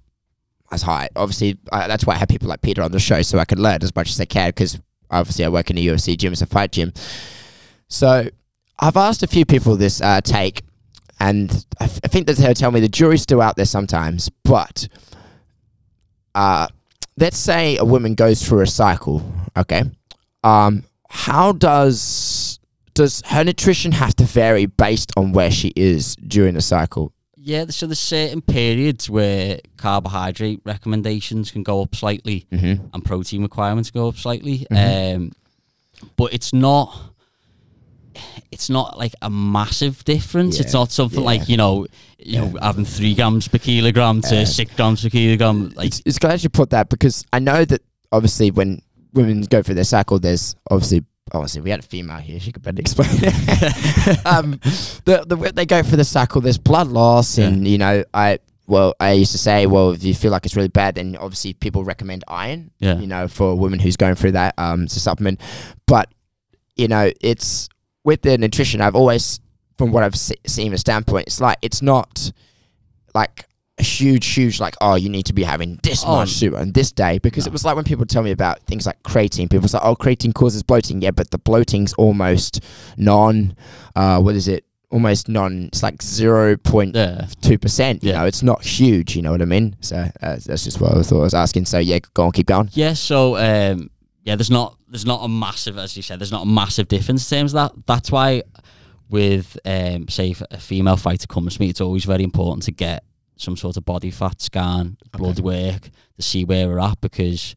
as 0.73 0.83
high. 0.83 1.09
Obviously, 1.15 1.59
I, 1.71 1.87
that's 1.87 2.07
why 2.07 2.15
I 2.15 2.19
have 2.19 2.29
people 2.29 2.49
like 2.49 2.63
Peter 2.63 2.83
on 2.83 2.91
the 2.93 2.99
show, 2.99 3.21
so 3.23 3.39
I 3.39 3.45
can 3.45 3.61
learn 3.63 3.79
as 3.83 3.95
much 3.95 4.09
as 4.11 4.21
I 4.21 4.25
can. 4.25 4.49
Because 4.49 4.81
obviously, 5.11 5.45
I 5.45 5.49
work 5.51 5.71
in 5.71 5.79
a 5.79 5.85
UFC 5.87 6.17
gym, 6.17 6.33
it's 6.33 6.43
a 6.43 6.47
fight 6.47 6.73
gym. 6.73 6.93
So 7.89 8.29
I've 8.81 8.97
asked 8.97 9.23
a 9.23 9.27
few 9.27 9.45
people 9.45 9.77
this 9.77 10.01
uh, 10.01 10.21
take, 10.23 10.63
and 11.21 11.51
I, 11.81 11.85
f- 11.85 12.01
I 12.05 12.09
think 12.09 12.27
that 12.27 12.37
they'll 12.37 12.55
tell 12.55 12.71
me 12.71 12.81
the 12.81 12.89
jury's 12.89 13.23
still 13.23 13.41
out 13.41 13.57
there 13.57 13.65
sometimes, 13.67 14.29
but 14.45 14.89
uh, 16.35 16.67
let's 17.17 17.37
say 17.39 17.77
a 17.77 17.85
woman 17.85 18.15
goes 18.15 18.47
through 18.47 18.61
a 18.61 18.67
cycle, 18.67 19.23
okay? 19.57 19.85
Um, 20.43 20.85
how 21.09 21.53
does 21.53 22.59
does 22.95 23.23
her 23.27 23.43
nutrition 23.43 23.91
have 23.93 24.15
to 24.17 24.25
vary 24.25 24.67
based 24.67 25.11
on 25.17 25.33
where 25.33 25.51
she 25.51 25.73
is 25.75 26.15
during 26.17 26.55
the 26.55 26.61
cycle? 26.61 27.13
Yeah, 27.37 27.67
so 27.67 27.87
there's 27.87 27.99
certain 27.99 28.41
periods 28.41 29.11
where 29.11 29.59
carbohydrate 29.77 30.61
recommendations 30.65 31.51
can 31.51 31.63
go 31.63 31.83
up 31.83 31.95
slightly 31.95 32.47
Mm-hmm. 32.53 32.87
and 32.95 33.05
protein 33.05 33.43
requirements 33.43 33.91
go 33.91 34.09
up 34.09 34.17
slightly. 34.17 34.67
Mhm. 34.71 35.17
Um, 35.17 35.33
but 36.17 36.33
it's 36.33 36.53
not 36.53 37.14
it's 38.51 38.71
not 38.71 38.99
like 38.99 39.15
a 39.23 39.31
massive 39.31 40.05
difference. 40.05 40.61
it's 40.61 40.73
not 40.73 40.91
something 40.91 41.21
yeah. 41.21 41.27
like, 41.27 41.49
you 41.49 41.57
know, 41.57 41.87
you 42.19 42.39
know, 42.41 42.59
having 42.63 42.85
three 42.85 43.15
grams 43.15 43.49
per 43.49 43.59
kilogram 43.59 44.21
to 44.23 44.43
Uh, 44.43 44.45
six 44.45 44.75
grams 44.75 45.03
per 45.03 45.11
kilogram. 45.11 45.71
Like 45.77 45.87
It's, 45.89 46.03
it's 46.07 46.19
glad 46.19 46.43
you 46.43 46.49
put 46.49 46.71
that 46.71 46.89
because 46.89 47.25
I 47.33 47.39
know 47.39 47.65
that 47.65 47.83
obviously 48.13 48.51
when 48.51 48.81
women 49.13 49.43
go 49.43 49.63
through 49.63 49.75
their 49.77 49.85
cycle, 49.85 50.19
there's 50.19 50.57
obviously 50.71 51.03
obviously 51.33 51.63
we 51.63 51.71
had 51.71 51.81
a 51.81 51.83
female 51.83 52.19
here; 52.19 52.39
she 52.39 52.53
could 52.53 52.63
better 52.63 52.81
explain. 52.81 53.09
it. 53.13 54.27
um, 54.27 54.53
the 55.05 55.25
the 55.27 55.53
they 55.55 55.67
go 55.67 55.83
through 55.83 55.97
the 55.99 56.05
cycle, 56.05 56.41
there's 56.41 56.59
blood 56.59 56.89
loss, 56.89 57.39
Yeah. 57.39 57.49
and 57.49 57.67
you 57.67 57.79
know, 57.79 58.05
I 58.13 58.39
well, 58.67 58.95
I 58.99 59.13
used 59.13 59.33
to 59.33 59.39
say, 59.39 59.67
well, 59.67 59.91
if 59.91 60.03
you 60.05 60.15
feel 60.15 60.31
like 60.31 60.47
it's 60.47 60.57
really 60.57 60.69
bad, 60.69 60.95
then 60.95 61.17
obviously 61.17 61.53
people 61.53 61.85
recommend 61.85 62.25
iron. 62.29 62.71
Yeah. 62.79 62.99
you 62.99 63.07
know, 63.07 63.29
for 63.29 63.51
a 63.51 63.55
woman 63.55 63.79
who's 63.79 63.97
going 63.99 64.15
through 64.15 64.33
that, 64.33 64.55
um, 64.57 64.85
it's 64.85 64.97
a 64.97 65.01
supplement. 65.01 65.41
But 65.87 66.11
you 66.77 66.89
know, 66.89 67.11
it's 67.21 67.69
with 68.05 68.23
the 68.23 68.39
nutrition. 68.39 68.81
I've 68.81 68.95
always, 68.95 69.41
from 69.79 69.91
what 69.93 70.03
I've 70.05 70.17
se- 70.17 70.37
seen, 70.47 70.73
a 70.73 70.79
standpoint, 70.79 71.27
it's 71.27 71.41
like 71.41 71.59
it's 71.63 71.83
not 71.83 72.31
like 73.15 73.47
a 73.79 73.83
huge, 73.83 74.27
huge 74.35 74.61
like 74.61 74.77
oh 74.81 74.95
you 74.95 75.09
need 75.09 75.25
to 75.27 75.33
be 75.33 75.43
having 75.43 75.81
this 75.83 76.05
Oh, 76.07 76.17
much 76.19 76.29
sugar 76.31 76.59
on 76.59 76.71
this 76.73 76.93
day 76.93 77.19
because 77.19 77.45
no. 77.45 77.51
it 77.51 77.53
was 77.53 77.65
like 77.65 77.75
when 77.75 77.85
people 77.85 78.07
tell 78.07 78.23
me 78.23 78.31
about 78.31 78.61
things 78.67 78.87
like 78.87 79.03
creatine, 79.03 79.51
people 79.51 79.67
say 79.67 79.79
oh 79.83 79.97
creatine 79.97 80.33
causes 80.33 80.63
bloating, 80.63 81.03
yeah, 81.03 81.11
but 81.11 81.31
the 81.33 81.39
bloating's 81.39 81.93
almost 81.95 82.61
non, 82.97 83.57
uh, 83.97 84.21
what 84.21 84.37
is 84.37 84.47
it? 84.47 84.65
Almost 84.91 85.29
non. 85.29 85.65
It's 85.73 85.83
like 85.83 86.01
zero 86.03 86.57
point 86.57 86.97
two 87.43 87.59
percent. 87.59 88.05
You 88.05 88.11
Yeah. 88.13 88.21
know, 88.21 88.27
it's 88.27 88.45
not 88.45 88.65
huge. 88.65 89.17
You 89.17 89.23
know 89.23 89.33
what 89.33 89.43
I 89.43 89.47
mean? 89.47 89.75
So 89.81 89.97
uh, 89.97 90.37
that's 90.47 90.63
just 90.63 90.81
what 90.81 90.97
I 90.97 91.03
thought 91.03 91.19
I 91.19 91.25
was 91.25 91.35
asking. 91.35 91.65
So 91.65 91.79
yeah, 91.79 91.99
go 92.15 92.27
on, 92.27 92.31
keep 92.33 92.47
going. 92.47 92.71
Yeah, 92.75 92.93
so 92.93 93.37
um, 93.37 93.91
yeah, 94.25 94.37
there's 94.37 94.51
not 94.51 94.79
there's 94.89 95.05
not 95.05 95.23
a 95.23 95.29
massive, 95.29 95.77
as 95.77 95.97
you 95.97 96.03
said, 96.03 96.19
there's 96.19 96.33
not 96.33 96.43
a 96.43 96.49
massive 96.49 96.89
difference 96.89 97.31
in 97.31 97.39
terms 97.39 97.55
of 97.55 97.75
that. 97.75 97.87
That's 97.87 98.11
why 98.11 98.43
with 99.11 99.59
um, 99.67 100.09
say 100.09 100.31
if 100.31 100.43
a 100.51 100.59
female 100.59 100.97
fighter 100.97 101.27
comes 101.27 101.55
to 101.55 101.61
me, 101.61 101.69
it's 101.69 101.83
always 101.83 102.05
very 102.05 102.25
important 102.25 102.63
to 102.65 102.73
get 102.73 103.05
some 103.37 103.57
sort 103.57 103.77
of 103.77 103.85
body 103.85 104.11
fat 104.11 104.41
scan, 104.41 104.97
blood 105.13 105.41
work 105.41 105.91
to 106.17 106.23
see 106.23 106.45
where 106.45 106.69
we're 106.69 106.81
at 106.81 107.01
because 107.03 107.55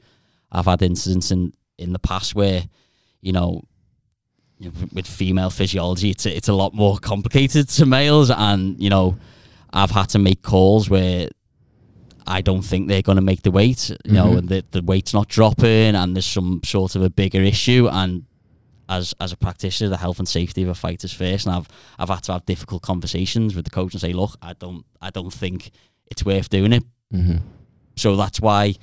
I've 0.51 0.65
had 0.65 0.81
incidents 0.81 1.31
in 1.31 1.53
in 1.77 1.93
the 1.93 1.99
past 1.99 2.35
where 2.35 2.63
you 3.21 3.31
know. 3.31 3.63
With 4.91 5.05
female 5.05 5.51
physiology, 5.51 6.09
it's 6.09 6.25
it's 6.25 6.47
a 6.47 6.53
lot 6.53 6.73
more 6.73 6.97
complicated 6.97 7.69
to 7.69 7.85
males, 7.85 8.31
and 8.31 8.81
you 8.81 8.89
know, 8.89 9.19
I've 9.71 9.91
had 9.91 10.09
to 10.09 10.17
make 10.17 10.41
calls 10.41 10.89
where 10.89 11.29
I 12.27 12.41
don't 12.41 12.61
think 12.63 12.87
they're 12.87 13.01
going 13.01 13.15
to 13.17 13.21
make 13.23 13.41
the 13.43 13.51
weight, 13.51 13.89
you 14.05 14.13
know, 14.13 14.27
Mhm. 14.33 14.37
and 14.37 14.49
the, 14.49 14.63
the 14.71 14.81
weight's 14.81 15.13
not 15.13 15.27
dropping, 15.29 15.95
and 15.95 16.15
there's 16.15 16.25
some 16.25 16.61
sort 16.63 16.95
of 16.95 17.01
a 17.01 17.09
bigger 17.09 17.41
issue. 17.41 17.87
And 17.91 18.23
as 18.89 19.13
as 19.19 19.31
a 19.33 19.37
practitioner, 19.37 19.89
the 19.89 19.97
health 19.97 20.19
and 20.19 20.27
safety 20.27 20.63
of 20.63 20.69
a 20.69 20.75
fighter's 20.75 21.13
first, 21.13 21.45
and 21.47 21.55
I've 21.55 21.67
I've 21.99 22.09
had 22.09 22.23
to 22.23 22.33
have 22.33 22.45
difficult 22.45 22.81
conversations 22.81 23.55
with 23.55 23.65
the 23.65 23.71
coach 23.71 23.93
and 23.93 24.01
say, 24.01 24.13
look, 24.13 24.35
I 24.41 24.53
don't 24.53 24.85
I 25.01 25.09
don't 25.09 25.33
think 25.33 25.71
it's 26.11 26.23
worth 26.25 26.49
doing 26.49 26.73
it. 26.73 26.83
Mm-hmm. 27.13 27.37
So 27.95 28.15
that's 28.15 28.39
why 28.41 28.75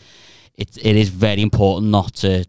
it 0.54 0.76
it 0.82 0.96
is 0.96 1.08
very 1.08 1.42
important 1.42 1.90
not 1.90 2.14
to 2.16 2.44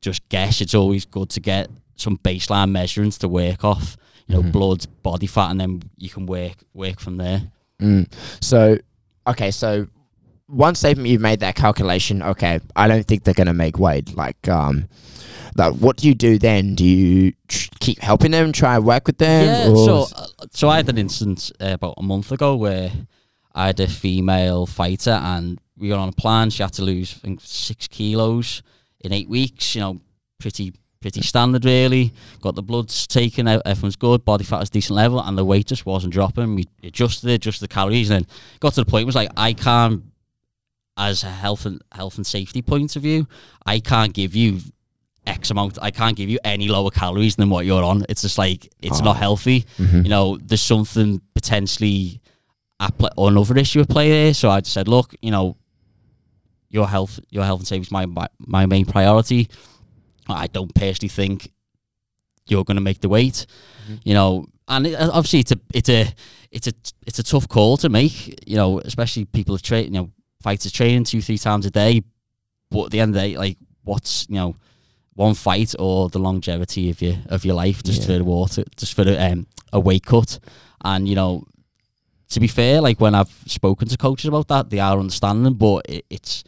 just 0.00 0.28
guess. 0.28 0.60
It's 0.60 0.74
always 0.74 1.04
good 1.04 1.30
to 1.30 1.40
get 1.40 1.68
some 1.96 2.18
baseline 2.18 2.70
measurements 2.70 3.18
to 3.18 3.28
work 3.28 3.64
off, 3.64 3.96
you 4.26 4.34
know, 4.34 4.42
Mhm. 4.42 4.52
blood, 4.52 4.86
body 5.02 5.26
fat, 5.26 5.50
and 5.50 5.60
then 5.60 5.82
you 5.96 6.10
can 6.10 6.26
work 6.26 6.56
work 6.74 7.00
from 7.00 7.16
there. 7.16 7.42
Mm. 7.80 8.06
So, 8.40 8.78
okay, 9.26 9.50
so 9.50 9.86
once 10.48 10.80
they've 10.80 10.98
you've 11.06 11.20
made 11.20 11.40
that 11.40 11.54
calculation, 11.56 12.22
okay, 12.22 12.60
I 12.74 12.88
don't 12.88 13.06
think 13.06 13.24
they're 13.24 13.34
gonna 13.34 13.54
make 13.54 13.78
weight. 13.78 14.14
Like, 14.16 14.48
um, 14.48 14.88
like 15.56 15.74
what 15.74 15.96
do 15.96 16.08
you 16.08 16.14
do 16.14 16.38
then? 16.38 16.74
Do 16.74 16.84
you 16.84 17.32
tr- 17.48 17.68
keep 17.80 17.98
helping 18.00 18.30
them, 18.32 18.52
try 18.52 18.76
and 18.76 18.84
work 18.84 19.06
with 19.06 19.18
them? 19.18 19.44
Yeah, 19.44 19.72
or- 19.72 20.06
so 20.06 20.16
uh, 20.16 20.26
so 20.52 20.68
I 20.68 20.76
had 20.76 20.88
an 20.88 20.98
instance 20.98 21.50
uh, 21.60 21.68
about 21.74 21.94
a 21.98 22.02
month 22.02 22.30
ago 22.32 22.56
where 22.56 22.92
I 23.54 23.66
had 23.66 23.80
a 23.80 23.86
female 23.88 24.66
fighter 24.66 25.10
and 25.22 25.58
we 25.78 25.90
were 25.90 25.96
on 25.96 26.08
a 26.08 26.12
plan. 26.12 26.50
She 26.50 26.62
had 26.62 26.72
to 26.74 26.82
lose 26.82 27.14
I 27.16 27.18
think 27.26 27.40
six 27.42 27.86
kilos 27.88 28.62
in 29.00 29.12
eight 29.12 29.28
weeks. 29.28 29.74
You 29.74 29.80
know, 29.80 30.00
pretty 30.38 30.74
pretty 31.00 31.22
standard 31.22 31.64
really. 31.64 32.12
Got 32.40 32.54
the 32.54 32.62
bloods 32.62 33.06
taken, 33.06 33.48
ev- 33.48 33.62
everyone's 33.64 33.96
good, 33.96 34.24
body 34.24 34.44
fat 34.44 34.62
is 34.62 34.70
decent 34.70 34.96
level, 34.96 35.20
and 35.20 35.36
the 35.36 35.44
weight 35.44 35.66
just 35.66 35.86
wasn't 35.86 36.12
dropping. 36.12 36.54
We 36.54 36.64
adjusted 36.82 37.28
it, 37.30 37.34
adjusted 37.34 37.64
the 37.64 37.74
calories, 37.74 38.10
and 38.10 38.24
then 38.24 38.30
got 38.60 38.74
to 38.74 38.80
the 38.82 38.84
point 38.84 38.92
where 38.94 39.02
it 39.02 39.06
was 39.06 39.14
like 39.16 39.30
I 39.36 39.52
can't, 39.52 40.02
as 40.96 41.24
a 41.24 41.30
health 41.30 41.66
and 41.66 41.82
health 41.92 42.16
and 42.16 42.26
safety 42.26 42.62
point 42.62 42.96
of 42.96 43.02
view, 43.02 43.26
I 43.64 43.80
can't 43.80 44.12
give 44.14 44.34
you 44.34 44.60
X 45.26 45.50
amount. 45.50 45.78
I 45.82 45.90
can't 45.90 46.16
give 46.16 46.28
you 46.30 46.38
any 46.44 46.68
lower 46.68 46.90
calories 46.90 47.36
than 47.36 47.50
what 47.50 47.66
you're 47.66 47.82
on. 47.84 48.04
It's 48.08 48.22
just 48.22 48.38
like 48.38 48.68
it's 48.80 49.00
Oh. 49.00 49.04
not 49.04 49.16
healthy. 49.16 49.64
Mhm. 49.78 50.04
You 50.04 50.08
know, 50.10 50.36
there's 50.38 50.62
something 50.62 51.20
potentially 51.34 52.20
I 52.78 52.90
play 52.90 53.10
another 53.16 53.56
issue 53.58 53.80
at 53.80 53.88
play 53.88 54.10
there. 54.10 54.34
So 54.34 54.50
I 54.50 54.60
just 54.60 54.74
said, 54.74 54.86
look, 54.88 55.14
you 55.22 55.30
know, 55.30 55.56
your 56.70 56.86
health, 56.88 57.18
your 57.30 57.44
health 57.44 57.60
and 57.60 57.66
safety 57.68 57.86
is 57.86 57.90
my 57.90 58.06
my, 58.06 58.28
my 58.38 58.66
main 58.66 58.84
priority. 58.84 59.48
I 60.28 60.46
don't 60.48 60.74
personally 60.74 61.08
think 61.08 61.52
you're 62.48 62.64
going 62.64 62.76
to 62.76 62.80
make 62.82 63.00
the 63.00 63.08
weight, 63.08 63.46
you 64.04 64.14
know. 64.14 64.46
And 64.68 64.86
it, 64.86 64.94
obviously, 65.00 65.40
it's 65.40 65.52
a 65.52 65.60
it's 65.72 65.88
a 65.88 66.12
it's 66.50 66.66
a 66.66 66.72
it's 67.06 67.18
a 67.18 67.22
tough 67.22 67.48
call 67.48 67.76
to 67.78 67.88
make, 67.88 68.34
you 68.46 68.56
know, 68.56 68.78
especially 68.80 69.24
people 69.24 69.54
have 69.54 69.62
trained, 69.62 69.86
you 69.86 70.00
know, 70.00 70.10
fighters 70.46 70.72
training 70.72 71.04
two 71.04 71.20
three 71.20 71.38
times 71.38 71.66
a 71.66 71.70
day. 71.70 72.02
But 72.70 72.84
at 72.86 72.90
the 72.92 73.00
end 73.00 73.10
of 73.10 73.14
the 73.20 73.28
day, 73.28 73.36
like, 73.38 73.58
what's 73.84 74.26
you 74.28 74.36
know, 74.36 74.54
one 75.14 75.34
fight 75.34 75.74
or 75.78 76.08
the 76.08 76.18
longevity 76.28 76.90
of 76.90 77.00
your 77.02 77.16
of 77.34 77.44
your 77.44 77.56
life 77.64 77.82
just 77.82 78.00
Yeah. 78.00 78.06
for 78.06 78.18
the 78.18 78.24
water, 78.24 78.64
just 78.76 78.94
for 78.94 79.04
the, 79.04 79.14
um, 79.26 79.46
a 79.72 79.80
weight 79.80 80.04
cut. 80.04 80.38
And 80.84 81.08
you 81.08 81.14
know, 81.14 81.44
to 82.32 82.40
be 82.40 82.48
fair, 82.48 82.80
like 82.80 83.00
when 83.00 83.14
I've 83.14 83.34
spoken 83.46 83.88
to 83.88 83.96
coaches 83.96 84.28
about 84.28 84.48
that, 84.48 84.70
they 84.70 84.78
are 84.80 84.98
understanding. 84.98 85.54
But 85.54 85.78
it, 85.88 86.04
it's 86.10 86.44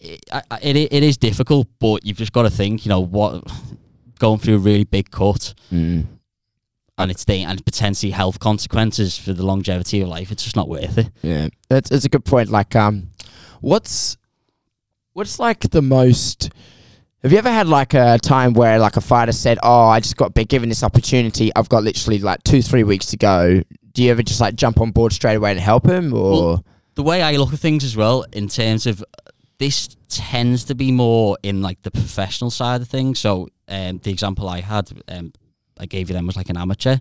it, 0.00 0.24
it 0.62 0.76
it 0.76 1.02
is 1.02 1.16
difficult. 1.16 1.66
But 1.78 2.04
you've 2.04 2.18
just 2.18 2.32
got 2.32 2.42
to 2.42 2.50
think, 2.50 2.84
you 2.84 2.88
know, 2.90 3.00
what 3.00 3.44
going 4.18 4.38
through 4.40 4.56
a 4.56 4.58
really 4.70 4.84
big 4.84 5.10
cut 5.10 5.54
Mm. 5.72 6.06
And 6.98 7.10
it's 7.10 7.24
da- 7.24 7.44
and 7.44 7.64
potentially 7.64 8.12
health 8.12 8.38
consequences 8.38 9.16
for 9.18 9.32
the 9.32 9.44
longevity 9.44 10.00
of 10.00 10.08
life. 10.08 10.30
It's 10.30 10.42
just 10.44 10.56
not 10.56 10.68
worth 10.68 10.98
it. 10.98 11.10
Yeah, 11.22 11.48
that's 11.68 11.90
that's 11.90 12.04
a 12.04 12.08
good 12.08 12.24
point. 12.24 12.48
Like, 12.50 12.76
um, 12.76 13.10
what's 13.60 14.16
what's 15.12 15.38
like 15.38 15.60
the 15.70 15.82
most? 15.82 16.50
Have 17.22 17.30
you 17.30 17.38
ever 17.38 17.50
had 17.50 17.68
like 17.68 17.94
a 17.94 18.18
time 18.18 18.52
where 18.52 18.78
like 18.78 18.96
a 18.96 19.00
fighter 19.00 19.32
said, 19.32 19.58
"Oh, 19.62 19.86
I 19.86 20.00
just 20.00 20.16
got 20.16 20.34
been 20.34 20.46
given 20.46 20.68
this 20.68 20.82
opportunity. 20.82 21.50
I've 21.54 21.68
got 21.68 21.84
literally 21.84 22.18
like 22.18 22.42
two, 22.42 22.62
three 22.62 22.84
weeks 22.84 23.06
to 23.06 23.16
go." 23.16 23.62
Do 23.92 24.02
you 24.02 24.10
ever 24.10 24.22
just 24.22 24.40
like 24.40 24.54
jump 24.54 24.80
on 24.80 24.90
board 24.90 25.12
straight 25.12 25.34
away 25.36 25.50
and 25.50 25.60
help 25.60 25.86
him, 25.86 26.14
or 26.14 26.30
Well, 26.32 26.64
the 26.94 27.02
way 27.02 27.22
I 27.22 27.36
look 27.36 27.52
at 27.52 27.58
things 27.58 27.84
as 27.84 27.96
well, 27.96 28.24
in 28.32 28.48
terms 28.48 28.86
of 28.86 29.04
this 29.58 29.96
tends 30.08 30.64
to 30.64 30.74
be 30.74 30.90
more 30.90 31.36
in 31.42 31.62
like 31.62 31.82
the 31.82 31.90
professional 31.90 32.50
side 32.50 32.80
of 32.80 32.88
things. 32.88 33.20
So 33.20 33.48
um, 33.68 33.98
the 33.98 34.10
example 34.10 34.48
I 34.48 34.60
had, 34.60 34.90
um, 35.08 35.32
I 35.78 35.86
gave 35.86 36.08
you 36.08 36.14
them 36.14 36.26
was 36.26 36.36
like 36.36 36.50
an 36.50 36.56
amateur. 36.56 36.96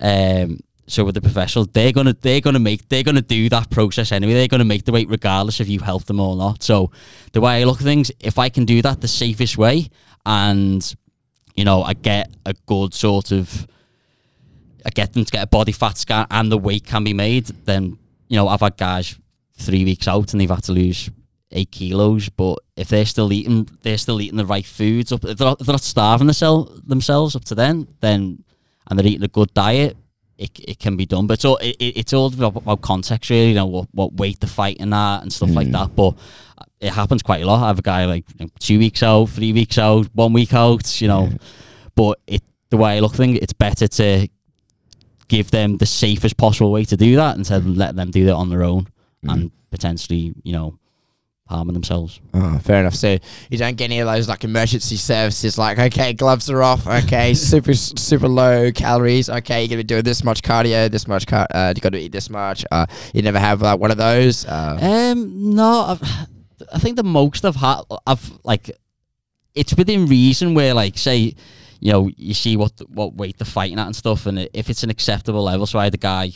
Um, 0.00 0.60
so 0.88 1.04
with 1.04 1.14
the 1.14 1.20
professionals, 1.20 1.68
they're 1.72 1.92
gonna 1.92 2.14
they're 2.20 2.40
gonna 2.40 2.60
make 2.60 2.88
they're 2.88 3.02
gonna 3.02 3.22
do 3.22 3.48
that 3.48 3.70
process 3.70 4.12
anyway. 4.12 4.34
They're 4.34 4.48
gonna 4.48 4.64
make 4.64 4.84
the 4.84 4.92
weight 4.92 5.08
regardless 5.08 5.60
if 5.60 5.68
you 5.68 5.80
help 5.80 6.04
them 6.04 6.20
or 6.20 6.36
not. 6.36 6.62
So 6.62 6.92
the 7.32 7.40
way 7.40 7.60
I 7.60 7.64
look 7.64 7.78
at 7.78 7.84
things, 7.84 8.12
if 8.20 8.38
I 8.38 8.48
can 8.48 8.64
do 8.64 8.82
that 8.82 9.00
the 9.00 9.08
safest 9.08 9.58
way, 9.58 9.88
and 10.24 10.94
you 11.56 11.64
know 11.64 11.82
I 11.82 11.94
get 11.94 12.30
a 12.44 12.54
good 12.66 12.94
sort 12.94 13.32
of 13.32 13.66
I 14.84 14.90
get 14.90 15.12
them 15.12 15.24
to 15.24 15.32
get 15.32 15.42
a 15.42 15.48
body 15.48 15.72
fat 15.72 15.98
scan 15.98 16.26
and 16.30 16.52
the 16.52 16.58
weight 16.58 16.84
can 16.84 17.02
be 17.02 17.14
made, 17.14 17.46
then 17.64 17.98
you 18.28 18.36
know 18.36 18.46
I've 18.46 18.60
had 18.60 18.76
guys 18.76 19.18
three 19.54 19.84
weeks 19.84 20.06
out 20.06 20.32
and 20.32 20.40
they've 20.40 20.48
had 20.50 20.62
to 20.64 20.72
lose 20.72 21.10
eight 21.52 21.70
kilos, 21.70 22.28
but 22.28 22.58
if 22.76 22.88
they're 22.88 23.06
still 23.06 23.32
eating, 23.32 23.68
they're 23.82 23.98
still 23.98 24.20
eating 24.20 24.36
the 24.36 24.46
right 24.46 24.66
foods 24.66 25.12
up. 25.12 25.24
If 25.24 25.38
they're 25.38 25.46
not, 25.46 25.60
if 25.60 25.66
they're 25.66 25.74
not 25.74 25.82
starving 25.82 26.26
themselves 26.26 26.80
themselves 26.82 27.36
up 27.36 27.44
to 27.46 27.54
then, 27.54 27.88
then 28.00 28.44
and 28.88 28.98
they're 28.98 29.06
eating 29.06 29.24
a 29.24 29.28
good 29.28 29.52
diet, 29.54 29.96
it, 30.38 30.50
it 30.58 30.78
can 30.78 30.96
be 30.96 31.06
done. 31.06 31.26
But 31.26 31.34
it's 31.34 31.44
all 31.44 31.56
it, 31.58 31.76
it- 31.78 31.96
it's 31.96 32.12
all 32.12 32.32
about, 32.32 32.80
context, 32.82 33.30
really. 33.30 33.48
You 33.48 33.54
know 33.54 33.66
what 33.66 33.88
what 33.92 34.14
weight 34.14 34.40
they're 34.40 34.48
fighting 34.48 34.90
that 34.90 35.22
and 35.22 35.32
stuff 35.32 35.50
like 35.50 35.68
hmm. 35.68 35.72
that. 35.72 35.94
But 35.94 36.14
it 36.80 36.92
happens 36.92 37.22
quite 37.22 37.42
a 37.42 37.46
lot. 37.46 37.62
I 37.62 37.68
have 37.68 37.78
a 37.78 37.82
guy 37.82 38.04
like 38.04 38.24
you 38.38 38.46
know, 38.46 38.50
two 38.58 38.78
weeks 38.78 39.02
out, 39.02 39.26
three 39.30 39.52
weeks 39.52 39.78
out, 39.78 40.06
one 40.14 40.32
week 40.32 40.52
out. 40.52 41.00
You 41.00 41.08
know, 41.08 41.30
but 41.94 42.20
it 42.26 42.42
the 42.70 42.76
way 42.76 42.96
I 42.96 43.00
look 43.00 43.12
at 43.12 43.18
things, 43.18 43.38
it's 43.40 43.52
better 43.52 43.86
to 43.86 44.28
give 45.28 45.50
them 45.50 45.76
the 45.76 45.86
safest 45.86 46.36
possible 46.36 46.70
way 46.70 46.84
to 46.84 46.96
do 46.96 47.16
that 47.16 47.36
instead 47.36 47.62
of 47.62 47.66
letting 47.66 47.96
them 47.96 48.10
do 48.10 48.26
that 48.26 48.34
on 48.34 48.48
their 48.50 48.62
own 48.62 48.86
and 49.24 49.42
hmm. 49.42 49.48
potentially, 49.70 50.34
you 50.44 50.52
know, 50.52 50.78
harming 51.46 51.74
themselves. 51.74 52.20
Oh, 52.34 52.58
fair 52.58 52.80
enough. 52.80 52.94
So 52.94 53.18
you 53.50 53.58
don't 53.58 53.76
get 53.76 53.84
any 53.86 54.00
of 54.00 54.06
those 54.06 54.28
like 54.28 54.42
emergency 54.44 54.96
services, 54.96 55.56
like 55.58 55.78
okay, 55.78 56.12
gloves 56.12 56.50
are 56.50 56.62
off. 56.62 56.86
Okay, 56.86 57.34
super 57.52 57.74
super 57.74 58.28
low 58.28 58.72
calories. 58.72 59.28
Okay, 59.30 59.62
you're 59.62 59.68
gonna 59.68 59.78
be 59.78 59.84
doing 59.84 60.02
this 60.02 60.24
much 60.24 60.42
cardio, 60.42 60.90
this 60.90 61.06
much 61.06 61.26
car. 61.26 61.46
Uh, 61.52 61.72
you 61.74 61.80
got 61.80 61.92
to 61.92 61.98
eat 61.98 62.12
this 62.12 62.28
much. 62.30 62.64
Uh, 62.70 62.86
you 63.14 63.22
never 63.22 63.38
have 63.38 63.62
like 63.62 63.78
one 63.80 63.90
of 63.90 63.96
those. 63.96 64.44
Uh, 64.44 64.78
Um, 65.12 65.54
no, 65.54 65.80
I've, 65.82 66.02
I 66.72 66.78
think 66.78 66.96
the 66.96 67.04
most 67.04 67.44
I've 67.44 67.56
had, 67.56 67.82
I've 68.06 68.32
like, 68.42 68.70
it's 69.54 69.74
within 69.76 70.06
reason 70.06 70.54
where 70.54 70.74
like 70.74 70.98
say, 70.98 71.34
you 71.80 71.92
know, 71.92 72.10
you 72.16 72.34
see 72.34 72.56
what 72.56 72.72
what 72.88 73.14
weight 73.14 73.38
they're 73.38 73.46
fighting 73.46 73.78
at 73.78 73.86
and 73.86 73.94
stuff, 73.94 74.26
and 74.26 74.48
if 74.52 74.68
it's 74.68 74.82
an 74.82 74.90
acceptable 74.90 75.44
level. 75.44 75.66
So 75.66 75.78
I 75.78 75.84
had 75.84 75.94
a 75.94 75.98
guy 75.98 76.32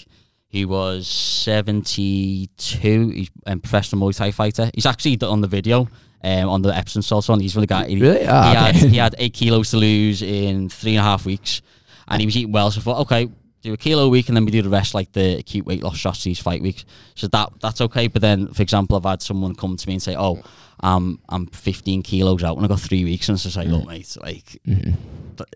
who 0.53 0.69
was 0.69 1.07
seventy 1.07 2.49
two, 2.57 3.11
he's 3.11 3.31
a 3.47 3.57
professional 3.57 4.03
Muay 4.03 4.17
Thai 4.17 4.31
fighter. 4.31 4.71
He's 4.75 4.87
actually 4.87 5.19
on 5.23 5.41
the 5.41 5.49
video. 5.49 5.89
Um, 6.23 6.51
on 6.51 6.61
the 6.61 6.77
Epsom 6.77 7.01
salt 7.01 7.27
one, 7.31 7.41
he's 7.41 7.55
the 7.55 7.67
guy. 7.67 7.89
He, 7.89 7.99
Really? 7.99 8.27
Ah, 8.29 8.51
he, 8.51 8.57
had, 8.57 8.75
he 8.91 8.97
had 8.99 9.15
eight 9.17 9.33
kilos 9.33 9.71
to 9.71 9.79
lose 9.79 10.21
in 10.21 10.69
three 10.69 10.93
and 10.97 11.01
a 11.01 11.03
half 11.03 11.25
weeks, 11.25 11.63
and 12.09 12.21
he 12.21 12.27
was 12.27 12.37
eating 12.37 12.53
well. 12.53 12.71
So 12.71 12.81
I 12.81 12.83
thought, 12.83 13.01
okay, 13.01 13.31
do 13.63 13.73
a 13.73 13.77
kilo 13.77 14.05
a 14.05 14.09
week, 14.09 14.29
and 14.29 14.37
then 14.37 14.45
we 14.45 14.51
do 14.51 14.63
the 14.63 14.69
rest 14.69 14.95
like 14.95 15.13
the 15.13 15.39
acute 15.39 15.67
weight 15.67 15.83
loss 15.83 15.97
shots 15.97 16.25
these 16.25 16.39
fight 16.39 16.63
weeks. 16.63 16.85
So 17.15 17.27
that 17.29 17.53
that's 17.61 17.81
okay. 17.81 18.09
But 18.09 18.23
then, 18.23 18.49
for 18.53 18.63
example, 18.63 18.97
I've 18.97 19.05
had 19.05 19.23
someone 19.23 19.55
come 19.55 19.77
to 19.77 19.89
me 19.89 19.95
and 19.95 20.03
say, 20.03 20.17
"Oh, 20.17 20.43
um, 20.81 21.21
I'm 21.29 21.47
15 21.47 22.03
kilos 22.03 22.43
out, 22.43 22.57
and 22.57 22.65
I 22.65 22.69
got 22.69 22.81
three 22.81 23.05
weeks," 23.05 23.29
and 23.29 23.37
it's 23.37 23.45
just 23.45 23.57
like, 23.57 23.69
"Look, 23.69 23.87
mate, 23.87 24.17
like 24.23 24.61
mhm. 24.67 24.97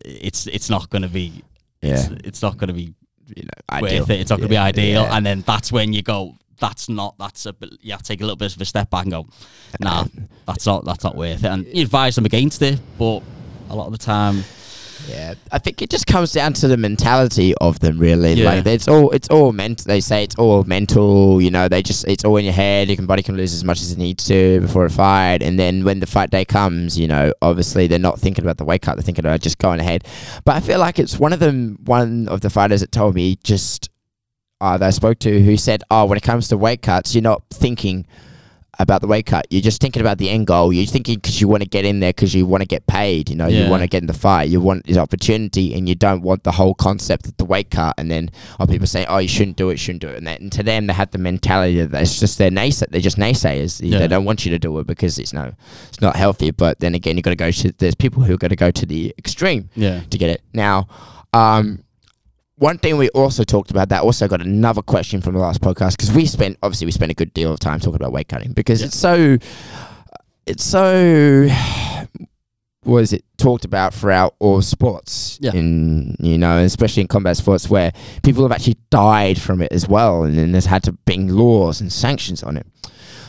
it's 0.04 0.46
it's 0.46 0.70
not 0.70 0.90
going 0.90 1.02
to 1.02 1.08
be, 1.08 1.42
Yeah, 1.82 1.94
it's, 1.94 2.08
it's 2.24 2.42
not 2.42 2.58
going 2.58 2.68
to 2.68 2.74
be 2.74 2.94
you 3.34 3.42
know, 3.44 3.80
worth 3.80 4.10
it. 4.10 4.20
It's 4.20 4.30
not 4.30 4.38
going 4.38 4.48
to 4.48 4.54
Yeah, 4.54 4.70
be 4.72 4.78
ideal." 4.80 5.02
yeah. 5.04 5.16
And 5.16 5.24
then 5.24 5.42
that's 5.46 5.70
when 5.72 5.92
you 5.92 6.02
go. 6.02 6.36
That's 6.60 6.88
not. 6.88 7.16
That's 7.18 7.46
a. 7.46 7.52
bit- 7.52 7.78
You 7.82 7.92
have 7.92 8.02
to 8.02 8.08
take 8.08 8.20
a 8.20 8.24
little 8.24 8.36
bit 8.36 8.54
of 8.54 8.60
a 8.60 8.64
step 8.64 8.88
back 8.90 9.02
and 9.02 9.10
go, 9.12 9.26
"Nah, 9.80 10.04
that's 10.46 10.64
not. 10.66 10.84
That's 10.84 11.02
not 11.04 11.16
worth 11.16 11.42
it." 11.44 11.48
And 11.48 11.66
you 11.66 11.82
advise 11.82 12.14
them 12.14 12.24
against 12.26 12.62
it, 12.62 12.78
but 12.98 13.22
a 13.70 13.74
lot 13.74 13.86
of 13.86 13.92
the 13.92 13.98
time, 13.98 14.44
Yeah, 15.08 15.34
I 15.52 15.58
think 15.58 15.82
it 15.82 15.90
just 15.90 16.06
comes 16.06 16.32
down 16.32 16.52
to 16.54 16.68
the 16.68 16.76
mentality 16.76 17.54
of 17.56 17.80
them, 17.80 17.98
really. 17.98 18.34
Yeah. 18.34 18.54
Like 18.54 18.66
it's 18.66 18.88
all, 18.88 19.10
it's 19.10 19.28
all 19.28 19.52
meant. 19.52 19.84
They 19.84 20.00
say 20.00 20.24
it's 20.24 20.36
all 20.36 20.64
mental. 20.64 21.40
You 21.40 21.50
know, 21.50 21.68
they 21.68 21.82
just, 21.82 22.06
it's 22.08 22.24
all 22.24 22.36
in 22.36 22.44
your 22.44 22.54
head. 22.54 22.88
Your 22.88 23.06
body 23.06 23.22
can 23.22 23.36
lose 23.36 23.52
as 23.52 23.64
much 23.64 23.80
as 23.80 23.92
it 23.92 23.98
needs 23.98 24.24
to 24.24 24.60
before 24.60 24.84
a 24.84 24.90
fight, 24.90 25.42
and 25.42 25.58
then 25.58 25.84
when 25.84 26.00
the 26.00 26.06
fight 26.06 26.30
day 26.30 26.44
comes, 26.44 26.98
you 26.98 27.06
know, 27.08 27.32
obviously 27.42 27.86
they're 27.86 27.98
not 27.98 28.18
thinking 28.18 28.44
about 28.44 28.58
the 28.58 28.64
weight 28.64 28.82
cut. 28.82 28.96
They're 28.96 29.02
thinking 29.02 29.24
about 29.24 29.40
just 29.40 29.58
going 29.58 29.80
ahead. 29.80 30.04
But 30.44 30.56
I 30.56 30.60
feel 30.60 30.78
like 30.78 30.98
it's 30.98 31.18
one 31.18 31.32
of 31.32 31.40
them. 31.40 31.78
One 31.84 32.28
of 32.28 32.40
the 32.40 32.50
fighters 32.50 32.80
that 32.80 32.92
told 32.92 33.14
me 33.14 33.36
just 33.44 33.90
uh, 34.60 34.78
that 34.78 34.86
I 34.86 34.90
spoke 34.90 35.18
to 35.20 35.42
who 35.42 35.56
said, 35.56 35.82
"Oh, 35.90 36.06
when 36.06 36.16
it 36.16 36.22
comes 36.22 36.48
to 36.48 36.56
weight 36.56 36.82
cuts, 36.82 37.14
you're 37.14 37.22
not 37.22 37.42
thinking." 37.50 38.06
About 38.78 39.00
the 39.00 39.06
weight 39.06 39.26
cut, 39.26 39.46
you're 39.50 39.62
just 39.62 39.80
thinking 39.80 40.00
about 40.00 40.18
the 40.18 40.28
end 40.28 40.46
goal. 40.46 40.72
You're 40.72 40.86
thinking 40.86 41.16
because 41.16 41.40
you 41.40 41.48
want 41.48 41.62
to 41.62 41.68
get 41.68 41.84
in 41.84 42.00
there 42.00 42.10
because 42.10 42.34
you 42.34 42.46
want 42.46 42.62
to 42.62 42.66
get 42.66 42.86
paid. 42.86 43.30
You 43.30 43.36
know, 43.36 43.46
you 43.46 43.68
want 43.70 43.82
to 43.82 43.88
get 43.88 44.02
in 44.02 44.06
the 44.06 44.14
fight. 44.14 44.48
You 44.48 44.60
want 44.60 44.84
the 44.86 44.98
opportunity, 44.98 45.74
and 45.74 45.88
you 45.88 45.94
don't 45.94 46.22
want 46.22 46.44
the 46.44 46.52
whole 46.52 46.74
concept 46.74 47.26
of 47.26 47.36
the 47.36 47.44
weight 47.44 47.70
cut. 47.70 47.94
And 47.98 48.10
then, 48.10 48.30
oh, 48.58 48.66
people 48.66 48.86
say, 48.86 49.06
"Oh, 49.06 49.18
you 49.18 49.28
shouldn't 49.28 49.56
do 49.56 49.70
it, 49.70 49.78
shouldn't 49.78 50.02
do 50.02 50.08
it." 50.08 50.16
And, 50.16 50.26
that, 50.26 50.40
and 50.40 50.50
to 50.52 50.62
them, 50.62 50.86
they 50.86 50.92
have 50.92 51.10
the 51.10 51.18
mentality 51.18 51.84
that 51.84 52.02
it's 52.02 52.18
just 52.18 52.38
they're 52.38 52.50
naysay. 52.50 52.88
They're 52.88 53.00
just 53.00 53.16
naysayers. 53.16 53.80
Yeah. 53.82 53.98
They 53.98 54.08
don't 54.08 54.24
want 54.24 54.44
you 54.44 54.50
to 54.50 54.58
do 54.58 54.78
it 54.78 54.86
because 54.86 55.18
it's 55.18 55.32
no, 55.32 55.52
it's 55.88 56.00
not 56.00 56.16
healthy. 56.16 56.50
But 56.50 56.80
then 56.80 56.94
again, 56.94 57.16
you 57.16 57.22
got 57.22 57.30
to 57.30 57.36
go 57.36 57.50
to. 57.50 57.72
There's 57.78 57.94
people 57.94 58.22
who 58.22 58.36
going 58.36 58.50
to 58.50 58.56
go 58.56 58.70
to 58.70 58.86
the 58.86 59.14
extreme 59.18 59.70
yeah, 59.74 60.00
to 60.10 60.18
get 60.18 60.30
it. 60.30 60.42
Now, 60.52 60.88
um, 61.32 61.83
one 62.56 62.78
thing 62.78 62.96
we 62.96 63.08
also 63.10 63.42
talked 63.44 63.70
about 63.70 63.88
that 63.88 64.02
also 64.02 64.28
got 64.28 64.40
another 64.40 64.82
question 64.82 65.20
from 65.20 65.34
the 65.34 65.40
last 65.40 65.60
podcast 65.60 65.92
because 65.96 66.12
we 66.12 66.24
spent 66.26 66.56
obviously 66.62 66.84
we 66.86 66.92
spent 66.92 67.10
a 67.10 67.14
good 67.14 67.32
deal 67.34 67.52
of 67.52 67.58
time 67.60 67.80
talking 67.80 67.96
about 67.96 68.12
weight 68.12 68.28
cutting 68.28 68.52
because 68.52 68.80
Yeah. 68.80 68.86
it's 68.86 68.96
so 68.98 69.38
it's 70.46 70.64
so 70.64 71.48
what 72.84 72.98
is 73.02 73.12
it 73.14 73.24
talked 73.38 73.64
about 73.64 73.94
throughout 73.94 74.34
all 74.38 74.60
sports 74.60 75.38
Yeah. 75.40 75.52
in 75.54 76.16
you 76.20 76.36
know 76.38 76.58
especially 76.58 77.00
in 77.00 77.08
combat 77.08 77.36
sports 77.36 77.68
where 77.70 77.92
people 78.22 78.42
have 78.42 78.52
actually 78.52 78.76
died 78.90 79.40
from 79.40 79.62
it 79.62 79.72
as 79.72 79.88
well 79.88 80.22
and 80.24 80.36
then 80.36 80.52
there's 80.52 80.66
had 80.66 80.82
to 80.84 80.92
bring 80.92 81.28
laws 81.28 81.80
and 81.80 81.92
sanctions 81.92 82.42
on 82.42 82.56
it 82.56 82.66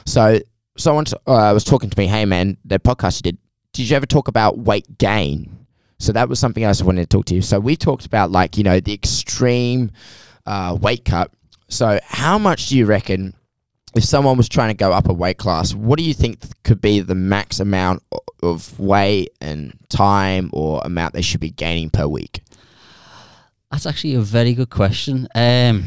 so 0.06 0.40
someone 0.78 1.06
t- 1.06 1.16
uh, 1.26 1.52
was 1.54 1.64
talking 1.64 1.90
to 1.90 1.98
me 2.00 2.06
hey 2.08 2.26
man 2.26 2.58
the 2.66 2.80
podcast 2.80 3.18
you 3.20 3.32
did 3.32 3.38
did 3.74 3.90
you 3.90 3.96
ever 3.96 4.06
talk 4.06 4.28
about 4.28 4.58
weight 4.60 4.98
gain 4.98 5.65
so 5.98 6.12
that 6.12 6.30
was 6.30 6.40
something 6.40 6.64
else 6.64 6.82
I 6.82 6.86
wanted 6.86 7.10
to 7.10 7.18
talk 7.18 7.26
to 7.28 7.36
you. 7.36 7.42
So 7.42 7.60
we 7.60 7.76
talked 7.76 8.06
about 8.06 8.32
like 8.32 8.58
you 8.58 8.64
know 8.64 8.80
the 8.80 8.94
extreme 8.94 9.92
uh, 10.46 10.78
weight 10.80 11.06
cut. 11.06 11.32
So 11.68 12.00
how 12.04 12.38
much 12.38 12.68
do 12.68 12.78
you 12.78 12.86
reckon 12.86 13.34
if 13.96 14.04
someone 14.04 14.38
was 14.38 14.50
trying 14.50 14.70
to 14.70 14.76
go 14.76 14.92
up 14.92 15.10
a 15.10 15.14
weight 15.14 15.38
class? 15.38 15.74
What 15.74 15.98
do 15.98 16.06
you 16.06 16.14
think 16.14 16.40
could 16.64 16.82
be 16.82 17.00
the 17.00 17.16
max 17.16 17.60
amount 17.60 18.04
of 18.44 18.80
weight 18.80 19.30
and 19.42 19.78
time 19.90 20.50
or 20.54 20.82
amount 20.84 21.14
they 21.14 21.22
should 21.22 21.40
be 21.40 21.50
gaining 21.50 21.90
per 21.90 22.08
week? 22.08 22.42
that's 23.76 23.86
actually 23.86 24.16
a 24.16 24.22
very 24.22 24.54
good 24.54 24.70
question. 24.70 25.28
Um, 25.36 25.84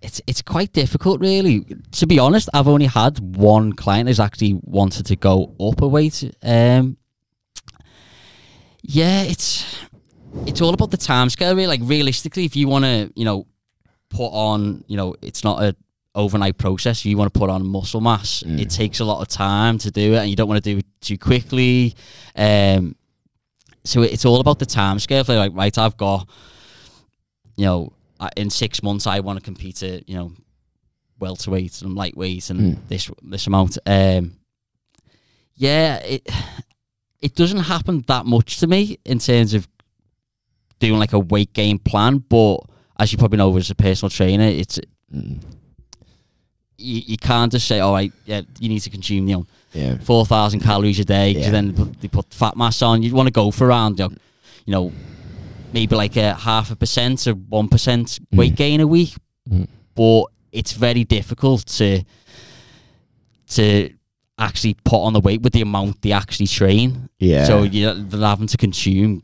it's 0.00 0.20
it's 0.28 0.42
quite 0.42 0.72
difficult, 0.72 1.20
really. 1.20 1.66
To 1.92 2.06
be 2.06 2.20
honest, 2.20 2.48
I've 2.54 2.68
only 2.68 2.86
had 2.86 3.18
one 3.36 3.72
client 3.72 4.08
who's 4.08 4.20
actually 4.20 4.60
wanted 4.62 5.06
to 5.06 5.16
go 5.16 5.54
up 5.58 5.82
a 5.82 5.88
weight. 5.88 6.22
Um, 6.42 6.96
yeah, 8.86 9.22
it's 9.22 9.64
it's 10.46 10.60
all 10.60 10.74
about 10.74 10.90
the 10.90 10.96
time 10.96 11.30
scale. 11.30 11.54
Really, 11.54 11.66
like 11.66 11.80
realistically, 11.82 12.44
if 12.44 12.54
you 12.54 12.68
want 12.68 12.84
to, 12.84 13.10
you 13.16 13.24
know, 13.24 13.46
put 14.10 14.28
on, 14.28 14.84
you 14.86 14.96
know, 14.96 15.14
it's 15.22 15.42
not 15.42 15.62
a 15.62 15.74
overnight 16.14 16.58
process. 16.58 17.04
You 17.04 17.16
want 17.16 17.32
to 17.32 17.38
put 17.38 17.50
on 17.50 17.66
muscle 17.66 18.00
mass. 18.00 18.42
Mm. 18.46 18.60
It 18.60 18.70
takes 18.70 19.00
a 19.00 19.04
lot 19.04 19.20
of 19.22 19.28
time 19.28 19.78
to 19.78 19.90
do 19.90 20.14
it, 20.14 20.18
and 20.18 20.28
you 20.30 20.36
don't 20.36 20.48
want 20.48 20.62
to 20.62 20.70
do 20.72 20.78
it 20.78 20.86
too 21.00 21.18
quickly. 21.18 21.94
Um, 22.36 22.94
so 23.84 24.02
it's 24.02 24.24
all 24.24 24.40
about 24.40 24.58
the 24.58 24.66
time 24.66 24.98
scale. 24.98 25.24
Like, 25.26 25.52
right, 25.54 25.76
I've 25.78 25.96
got, 25.96 26.28
you 27.56 27.64
know, 27.64 27.92
in 28.36 28.50
six 28.50 28.82
months 28.82 29.06
I 29.06 29.20
want 29.20 29.38
to 29.38 29.44
compete 29.44 29.82
at, 29.82 30.08
you 30.08 30.16
know, 30.16 30.32
welterweight 31.20 31.80
and 31.82 31.94
lightweight 31.94 32.50
and 32.50 32.60
Mm. 32.76 32.88
this 32.88 33.10
this 33.22 33.46
amount. 33.46 33.78
Um, 33.86 34.36
yeah, 35.56 35.96
it 35.98 36.28
it 37.26 37.34
doesn't 37.40 37.64
happen 37.74 38.04
that 38.06 38.24
much 38.26 38.58
to 38.60 38.66
me 38.66 38.98
in 39.12 39.18
terms 39.18 39.54
of 39.54 39.66
doing 40.78 40.98
like 40.98 41.14
a 41.14 41.18
weight 41.32 41.52
gain 41.60 41.78
plan, 41.78 42.18
but 42.18 42.58
as 43.00 43.10
you 43.12 43.18
probably 43.18 43.38
know 43.38 43.56
as 43.56 43.70
a 43.70 43.74
personal 43.74 44.10
trainer, 44.10 44.44
it's 44.62 44.78
Mm. 45.14 45.40
you, 46.76 47.02
you 47.12 47.16
can't 47.16 47.52
just 47.52 47.66
say, 47.68 47.78
all 47.80 47.92
right, 47.92 48.12
yeah, 48.26 48.42
you 48.58 48.68
need 48.68 48.80
to 48.80 48.90
consume 48.90 49.28
you 49.28 49.36
know 49.36 49.46
Yeah. 49.72 49.96
four 49.98 50.26
thousand 50.26 50.60
calories 50.60 50.98
a 50.98 51.04
day. 51.04 51.28
'cause 51.34 51.44
Yeah. 51.44 51.50
then 51.56 51.66
they 51.68 51.74
put, 51.80 52.00
they 52.02 52.08
put 52.08 52.26
fat 52.34 52.56
mass 52.56 52.82
on. 52.82 53.02
You 53.02 53.14
want 53.14 53.28
to 53.28 53.32
go 53.42 53.50
for 53.50 53.66
around 53.68 53.98
you 53.98 54.04
know, 54.08 54.14
you 54.66 54.72
know 54.74 54.92
maybe 55.72 55.94
like 55.96 56.16
a 56.16 56.34
half 56.34 56.70
a 56.70 56.76
percent 56.76 57.26
or 57.28 57.34
one 57.60 57.68
percent 57.68 58.18
weight 58.32 58.52
Mm. 58.54 58.56
gain 58.64 58.80
a 58.80 58.86
week, 58.86 59.14
Mm. 59.50 59.66
but 59.94 60.24
it's 60.52 60.72
very 60.72 61.04
difficult 61.04 61.60
to 61.78 62.02
to 63.56 63.90
actually 64.38 64.74
put 64.84 64.98
on 64.98 65.12
the 65.12 65.20
weight 65.20 65.42
with 65.42 65.52
the 65.52 65.62
amount 65.62 66.02
they 66.02 66.12
actually 66.12 66.46
train. 66.46 67.08
Yeah. 67.18 67.44
So 67.44 67.62
you're 67.62 67.94
they're 67.94 68.20
having 68.28 68.46
to 68.48 68.56
consume, 68.56 69.22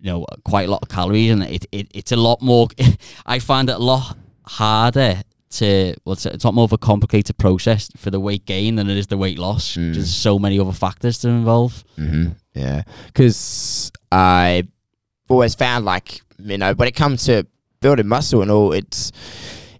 you 0.00 0.10
know, 0.10 0.26
quite 0.44 0.68
a 0.68 0.70
lot 0.70 0.82
of 0.82 0.88
calories, 0.88 1.30
and 1.30 1.42
it, 1.44 1.66
it 1.72 1.88
it's 1.94 2.12
a 2.12 2.16
lot 2.16 2.42
more. 2.42 2.68
I 3.26 3.38
find 3.38 3.68
it 3.68 3.76
a 3.76 3.78
lot 3.78 4.16
harder 4.44 5.22
to. 5.50 5.94
Well, 6.04 6.14
it's, 6.14 6.26
it's 6.26 6.44
a 6.44 6.46
lot 6.46 6.54
more 6.54 6.64
of 6.64 6.72
a 6.72 6.78
complicated 6.78 7.38
process 7.38 7.90
for 7.96 8.10
the 8.10 8.20
weight 8.20 8.44
gain 8.46 8.76
than 8.76 8.90
it 8.90 8.96
is 8.96 9.06
the 9.06 9.16
weight 9.18 9.38
loss. 9.38 9.76
Mm. 9.76 9.94
There's 9.94 10.14
so 10.14 10.38
many 10.38 10.58
other 10.58 10.72
factors 10.72 11.18
to 11.18 11.28
involve. 11.28 11.84
hmm 11.96 12.28
Yeah, 12.54 12.82
because 13.06 13.92
I've 14.10 14.68
always 15.28 15.54
found 15.54 15.84
like 15.84 16.22
you 16.42 16.58
know 16.58 16.72
when 16.74 16.88
it 16.88 16.96
comes 16.96 17.24
to 17.24 17.46
building 17.80 18.08
muscle 18.08 18.42
and 18.42 18.50
all, 18.50 18.72
it's 18.72 19.12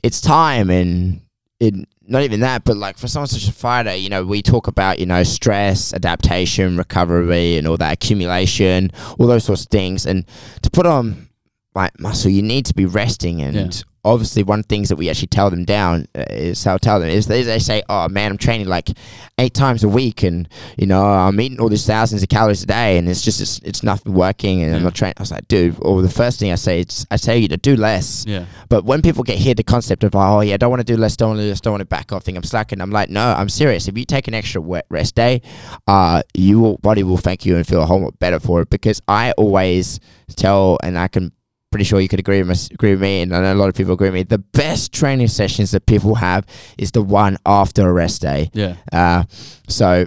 it's 0.03 0.21
time 0.21 0.71
and 0.71 1.21
not 1.61 2.23
even 2.23 2.41
that, 2.41 2.65
but 2.65 2.77
like 2.77 2.99
for 2.99 3.09
someone 3.09 3.29
such 3.29 3.49
a 3.49 3.53
fighter, 3.53 3.95
you 3.95 4.09
know, 4.09 4.25
we 4.25 4.43
talk 4.43 4.67
about 4.67 4.99
you 4.99 5.07
know 5.07 5.23
stress, 5.23 5.95
adaptation, 5.95 6.77
recovery, 6.77 7.57
and 7.57 7.67
all 7.67 7.77
that 7.77 7.93
accumulation, 7.93 8.91
all 9.19 9.27
those 9.27 9.45
sorts 9.45 9.63
of 9.63 9.69
things, 9.69 10.07
and 10.07 10.25
to 10.63 10.71
put 10.71 10.87
on 10.87 11.30
like 11.75 11.99
muscle, 12.01 12.31
you 12.31 12.43
need 12.43 12.67
to 12.67 12.75
be 12.75 12.87
resting 12.87 13.41
and. 13.43 13.55
Yeah. 13.57 13.71
Obviously, 14.03 14.43
one 14.43 14.61
of 14.61 14.65
the 14.67 14.75
things 14.75 14.89
that 14.89 14.97
we 14.97 15.11
actually 15.11 15.27
tell 15.29 15.51
them 15.51 15.67
down 15.67 16.07
uh, 16.17 16.25
is 16.31 16.67
I'll 16.67 16.79
tell 16.79 17.01
them 17.01 17.11
is 17.11 17.27
they, 17.27 17.43
they 17.43 17.59
say, 17.59 17.83
"Oh 17.91 18.09
man, 18.09 18.31
I'm 18.31 18.39
training 18.39 18.67
like 18.67 18.89
eight 19.37 19.53
times 19.53 19.85
a 19.85 19.91
week, 19.91 20.23
and 20.23 20.49
you 20.79 20.87
know 20.87 21.05
I'm 21.05 21.39
eating 21.39 21.61
all 21.61 21.69
these 21.69 21.87
thousands 21.87 22.23
of 22.23 22.31
calories 22.31 22.63
a 22.63 22.67
day, 22.67 22.97
and 22.97 23.07
it's 23.11 23.21
just 23.21 23.43
it's, 23.43 23.59
it's 23.59 23.83
nothing 23.83 24.15
working, 24.15 24.63
and 24.63 24.75
I'm 24.75 24.83
not 24.85 24.95
training." 24.95 25.17
I 25.19 25.23
was 25.23 25.31
like, 25.31 25.47
"Dude," 25.49 25.77
or 25.83 26.01
the 26.01 26.09
first 26.09 26.41
thing 26.41 26.51
I 26.51 26.55
say 26.55 26.81
is 26.81 27.07
I 27.11 27.19
tell 27.19 27.37
you 27.37 27.47
to 27.49 27.59
do 27.59 27.77
less. 27.77 28.25
Yeah, 28.27 28.47
But 28.71 28.87
when 28.87 29.03
people 29.03 29.23
get 29.23 29.37
here, 29.37 29.53
the 29.53 29.63
concept 29.63 30.03
of 30.03 30.15
oh 30.15 30.41
yeah, 30.41 30.55
I 30.55 30.57
don't 30.57 30.71
want 30.71 30.81
to 30.81 30.91
do 30.91 30.97
less, 30.97 31.15
don't 31.15 31.29
want 31.33 31.41
to 31.41 31.45
do 31.45 31.49
less, 31.51 31.61
don't 31.61 31.73
want 31.75 31.83
to 31.83 31.85
back 31.85 32.11
off, 32.11 32.25
think 32.25 32.39
I'm 32.39 32.43
slacking. 32.43 32.81
I'm 32.81 32.91
like, 32.91 33.11
no, 33.11 33.35
I'm 33.37 33.51
serious. 33.51 33.87
If 33.87 33.99
you 33.99 34.07
take 34.07 34.29
an 34.29 34.33
extra 34.33 34.63
wet 34.63 34.87
rest 34.89 35.15
day, 35.15 35.43
uh, 35.87 36.23
your 36.33 36.79
body 36.79 37.03
will 37.03 37.19
thank 37.19 37.45
you 37.45 37.57
and 37.57 37.67
feel 37.67 37.83
a 37.83 37.87
whole 37.87 38.01
lot 38.01 38.19
better 38.19 38.41
for 38.41 38.63
it. 38.63 38.71
Because 38.71 39.03
I 39.07 39.33
always 39.33 40.01
tell, 40.37 40.79
and 40.83 40.97
I 40.97 41.09
can 41.09 41.33
pretty 41.71 41.85
sure 41.85 42.01
you 42.01 42.09
could 42.09 42.19
agree 42.19 42.43
with 42.43 42.49
me, 42.49 42.75
agree 42.75 42.91
with 42.91 43.01
me, 43.01 43.23
and 43.23 43.35
I 43.35 43.41
know 43.43 43.53
a 43.53 43.55
lot 43.55 43.69
of 43.69 43.75
people 43.75 43.93
agree 43.95 44.09
with 44.09 44.15
me. 44.15 44.23
The 44.25 44.39
best 44.39 44.93
training 44.93 45.29
sessions 45.29 45.71
that 45.71 45.87
people 45.87 46.17
have 46.17 46.45
is 46.79 46.91
the 46.93 47.03
one 47.03 47.37
after 47.47 47.89
a 47.89 47.93
rest 47.93 48.23
day. 48.23 48.51
yeah, 48.53 48.75
Uh, 48.93 49.25
so 49.69 50.07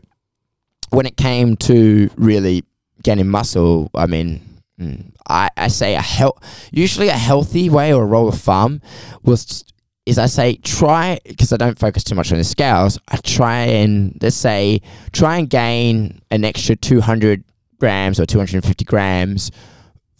when 0.89 1.05
it 1.05 1.15
came 1.17 1.55
to 1.57 2.09
really 2.17 2.63
gaining 3.01 3.27
muscle, 3.29 3.89
I 3.95 4.05
mean, 4.07 4.41
mm, 4.79 5.11
I, 5.27 5.49
I 5.55 5.69
say 5.69 5.95
a 5.95 6.01
hel- 6.01 6.41
usually 6.71 7.07
a 7.07 7.13
healthy 7.17 7.69
way 7.69 7.93
or 7.93 8.03
a 8.03 8.05
rule 8.05 8.27
of 8.27 8.39
thumb 8.39 8.81
was 9.23 9.63
is 10.05 10.17
I 10.19 10.25
say 10.25 10.57
try 10.57 11.19
because 11.25 11.53
I 11.53 11.57
don't 11.57 11.79
focus 11.79 12.03
too 12.03 12.13
much 12.13 12.33
on 12.33 12.37
the 12.37 12.43
scales. 12.43 12.99
I 13.07 13.15
try 13.23 13.59
and 13.61 14.17
let's 14.21 14.35
say 14.35 14.81
try 15.13 15.37
and 15.37 15.49
gain 15.49 16.21
an 16.29 16.43
extra 16.43 16.75
two 16.75 16.99
hundred 16.99 17.45
grams 17.79 18.19
or 18.19 18.25
two 18.25 18.37
hundred 18.37 18.55
and 18.55 18.65
fifty 18.65 18.83
grams 18.83 19.49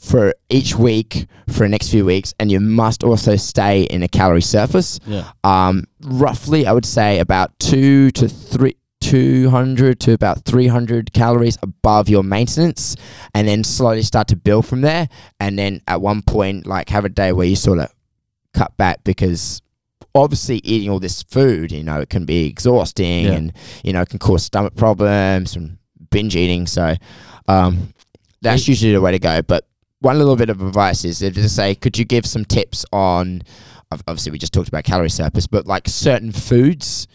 for 0.03 0.33
each 0.49 0.75
week 0.75 1.27
for 1.47 1.59
the 1.59 1.69
next 1.69 1.89
few 1.89 2.03
weeks, 2.05 2.33
and 2.39 2.51
you 2.51 2.59
must 2.59 3.03
also 3.03 3.37
stay 3.37 3.83
in 3.83 4.03
a 4.03 4.07
calorie 4.07 4.41
surplus 4.41 4.99
yeah, 5.07 5.31
um, 5.45 5.85
roughly, 6.01 6.67
I 6.67 6.73
would 6.73 6.85
say 6.85 7.19
about 7.19 7.57
two 7.59 8.11
to 8.11 8.27
three. 8.27 8.75
200 9.01 9.99
to 9.99 10.13
about 10.13 10.45
300 10.45 11.11
calories 11.11 11.57
above 11.61 12.07
your 12.07 12.23
maintenance 12.23 12.95
and 13.35 13.45
then 13.45 13.61
slowly 13.61 14.01
start 14.01 14.29
to 14.29 14.35
build 14.37 14.65
from 14.65 14.79
there 14.79 15.09
and 15.41 15.59
then 15.59 15.81
at 15.89 15.99
one 16.01 16.21
point 16.21 16.65
like 16.65 16.87
have 16.87 17.03
a 17.03 17.09
day 17.09 17.33
where 17.33 17.45
you 17.45 17.55
sort 17.55 17.79
of 17.79 17.93
cut 18.53 18.75
back 18.77 19.03
because 19.03 19.61
obviously 20.15 20.61
eating 20.63 20.89
all 20.89 20.99
this 21.01 21.21
food 21.21 21.69
you 21.71 21.83
know 21.83 21.99
it 21.99 22.09
can 22.09 22.23
be 22.25 22.47
exhausting 22.47 23.25
Yeah. 23.25 23.31
and 23.33 23.53
you 23.83 23.91
know 23.91 24.01
it 24.01 24.09
can 24.09 24.19
cause 24.19 24.43
stomach 24.45 24.73
problems 24.77 25.57
and 25.57 25.77
binge 26.09 26.37
eating 26.37 26.65
so 26.65 26.95
um, 27.49 27.93
that's 28.41 28.69
usually 28.69 28.93
the 28.93 29.01
way 29.01 29.11
to 29.11 29.19
go 29.19 29.41
but 29.41 29.67
one 30.03 30.17
little 30.17 30.35
bit 30.35 30.49
of 30.49 30.61
advice 30.61 31.03
is 31.05 31.21
if 31.21 31.33
to 31.35 31.49
say 31.49 31.73
could 31.75 31.97
you 31.97 32.05
give 32.05 32.25
some 32.25 32.45
tips 32.45 32.85
on 32.91 33.41
obviously 33.91 34.31
we 34.31 34.37
just 34.39 34.53
talked 34.53 34.67
about 34.67 34.83
calorie 34.83 35.09
surplus 35.09 35.45
but 35.47 35.65
like 35.67 35.87
certain 35.87 36.31
foods 36.31 37.07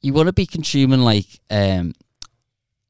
you 0.00 0.12
want 0.12 0.26
to 0.28 0.32
be 0.32 0.46
consuming 0.46 1.00
like 1.00 1.26
um 1.50 1.92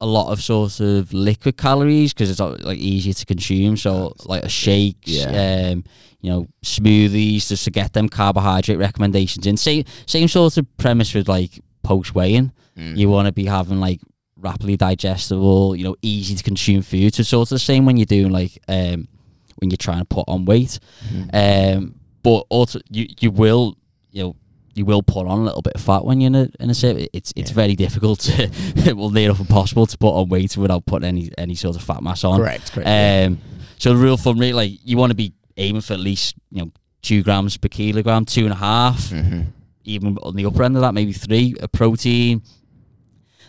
a 0.01 0.07
lot 0.07 0.31
of 0.31 0.43
sort 0.43 0.81
of 0.81 1.13
liquid 1.15 1.57
calories 1.57 2.13
because 2.13 2.29
it's 2.31 2.41
like 2.41 2.77
easier 2.77 3.15
to 3.15 3.25
consume. 3.25 3.75
So 3.77 4.13
like 4.27 4.43
a 4.43 4.49
shake, 4.51 4.99
Yeah. 5.05 5.71
um, 5.73 5.85
you 6.21 6.31
know, 6.31 6.47
smoothies 6.63 7.49
just 7.49 7.65
to 7.65 7.71
get 7.71 7.95
them 7.95 8.11
carbohydrate 8.11 8.77
recommendations 8.79 9.47
in. 9.47 9.57
Same 9.57 9.85
same 10.05 10.29
sort 10.29 10.59
of 10.59 10.67
premise 10.77 11.15
with 11.15 11.27
like 11.29 11.59
post 11.85 12.15
weighing. 12.15 12.53
Mm. 12.77 12.97
You 12.99 13.09
want 13.09 13.27
to 13.27 13.33
be 13.33 13.47
having 13.47 13.81
like 13.81 14.01
rapidly 14.37 14.77
digestible, 14.77 15.75
you 15.77 15.85
know, 15.85 15.97
easy 16.03 16.35
to 16.35 16.43
consume 16.43 16.83
food. 16.83 17.15
So 17.15 17.21
it's 17.21 17.31
sort 17.31 17.47
of 17.47 17.55
the 17.55 17.59
same 17.61 17.87
when 17.87 17.97
you're 17.97 18.05
doing 18.05 18.33
like 18.33 18.59
um 18.69 19.09
when 19.57 19.71
you're 19.71 19.77
trying 19.77 20.01
to 20.01 20.05
put 20.05 20.25
on 20.29 20.45
weight. 20.45 20.79
Mhm. 21.13 21.31
Um, 21.77 21.95
but 22.23 22.45
also 22.51 22.81
you 22.91 23.07
you 23.21 23.31
will 23.31 23.77
you 24.11 24.23
know 24.23 24.37
you 24.75 24.85
will 24.85 25.03
put 25.03 25.27
on 25.27 25.39
a 25.39 25.45
little 25.45 25.63
bit 25.63 25.75
of 25.75 25.81
fat 25.81 26.05
when 26.05 26.21
you're 26.21 26.29
in 26.29 26.35
a 26.35 26.49
in 26.61 26.71
a 26.71 26.75
shape. 26.75 27.09
It's 27.13 27.33
it's 27.37 27.51
Yeah. 27.51 27.55
very 27.55 27.77
difficult 27.77 28.21
to 28.21 28.51
well 28.97 29.11
near 29.11 29.27
enough 29.31 29.41
impossible 29.41 29.87
to 29.87 29.97
put 29.99 30.11
on 30.15 30.29
weight 30.29 30.57
without 30.57 30.85
putting 30.87 31.07
any 31.09 31.31
any 31.39 31.55
sort 31.55 31.77
of 31.77 31.83
fat 31.83 32.03
mass 32.03 32.25
on. 32.25 32.39
correct 32.41 32.73
correct 32.73 32.89
yeah. 32.89 33.27
Um, 33.29 33.39
so 33.79 33.91
the 33.95 33.97
real 34.03 34.17
fun 34.17 34.39
rate 34.39 34.55
like 34.55 34.73
you 34.85 34.97
want 34.97 35.11
to 35.11 35.15
be 35.17 35.33
aiming 35.57 35.83
for 35.83 35.93
at 35.95 36.01
least 36.01 36.35
you 36.51 36.63
know 36.63 36.71
two 37.03 37.23
grams 37.23 37.57
per 37.59 37.69
kilogram, 37.69 38.25
two 38.25 38.45
and 38.45 38.53
a 38.53 38.57
half, 38.57 39.11
Mhm. 39.11 39.47
even 39.85 40.17
on 40.23 40.35
the 40.37 40.47
upper 40.47 40.63
end 40.63 40.75
of 40.77 40.81
that, 40.83 40.95
maybe 40.95 41.13
three. 41.13 41.55
A 41.61 41.69
protein. 41.69 42.41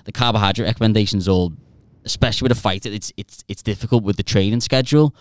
The 0.03 0.11
carbohydrate 0.11 0.67
recommendations 0.67 1.27
all, 1.27 1.53
especially 2.03 2.45
with 2.47 2.51
a 2.57 2.61
fighter, 2.61 2.89
it's 2.89 3.11
it's 3.17 3.43
it's 3.47 3.63
difficult 3.63 4.03
with 4.03 4.17
the 4.17 4.23
training 4.23 4.59
schedule, 4.61 5.15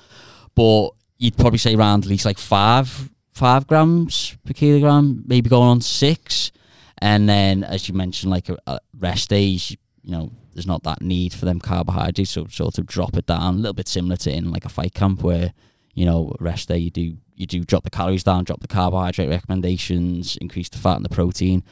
but 0.55 0.91
you'd 1.19 1.37
probably 1.37 1.59
say 1.59 1.75
around 1.75 2.05
at 2.05 2.11
least 2.11 2.25
like 2.25 2.39
five 2.39 3.11
five 3.33 3.67
grams 3.67 4.37
per 4.45 4.53
kilogram, 4.53 5.25
maybe 5.27 5.51
going 5.51 5.69
on 5.69 5.81
six, 5.81 6.53
and 6.99 7.29
then 7.29 7.65
as 7.65 7.89
you 7.89 7.95
mentioned, 7.95 8.31
like 8.31 8.49
a, 8.49 8.57
a 8.67 8.81
rest 8.99 9.31
days, 9.31 9.77
you 10.03 10.13
know, 10.13 10.31
there's 10.55 10.67
not 10.67 10.85
that 10.85 11.03
need 11.03 11.33
for 11.33 11.45
them 11.45 11.61
carbohydrates, 11.61 12.31
so 12.31 12.47
sort 12.47 12.79
of 12.79 12.87
drop 12.87 13.17
it 13.17 13.27
down. 13.27 13.55
A 13.55 13.59
little 13.59 13.75
bit 13.75 13.89
similar 13.89 14.17
to 14.19 14.33
in 14.33 14.51
like 14.51 14.65
a 14.65 14.69
fight 14.69 14.95
camp 14.95 15.23
where 15.23 15.53
you 15.95 16.07
know 16.07 16.35
rest 16.41 16.69
day 16.69 16.79
you 16.79 16.91
do 16.91 17.17
you 17.37 17.47
do 17.47 17.65
drop 17.65 17.85
the 17.85 17.91
calories 17.91 18.25
down, 18.25 18.45
drop 18.45 18.61
the 18.61 18.69
carbohydrate 18.69 19.29
recommendations, 19.29 20.37
increase 20.39 20.69
the 20.69 20.79
fat 20.79 20.97
and 20.97 21.05
the 21.05 21.09
protein, 21.09 21.65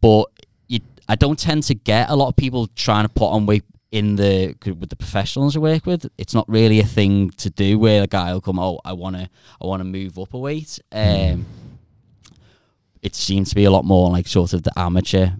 but 0.00 0.24
you 0.68 0.80
I 1.08 1.16
don't 1.16 1.38
tend 1.38 1.64
to 1.64 1.74
get 1.74 2.08
a 2.08 2.16
lot 2.16 2.28
of 2.28 2.36
people 2.36 2.68
trying 2.68 3.04
to 3.04 3.08
put 3.08 3.28
on 3.28 3.46
weight 3.46 3.64
in 3.92 4.16
the 4.16 4.54
with 4.64 4.88
the 4.88 4.96
professionals 4.96 5.56
I 5.56 5.60
work 5.60 5.84
with. 5.86 6.08
It's 6.16 6.34
not 6.34 6.48
really 6.48 6.78
a 6.80 6.84
thing 6.86 7.30
to 7.38 7.50
do 7.50 7.78
where 7.78 8.02
a 8.02 8.06
guy 8.06 8.32
will 8.32 8.40
come, 8.40 8.58
oh, 8.58 8.80
I 8.84 8.92
wanna 8.92 9.28
I 9.60 9.66
wanna 9.66 9.84
move 9.84 10.18
up 10.18 10.32
a 10.34 10.38
weight. 10.38 10.78
Um, 10.92 11.46
it 13.02 13.14
seems 13.14 13.48
to 13.50 13.54
be 13.54 13.64
a 13.64 13.70
lot 13.70 13.84
more 13.84 14.10
like 14.10 14.28
sort 14.28 14.52
of 14.52 14.62
the 14.62 14.78
amateur, 14.78 15.30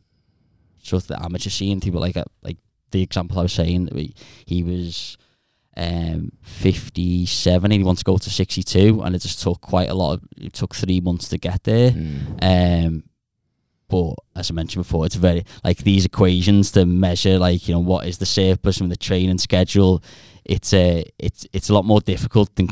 sort 0.83 1.03
of 1.05 1.09
the 1.09 1.23
amateur 1.23 1.51
scene. 1.51 1.81
People 1.81 2.01
like 2.01 2.17
uh, 2.17 2.25
like 2.43 2.57
the 2.91 3.03
example 3.03 3.39
I 3.39 3.43
was 3.43 3.53
saying 3.53 3.85
that 3.87 3.95
we, 3.95 4.15
he 4.47 4.63
was 4.63 5.17
um 5.77 6.33
57 6.43 7.65
and 7.65 7.73
he 7.81 7.85
wants 7.85 8.01
to 8.01 8.05
go 8.05 8.19
to 8.19 8.29
62 8.29 9.01
and 9.03 9.15
it 9.15 9.21
just 9.21 9.41
took 9.41 9.61
quite 9.61 9.89
a 9.89 9.95
lot 9.95 10.15
of 10.15 10.23
it 10.37 10.53
took 10.53 10.75
three 10.75 11.01
months 11.01 11.29
to 11.29 11.39
get 11.39 11.63
there 11.63 11.93
Mm. 11.93 12.87
um, 12.87 13.05
but 13.91 14.15
as 14.37 14.51
I 14.51 14.55
mentioned 14.55 14.85
before, 14.85 15.05
it's 15.05 15.17
very 15.17 15.45
like 15.65 15.79
these 15.79 16.05
equations 16.05 16.71
to 16.73 16.87
measure 16.87 17.39
like 17.39 17.67
you 17.69 17.75
know 17.75 17.81
what 17.81 18.07
is 18.07 18.19
the 18.19 18.27
surplus 18.27 18.79
from 18.79 18.89
the 18.89 18.97
training 18.97 19.39
schedule. 19.39 20.03
It's 20.45 20.73
a 20.73 21.05
it's 21.19 21.47
it's 21.53 21.69
a 21.69 21.75
lot 21.75 21.85
more 21.85 22.01
difficult 22.01 22.55
than 22.55 22.69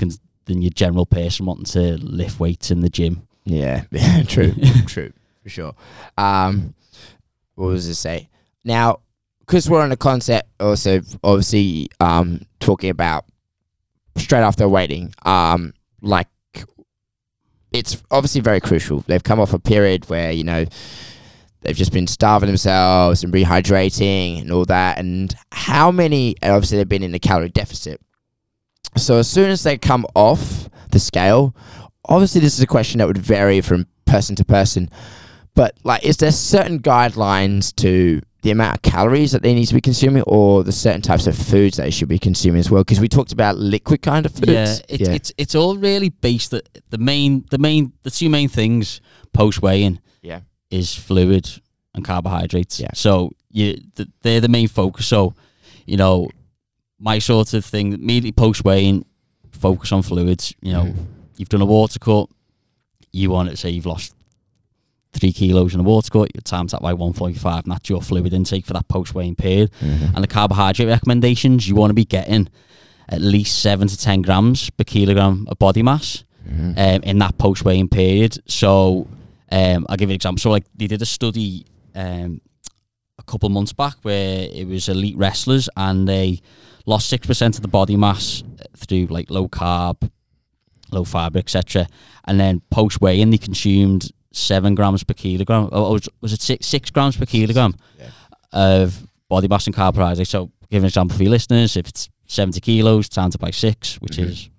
than 0.47 0.63
your 0.63 0.71
general 0.71 1.05
person 1.05 1.45
wanting 1.45 1.65
to 1.65 1.99
lift 1.99 2.39
weights 2.39 2.71
in 2.71 2.81
the 2.81 2.89
gym. 2.89 3.27
Yeah, 3.45 3.85
true, 4.29 4.55
true, 4.87 5.13
for 5.43 5.49
sure. 5.49 5.75
Um, 6.17 6.75
what 7.57 7.67
was 7.67 7.89
I 7.89 7.93
say? 7.93 8.29
Now, 8.65 9.01
because 9.41 9.69
we're 9.69 9.83
on 9.83 9.91
a 9.91 9.97
concept, 9.97 10.49
also 10.61 11.01
obviously 11.25 11.89
um, 11.99 12.43
talking 12.61 12.91
about 12.91 13.25
straight 14.17 14.43
after 14.43 14.69
waiting, 14.69 15.13
um, 15.25 15.75
like 16.01 16.29
it's 17.73 18.03
obviously 18.11 18.41
very 18.41 18.61
crucial. 18.61 19.01
They've 19.07 19.23
come 19.23 19.41
off 19.41 19.53
a 19.53 19.59
period 19.59 20.09
where 20.09 20.33
you 20.33 20.45
know 20.45 20.65
they've 21.63 21.77
just 21.77 21.93
been 21.93 22.07
starving 22.07 22.49
themselves 22.49 23.25
and 23.25 23.33
rehydrating 23.33 24.41
and 24.41 24.53
all 24.53 24.65
that. 24.67 24.99
And 24.99 25.35
how 25.53 25.91
many? 25.91 26.37
And 26.43 26.53
obviously, 26.53 26.79
they've 26.79 26.89
been 26.89 27.03
in 27.03 27.15
a 27.15 27.19
calorie 27.19 27.51
deficit. 27.51 28.01
So 28.97 29.19
as 29.19 29.29
soon 29.29 29.51
as 29.51 29.63
they 29.63 29.79
come 29.79 30.07
off 30.15 30.69
the 30.91 30.99
scale, 30.99 31.55
obviously 32.05 32.41
this 32.41 32.55
is 32.55 32.63
a 32.63 32.67
question 32.67 32.99
that 32.99 33.07
would 33.07 33.19
vary 33.19 33.61
from 33.61 33.87
person 34.07 34.35
to 34.37 34.45
person. 34.45 34.89
But 35.55 35.77
like, 35.85 36.05
is 36.05 36.17
there 36.17 36.33
certain 36.33 36.81
guidelines 36.81 37.75
to 37.77 38.23
the 38.43 38.51
amount 38.53 38.77
of 38.77 38.83
calories 38.83 39.33
that 39.33 39.43
they 39.43 39.53
need 39.53 39.67
to 39.67 39.75
be 39.75 39.81
consuming, 39.81 40.23
or 40.27 40.63
the 40.63 40.73
certain 40.73 41.03
types 41.03 41.27
of 41.27 41.37
foods 41.37 41.77
they 41.77 41.91
should 41.91 42.09
be 42.09 42.19
consuming 42.19 42.61
as 42.61 42.71
well? 42.71 42.83
Because 42.85 43.01
we 43.01 43.09
talked 43.09 43.33
about 43.33 43.57
liquid 43.59 44.01
kind 44.03 44.25
of 44.27 44.33
foods. 44.33 44.49
Yeah, 44.49 44.77
it's 44.89 45.09
it's 45.09 45.33
it's 45.37 45.55
all 45.55 45.77
really 45.77 46.09
based 46.11 46.53
that 46.53 46.69
the 46.91 46.99
main 46.99 47.45
the 47.51 47.59
main 47.59 47.93
the 48.03 48.11
two 48.11 48.29
main 48.31 48.49
things 48.49 49.01
post 49.33 49.61
weighing 49.63 50.01
Yeah. 50.23 50.41
is 50.71 50.95
fluid 50.95 51.51
and 51.95 52.05
carbohydrates. 52.05 52.79
Yeah. 52.79 52.91
So 52.95 53.33
you 53.51 53.75
th- 53.97 54.09
they're 54.23 54.41
the 54.41 54.49
main 54.49 54.69
focus. 54.69 55.07
So 55.07 55.35
you 55.87 55.97
know 55.97 56.29
my 57.01 57.19
sort 57.19 57.55
of 57.55 57.65
thing 57.65 57.93
immediately 57.93 58.33
post 58.33 58.65
weighing 58.65 59.05
focus 59.53 59.91
on 59.93 60.03
fluids. 60.03 60.55
You 60.63 60.73
know 60.73 60.85
Mhm. 60.85 61.07
you've 61.39 61.49
done 61.49 61.63
a 61.63 61.67
water 61.67 61.99
cut. 61.99 62.29
You 63.11 63.31
want 63.31 63.51
to 63.51 63.57
say 63.57 63.71
you've 63.71 63.87
lost 63.87 64.15
three 65.19 65.33
kilos 65.33 65.75
in 65.75 65.81
a 65.81 65.83
water 65.83 66.11
cut. 66.11 66.31
You 66.35 66.41
times 66.43 66.73
that 66.73 66.83
by 66.83 66.93
145, 66.95 67.65
and 67.65 67.73
that's 67.73 67.89
your 67.91 68.01
fluid 68.03 68.33
intake 68.33 68.65
for 68.67 68.73
that 68.75 68.89
post 68.89 69.15
weighing 69.15 69.35
period. 69.35 69.71
Mhm. 69.81 70.15
And 70.15 70.23
the 70.25 70.29
carbohydrate 70.29 70.89
recommendations, 70.89 71.69
you 71.69 71.75
want 71.75 71.91
to 71.91 71.95
be 71.95 72.05
getting 72.05 72.49
at 73.09 73.21
least 73.21 73.59
seven 73.61 73.89
to 73.89 73.97
ten 73.97 74.23
grams 74.23 74.71
per 74.71 74.85
kilogram 74.85 75.47
of 75.49 75.59
body 75.59 75.83
mass 75.83 76.25
Mhm. 76.49 76.79
um, 76.79 77.03
in 77.03 77.19
that 77.19 77.39
post 77.39 77.65
weighing 77.65 77.89
period. 77.89 78.39
So 78.47 79.07
um, 79.51 79.87
I'll 79.89 79.97
give 79.97 80.11
you 80.11 80.15
an 80.15 80.17
example. 80.17 80.41
So 80.41 80.51
like 80.51 80.65
they 80.77 80.87
did 80.87 81.01
a 81.03 81.07
study 81.07 81.65
um, 81.95 82.41
a 83.19 83.23
couple 83.25 83.49
months 83.49 83.73
back 83.73 83.95
where 84.03 84.47
it 84.53 84.69
was 84.69 84.89
elite 84.89 85.17
wrestlers 85.17 85.69
and 85.77 86.07
they 86.09 86.41
lost 86.87 87.09
six 87.09 87.27
percent 87.27 87.57
of 87.57 87.63
the 87.63 87.69
body 87.69 87.97
mass 87.97 88.43
through 88.77 89.07
like 89.07 89.31
low 89.31 89.49
carb, 89.49 90.09
low 90.93 91.05
fiber, 91.05 91.39
etc. 91.39 91.87
And 92.27 92.39
then 92.39 92.61
post 92.71 93.01
weighing 93.01 93.31
they 93.31 93.39
consumed 93.39 94.11
seven 94.33 94.75
grams 94.75 95.05
per 95.05 95.15
kilogram. 95.15 95.69
Or 95.73 95.93
was, 95.93 96.09
was 96.21 96.33
it 96.33 96.41
six, 96.41 96.67
six 96.67 96.91
grams 96.91 97.17
per 97.17 97.27
kilogram 97.27 97.75
Yeah. 97.99 98.11
of 98.53 99.07
body 99.29 99.49
mass 99.49 99.67
and 99.67 99.75
carbohydrates? 99.75 100.31
So 100.31 100.51
give 100.71 100.83
an 100.83 100.87
example 100.87 101.17
for 101.17 101.23
your 101.23 101.31
listeners. 101.31 101.77
If 101.77 101.89
it's 101.89 102.09
seventy 102.27 102.61
kilos, 102.61 103.09
times 103.09 103.35
it 103.35 103.41
by 103.41 103.51
six, 103.51 103.97
which 104.01 104.17
Mhm. 104.19 104.25
is 104.31 104.51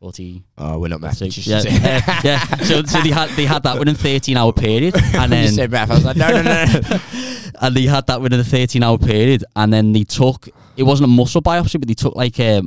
forty. 0.00 0.42
Oh, 0.56 0.78
we're 0.78 0.88
not 0.88 1.00
So, 1.14 1.24
math. 1.26 1.46
yeah, 1.46 1.58
uh, 1.58 2.20
yeah. 2.24 2.44
So, 2.64 2.82
so 2.84 3.00
they 3.02 3.10
had 3.10 3.28
they 3.30 3.44
had 3.46 3.62
that 3.64 3.78
within 3.78 3.94
thirteen 3.94 4.36
hour 4.36 4.52
period, 4.52 4.94
and 5.14 5.22
you 5.24 5.28
then 5.28 5.52
said 5.52 5.70
math. 5.70 5.90
I 5.90 5.94
was 5.94 6.04
like, 6.04 6.16
no, 6.16 6.30
no, 6.30 6.42
no. 6.42 7.00
and 7.60 7.74
they 7.76 7.82
had 7.82 8.06
that 8.06 8.20
within 8.22 8.40
a 8.40 8.44
thirteen 8.44 8.82
hour 8.82 8.96
period, 8.98 9.44
and 9.56 9.72
then 9.72 9.92
they 9.92 10.04
took 10.04 10.48
it 10.76 10.84
wasn't 10.84 11.04
a 11.04 11.08
muscle 11.12 11.42
biopsy, 11.42 11.78
but 11.78 11.88
they 11.88 11.94
took 11.94 12.16
like 12.16 12.38
a, 12.40 12.62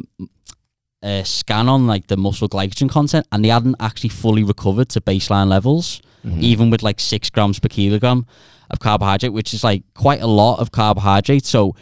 a 1.03 1.23
scan 1.25 1.67
on 1.69 1.85
like 1.85 2.07
the 2.07 2.17
muscle 2.17 2.47
glycogen 2.49 2.89
content, 2.89 3.27
and 3.31 3.43
they 3.43 3.49
hadn't 3.49 3.75
actually 3.79 4.09
fully 4.09 4.43
recovered 4.43 4.89
to 4.89 5.01
baseline 5.01 5.47
levels, 5.49 6.01
Mhm. 6.25 6.39
even 6.41 6.69
with 6.69 6.81
like 6.83 6.99
six 7.01 7.29
grams 7.29 7.59
per 7.59 7.67
kilogram 7.69 8.25
of 8.69 8.79
carbohydrate, 8.79 9.33
which 9.33 9.53
is 9.53 9.63
like 9.63 9.83
quite 9.93 10.21
a 10.21 10.27
lot 10.27 10.59
of 10.59 10.71
carbohydrate. 10.71 11.45
So 11.45 11.75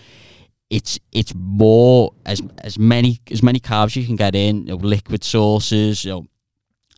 it's 0.69 0.99
it's 1.11 1.33
more 1.35 2.11
as 2.25 2.41
as 2.63 2.77
many 2.79 3.19
as 3.31 3.41
many 3.43 3.59
carbs 3.59 3.95
you 3.95 4.05
can 4.05 4.15
get 4.15 4.35
in, 4.35 4.65
you 4.67 4.75
know, 4.75 4.75
liquid 4.77 5.23
sources. 5.23 6.03
You 6.03 6.11
know, 6.11 6.27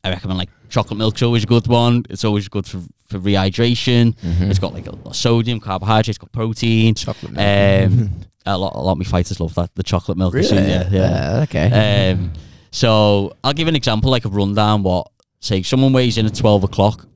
I 0.04 0.10
recommend 0.12 0.38
like 0.40 0.50
chocolate 0.70 0.98
milk's 0.98 1.22
always 1.22 1.44
a 1.44 1.48
good 1.48 1.68
one. 1.68 2.04
It's 2.10 2.24
always 2.24 2.48
good 2.48 2.66
for 2.66 2.82
for 3.10 3.20
rehydration. 3.20 4.16
Mhm. 4.24 4.50
It's 4.50 4.60
got 4.60 4.74
like 4.74 4.88
a 4.88 4.92
lot 4.96 5.06
of 5.08 5.16
sodium, 5.16 5.60
carbohydrates, 5.60 6.10
it's 6.10 6.18
got 6.18 6.32
protein. 6.32 6.96
chocolate. 6.96 7.38
Um, 7.38 8.10
a 8.46 8.58
lot, 8.58 8.76
a 8.76 8.80
lot 8.80 8.94
of 8.94 8.98
my 8.98 9.04
fighters 9.04 9.40
love 9.40 9.56
that. 9.56 9.74
The 9.76 9.84
chocolate 9.84 10.18
milk. 10.18 10.34
really? 10.34 10.58
Yeah, 10.58 10.90
yeah. 10.92 11.02
Uh, 11.02 11.44
okay. 11.44 12.12
Um, 12.12 12.34
so 12.72 13.36
I'll 13.44 13.54
give 13.54 13.68
an 13.68 13.76
example, 13.76 14.12
like 14.12 14.26
a 14.26 14.30
rundown. 14.30 14.84
What 14.84 15.12
say 15.40 15.62
someone 15.62 15.94
weighs 15.94 16.18
in 16.18 16.26
at 16.26 16.36
twelve 16.36 16.64
o'clock. 16.64 17.08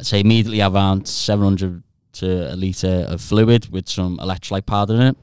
Say 0.00 0.20
immediately 0.20 0.58
have 0.58 0.74
around 0.74 1.06
seven 1.06 1.44
hundred 1.44 1.82
to 2.14 2.52
a 2.52 2.56
liter 2.56 3.06
of 3.08 3.20
fluid 3.20 3.68
with 3.68 3.88
some 3.88 4.18
electrolyte 4.18 4.66
powder 4.66 4.94
in 4.94 5.02
it. 5.02 5.16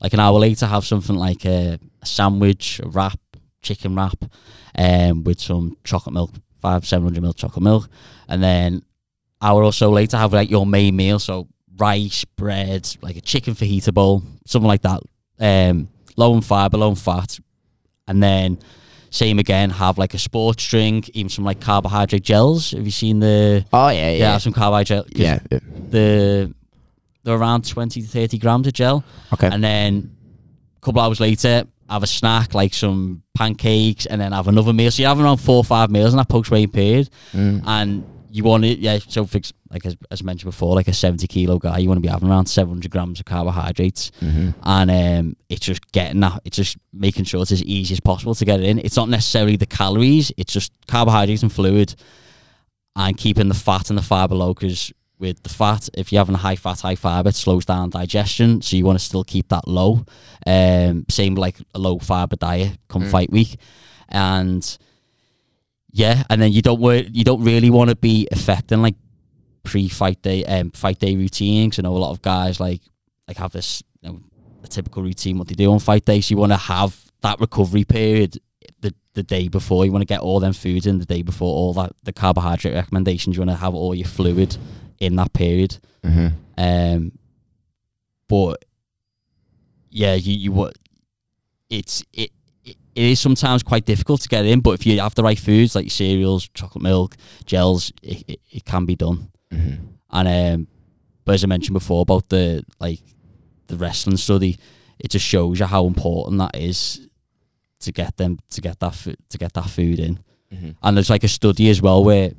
Like 0.00 0.12
an 0.14 0.20
hour 0.20 0.38
later, 0.38 0.66
have 0.66 0.84
something 0.84 1.16
like 1.16 1.44
a, 1.44 1.78
a 2.00 2.06
sandwich, 2.06 2.80
a 2.82 2.88
wrap, 2.88 3.18
chicken 3.62 3.94
wrap, 3.94 4.24
um, 4.76 5.24
with 5.24 5.40
some 5.40 5.76
chocolate 5.84 6.14
milk, 6.14 6.32
five 6.60 6.86
seven 6.86 7.04
hundred 7.06 7.22
ml 7.22 7.36
chocolate 7.36 7.62
milk, 7.62 7.88
and 8.28 8.42
then 8.42 8.82
hour 9.40 9.62
or 9.62 9.72
so 9.72 9.90
later 9.90 10.16
have 10.16 10.32
like 10.32 10.50
your 10.50 10.66
main 10.66 10.96
meal. 10.96 11.18
So 11.18 11.48
rice, 11.86 12.24
bread, 12.24 12.82
like 13.06 13.16
a 13.16 13.20
chicken 13.20 13.54
fajita 13.54 13.92
bowl, 13.92 14.22
something 14.46 14.68
like 14.74 14.82
that. 14.82 15.00
Um, 15.40 15.88
low 16.16 16.34
in 16.34 16.40
fiber, 16.42 16.76
low 16.78 16.90
in 16.90 16.94
fat, 16.96 17.38
and 18.08 18.22
then 18.22 18.58
same 19.10 19.38
again. 19.38 19.70
Have 19.70 19.98
like 19.98 20.14
a 20.14 20.18
sports 20.18 20.66
drink, 20.68 21.08
even 21.14 21.28
some 21.28 21.44
like 21.44 21.60
carbohydrate 21.60 22.22
gels. 22.22 22.70
Have 22.72 22.84
you 22.84 22.90
seen 22.92 23.18
the? 23.20 23.64
oh 23.72 23.88
yeah, 23.88 24.10
Yeah, 24.10 24.16
yeah, 24.32 24.38
some 24.38 24.52
carbohydrate. 24.52 25.06
yeah. 25.16 25.38
yeah. 25.50 25.58
The 25.90 26.54
they're 27.24 27.36
around 27.36 27.68
twenty 27.68 28.02
to 28.02 28.08
thirty 28.08 28.38
grams 28.38 28.66
of 28.66 28.72
gel, 28.74 29.02
Okay. 29.32 29.48
and 29.52 29.62
then 29.62 30.14
a 30.76 30.80
couple 30.84 31.00
hours 31.00 31.20
later. 31.20 31.64
Have 31.90 32.04
a 32.04 32.06
snack 32.06 32.54
like 32.54 32.72
some 32.72 33.22
pancakes, 33.36 34.06
and 34.06 34.18
then 34.18 34.32
have 34.32 34.48
another 34.48 34.72
meal. 34.72 34.90
So 34.90 35.02
you 35.02 35.08
have 35.08 35.20
around 35.20 35.38
four 35.38 35.56
or 35.56 35.64
five 35.64 35.90
meals 35.90 36.14
in 36.14 36.16
that 36.16 36.28
post 36.28 36.50
weighing 36.50 36.70
period 36.70 37.10
Mm. 37.34 37.62
and 37.66 38.04
you 38.34 38.44
want 38.44 38.64
it, 38.64 38.78
yeah. 38.78 38.98
So, 39.06 39.26
for, 39.26 39.40
like 39.70 39.84
as, 39.84 39.96
as 40.10 40.22
mentioned 40.22 40.50
before, 40.50 40.74
like 40.74 40.88
a 40.88 40.92
seventy 40.94 41.26
kilo 41.26 41.58
guy, 41.58 41.78
you 41.78 41.88
want 41.88 41.98
to 41.98 42.02
be 42.02 42.08
having 42.08 42.30
around 42.30 42.46
seven 42.46 42.72
hundred 42.72 42.90
grams 42.90 43.20
of 43.20 43.26
carbohydrates, 43.26 44.10
Mhm. 44.22 44.54
and 44.62 44.90
um, 44.90 45.36
it's 45.50 45.60
just 45.66 45.92
getting 45.92 46.20
that. 46.20 46.40
It's 46.44 46.56
just 46.56 46.76
making 46.92 47.24
sure 47.26 47.42
it's 47.42 47.52
as 47.52 47.62
easy 47.64 47.92
as 47.94 48.00
possible 48.00 48.34
to 48.34 48.44
get 48.44 48.60
it 48.60 48.66
in. 48.66 48.78
It's 48.78 48.96
not 48.96 49.08
necessarily 49.10 49.56
the 49.56 49.66
calories; 49.66 50.32
it's 50.38 50.52
just 50.52 50.72
carbohydrates 50.88 51.42
and 51.42 51.52
fluid, 51.52 51.94
and 52.96 53.16
keeping 53.16 53.48
the 53.48 53.54
fat 53.54 53.90
and 53.90 53.98
the 53.98 54.02
fiber 54.02 54.34
low. 54.34 54.54
Because 54.54 54.92
with 55.18 55.42
the 55.42 55.48
fat, 55.50 55.88
if 55.94 56.10
you're 56.10 56.20
having 56.20 56.34
a 56.34 56.38
high 56.38 56.56
fat, 56.56 56.80
high 56.80 56.96
fiber, 56.96 57.28
it 57.28 57.34
slows 57.36 57.64
down 57.64 57.90
digestion. 57.90 58.60
So 58.62 58.76
you 58.76 58.84
want 58.84 58.98
to 58.98 59.04
still 59.04 59.24
keep 59.24 59.48
that 59.48 59.68
low. 59.68 60.04
Um, 60.46 61.04
same 61.10 61.34
like 61.34 61.56
a 61.74 61.78
low 61.78 61.98
fiber 61.98 62.36
diet 62.36 62.78
come 62.88 63.02
Mm. 63.04 63.10
fight 63.10 63.30
week, 63.30 63.56
and 64.08 64.78
yeah, 65.92 66.22
and 66.30 66.40
then 66.40 66.52
you 66.52 66.62
don't 66.62 66.80
work, 66.80 67.06
you 67.12 67.22
don't 67.24 67.44
really 67.44 67.70
want 67.70 67.90
to 67.90 67.96
be 67.96 68.26
affecting 68.32 68.82
like 68.82 68.96
pre-fight 69.62 70.20
day, 70.22 70.44
um, 70.44 70.70
fight 70.72 70.98
day 70.98 71.14
routines. 71.16 71.76
You 71.76 71.82
know 71.82 71.96
a 71.96 71.98
lot 71.98 72.10
of 72.10 72.22
guys 72.22 72.58
like 72.58 72.80
like 73.28 73.36
have 73.36 73.52
this 73.52 73.82
you 74.00 74.08
know, 74.08 74.20
a 74.64 74.66
typical 74.66 75.02
routine 75.02 75.38
what 75.38 75.48
they 75.48 75.54
do 75.54 75.70
on 75.72 75.78
fight 75.78 76.04
day. 76.04 76.20
So 76.20 76.32
you 76.32 76.38
want 76.38 76.52
to 76.52 76.58
have 76.58 76.98
that 77.20 77.38
recovery 77.40 77.84
period 77.84 78.38
the 78.80 78.94
the 79.14 79.22
day 79.22 79.48
before. 79.48 79.84
You 79.84 79.92
want 79.92 80.02
to 80.02 80.06
get 80.14 80.20
all 80.20 80.40
them 80.40 80.52
foods 80.52 80.86
in 80.86 80.98
the 80.98 81.04
day 81.06 81.22
before, 81.22 81.54
all 81.54 81.74
that 81.74 81.92
the 82.02 82.12
carbohydrate 82.12 82.74
recommendations. 82.74 83.36
You 83.36 83.40
want 83.40 83.50
to 83.50 83.56
have 83.56 83.74
all 83.74 83.94
your 83.94 84.08
fluid 84.08 84.56
in 84.98 85.16
that 85.16 85.32
period. 85.32 85.78
Mhm. 86.04 86.32
Um, 86.56 87.12
but 88.28 88.64
yeah, 89.90 90.14
you 90.14 90.32
you 90.32 90.52
what 90.52 90.76
it's 91.68 92.02
it. 92.12 92.30
It 92.94 93.04
is 93.04 93.20
sometimes 93.20 93.62
quite 93.62 93.86
difficult 93.86 94.20
to 94.22 94.28
get 94.28 94.44
in, 94.44 94.60
but 94.60 94.72
if 94.72 94.84
you 94.86 95.00
have 95.00 95.14
the 95.14 95.22
right 95.22 95.38
foods 95.38 95.74
like 95.74 95.90
cereals, 95.90 96.48
chocolate 96.54 96.82
milk, 96.82 97.16
gels, 97.46 97.90
it, 98.02 98.22
it, 98.28 98.40
it 98.50 98.64
can 98.64 98.84
be 98.84 98.96
done. 98.96 99.30
Mhm. 99.52 99.78
And 100.10 100.28
um, 100.28 100.66
but 101.24 101.34
as 101.34 101.44
I 101.44 101.46
mentioned 101.46 101.74
before 101.74 102.02
about 102.02 102.28
the 102.28 102.62
like 102.80 103.00
the 103.68 103.76
wrestling 103.76 104.16
study, 104.18 104.58
it 104.98 105.10
just 105.10 105.24
shows 105.24 105.58
you 105.58 105.66
how 105.66 105.86
important 105.86 106.38
that 106.38 106.54
is 106.56 107.08
to 107.80 107.92
get 107.92 108.16
them 108.18 108.38
to 108.50 108.60
get 108.60 108.78
that 108.80 108.94
fu- 108.94 109.14
to 109.30 109.38
get 109.38 109.52
that 109.54 109.70
food 109.70 109.98
in. 109.98 110.18
Mhm. 110.54 110.74
And 110.82 110.96
there's 110.96 111.10
like 111.10 111.24
a 111.24 111.28
study 111.28 111.70
as 111.70 111.80
well 111.80 112.04
where 112.04 112.32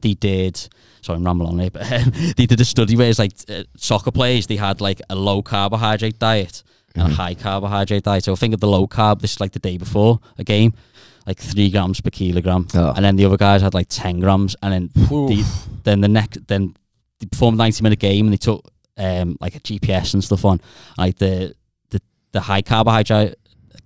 they 0.00 0.14
did. 0.14 0.56
Sorry, 1.02 1.16
I'm 1.18 1.24
rambling 1.26 1.50
on 1.50 1.58
here, 1.58 1.70
but 1.70 1.92
um, 1.92 2.10
they 2.36 2.46
did 2.46 2.58
a 2.60 2.64
study 2.64 2.96
where 2.96 3.10
it's 3.10 3.18
like 3.18 3.32
uh, 3.50 3.64
soccer 3.76 4.10
players. 4.10 4.46
They 4.46 4.56
had 4.56 4.80
like 4.80 5.02
a 5.10 5.14
low 5.14 5.42
carbohydrate 5.42 6.18
diet 6.18 6.62
and 6.94 7.08
Mhm. 7.08 7.12
a 7.12 7.14
high 7.14 7.34
carbohydrate 7.34 8.04
diet. 8.04 8.24
So 8.24 8.36
think 8.36 8.54
of 8.54 8.60
the 8.60 8.68
low 8.68 8.86
carb. 8.86 9.20
This 9.20 9.32
is 9.32 9.40
like 9.40 9.52
the 9.52 9.58
day 9.58 9.76
before 9.78 10.20
a 10.38 10.44
game, 10.44 10.74
like 11.26 11.38
three 11.40 11.70
grams 11.70 12.00
per 12.00 12.10
kilogram, 12.10 12.66
Oh. 12.74 12.92
and 12.94 13.04
then 13.04 13.16
the 13.16 13.24
other 13.24 13.36
guys 13.36 13.62
had 13.62 13.74
like 13.74 13.88
ten 13.88 14.20
grams, 14.20 14.54
and 14.62 14.72
then 14.72 14.90
the, 14.94 15.44
then 15.84 16.00
the 16.00 16.08
next 16.08 16.46
then 16.46 16.74
they 17.20 17.26
performed 17.26 17.58
90 17.58 17.82
minute 17.82 17.98
game 18.00 18.26
and 18.26 18.32
they 18.32 18.36
took 18.38 18.70
um 18.98 19.36
like 19.40 19.54
a 19.56 19.60
GPS 19.60 20.14
and 20.14 20.22
stuff 20.22 20.44
on 20.44 20.60
like 20.98 21.16
the 21.18 21.54
the, 21.90 22.00
the 22.32 22.40
high 22.42 22.62
carbohydrate 22.62 23.34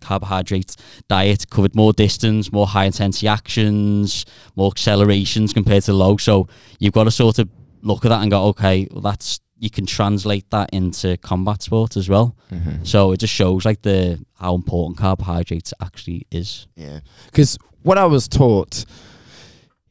carbohydrate 0.01 0.77
diet 1.09 1.49
covered 1.51 1.75
more 1.75 1.93
distance, 1.93 2.53
more 2.53 2.67
high 2.67 2.85
intensity 2.85 3.27
actions, 3.27 4.25
more 4.55 4.71
accelerations 4.71 5.53
compared 5.53 5.83
to 5.85 5.93
the 5.93 5.97
low. 5.97 6.17
So 6.19 6.47
you've 6.79 6.93
got 6.93 7.05
to 7.05 7.11
sort 7.11 7.39
of 7.39 7.49
look 7.83 8.05
at 8.05 8.09
that 8.11 8.23
and 8.23 8.31
go, 8.31 8.45
okay, 8.49 8.87
well 8.93 9.01
that's 9.03 9.41
you 9.59 9.71
can 9.71 9.87
translate 9.87 10.49
that 10.51 10.71
into 10.73 11.17
combat 11.19 11.63
sports 11.63 11.97
as 11.97 12.09
well. 12.09 12.37
Mm-hmm. 12.53 12.85
So 12.85 13.13
it 13.13 13.19
just 13.21 13.33
shows 13.33 13.65
like 13.65 13.83
the 13.83 14.25
how 14.39 14.55
important 14.55 14.99
carbohydrates 14.99 15.75
actually 15.81 16.27
is. 16.31 16.67
Yeah, 16.77 17.01
because 17.27 17.59
what 17.83 17.99
I 17.99 18.05
was 18.05 18.29
taught 18.29 18.85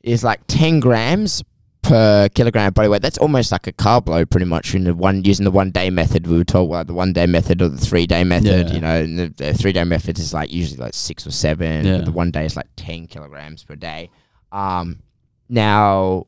is 0.04 0.24
like 0.24 0.42
ten 0.48 0.80
grams 0.80 1.44
per 1.82 2.30
kilogram 2.30 2.74
body 2.74 2.88
weight. 2.90 3.02
That's 3.02 3.18
almost 3.18 3.52
like 3.52 3.68
a 3.68 3.74
carb 3.74 4.08
load, 4.08 4.30
pretty 4.30 4.46
much. 4.46 4.76
In 4.76 4.84
the 4.84 4.94
one 4.94 5.24
using 5.24 5.46
the 5.46 5.52
one 5.52 5.72
day 5.72 5.90
method, 5.90 6.28
we 6.28 6.38
were 6.38 6.44
told 6.44 6.70
like 6.70 6.88
the 6.88 6.94
one 6.94 7.14
day 7.14 7.26
method 7.26 7.62
or 7.62 7.70
the 7.70 7.78
three 7.78 8.08
day 8.08 8.24
method. 8.24 8.70
Yeah. 8.70 8.74
You 8.74 8.82
know, 8.82 9.02
and 9.02 9.20
the, 9.20 9.34
the 9.36 9.54
three 9.54 9.74
day 9.74 9.84
method 9.84 10.20
is 10.20 10.34
like 10.34 10.52
usually 10.52 10.78
like 10.78 10.94
six 10.94 11.26
or 11.26 11.32
seven. 11.32 11.86
Yeah. 11.86 11.98
The 12.00 12.12
one 12.12 12.32
day 12.32 12.46
is 12.46 12.56
like 12.56 12.68
ten 12.76 13.08
kilograms 13.08 13.64
per 13.64 13.76
day. 13.76 14.10
Um, 14.52 15.02
now, 15.50 16.28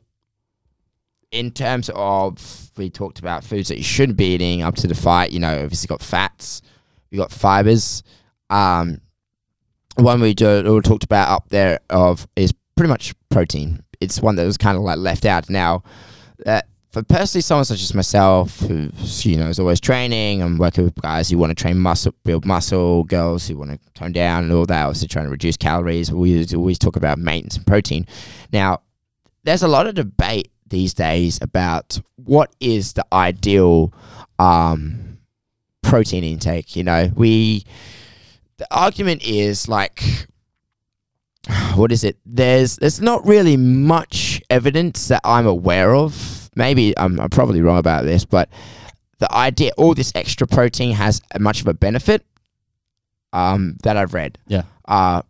in 1.32 1.52
terms 1.52 1.90
of 1.94 2.72
we 2.78 2.90
talked 2.90 3.20
about 3.20 3.44
foods 3.44 3.70
that 3.70 3.78
you 3.78 3.84
shouldn't 3.84 4.18
be 4.18 4.34
eating 4.34 4.62
up 4.62 4.76
to 4.76 4.88
the 4.88 4.96
fight. 4.96 5.32
You 5.32 5.40
know, 5.40 5.64
obviously 5.64 5.88
got 5.88 6.02
fats, 6.02 6.62
we 7.12 7.18
got 7.18 7.32
fibers. 7.32 8.04
Um, 8.50 9.02
one 9.96 10.22
we 10.22 10.34
do 10.34 10.82
talked 10.82 11.04
about 11.04 11.30
up 11.30 11.50
there 11.50 11.80
of 11.90 12.28
is 12.36 12.54
pretty 12.76 12.90
much 12.90 13.14
protein. 13.30 13.84
It's 14.00 14.22
one 14.22 14.36
that 14.38 14.46
was 14.46 14.58
kind 14.58 14.78
of 14.78 14.84
like 14.84 14.98
left 14.98 15.26
out. 15.26 15.50
Now, 15.50 15.84
uh, 16.46 16.62
for 16.92 17.04
personally 17.04 17.42
someone 17.42 17.66
such 17.66 17.84
as 17.84 17.94
myself, 17.94 18.60
who 18.62 18.90
you 19.22 19.38
know 19.38 19.48
is 19.48 19.60
always 19.60 19.80
training 19.80 20.42
and 20.42 20.58
working 20.58 20.86
with 20.86 20.96
guys 20.96 21.30
who 21.30 21.38
want 21.38 21.52
to 21.52 21.62
train 21.62 21.78
muscle, 21.78 22.14
build 22.24 22.46
muscle, 22.46 23.04
girls 23.04 23.48
who 23.48 23.58
want 23.58 23.72
to 23.72 23.80
tone 23.94 24.12
down 24.12 24.44
and 24.44 24.54
all 24.54 24.66
that, 24.66 24.86
obviously 24.86 25.08
trying 25.08 25.26
to 25.26 25.32
reduce 25.32 25.58
calories. 25.58 26.12
We 26.12 26.46
always 26.56 26.80
talk 26.80 26.96
about 26.96 27.20
maintenance 27.20 27.58
and 27.58 27.68
protein. 27.68 28.08
Now, 28.52 28.82
there's 29.44 29.62
a 29.64 29.68
lot 29.68 29.86
of 29.86 29.96
debate 29.96 30.52
these 30.70 30.94
days 30.94 31.40
about 31.42 32.00
what 32.16 32.54
is 32.60 32.94
the 32.94 33.06
ideal 33.14 33.94
um, 34.38 35.18
protein 35.82 36.24
intake. 36.24 36.76
You 36.76 36.84
know, 36.84 37.12
we 37.16 37.66
the 38.58 38.68
argument 38.72 39.24
is 39.24 39.68
like 39.68 40.04
what 41.76 41.92
is 41.92 42.04
it 42.04 42.18
there's 42.26 42.76
there's 42.78 43.00
not 43.02 43.26
really 43.26 43.56
much 43.58 44.42
evidence 44.50 45.08
that 45.08 45.22
i'm 45.24 45.48
aware 45.48 45.96
of 45.96 46.50
maybe 46.56 46.94
i'm, 46.98 47.18
I'm 47.20 47.30
probably 47.30 47.62
wrong 47.62 47.78
about 47.78 48.04
this 48.04 48.26
but 48.26 48.50
the 49.20 49.34
idea 49.34 49.72
all 49.78 49.94
this 49.94 50.12
extra 50.16 50.46
protein 50.46 50.92
has 50.96 51.22
much 51.40 51.62
of 51.62 51.68
a 51.68 51.74
benefit 51.74 52.26
um 53.32 53.78
that 53.84 53.96
i've 53.96 54.14
read 54.14 54.38
Yeah. 54.48 54.64
uh 54.86 55.22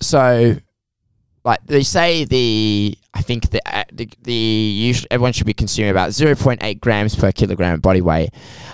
so 0.00 0.56
like 1.44 1.60
they 1.66 1.84
say 1.84 2.24
the 2.24 2.98
i 3.16 3.22
think 3.22 3.50
the 3.50 3.60
uh, 3.76 3.84
the, 3.92 4.32
usually 4.32 5.08
everyone 5.10 5.32
should 5.32 5.46
be 5.46 5.54
consuming 5.54 5.90
about 5.90 6.10
0.8 6.10 6.80
grams 6.80 7.14
per 7.14 7.32
kilogram 7.32 7.80
body 7.80 8.00
weight. 8.00 8.30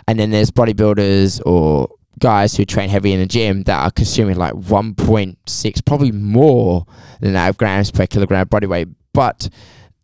And 0.09 0.19
then 0.19 0.31
there's 0.31 0.51
bodybuilders 0.51 1.41
or 1.47 1.89
guys 2.19 2.57
who 2.57 2.65
train 2.65 2.89
heavy 2.89 3.13
in 3.13 3.21
the 3.21 3.27
gym 3.27 3.63
that 3.65 3.83
are 3.83 3.91
consuming 3.91 4.37
like 4.37 4.55
1.6 4.55 5.85
probably 5.85 6.13
more 6.13 6.87
than 7.21 7.33
that 7.33 7.57
grams 7.57 7.91
per 7.91 8.07
kilogram 8.07 8.49
body 8.49 8.67
weight. 8.67 8.89
But 9.13 9.49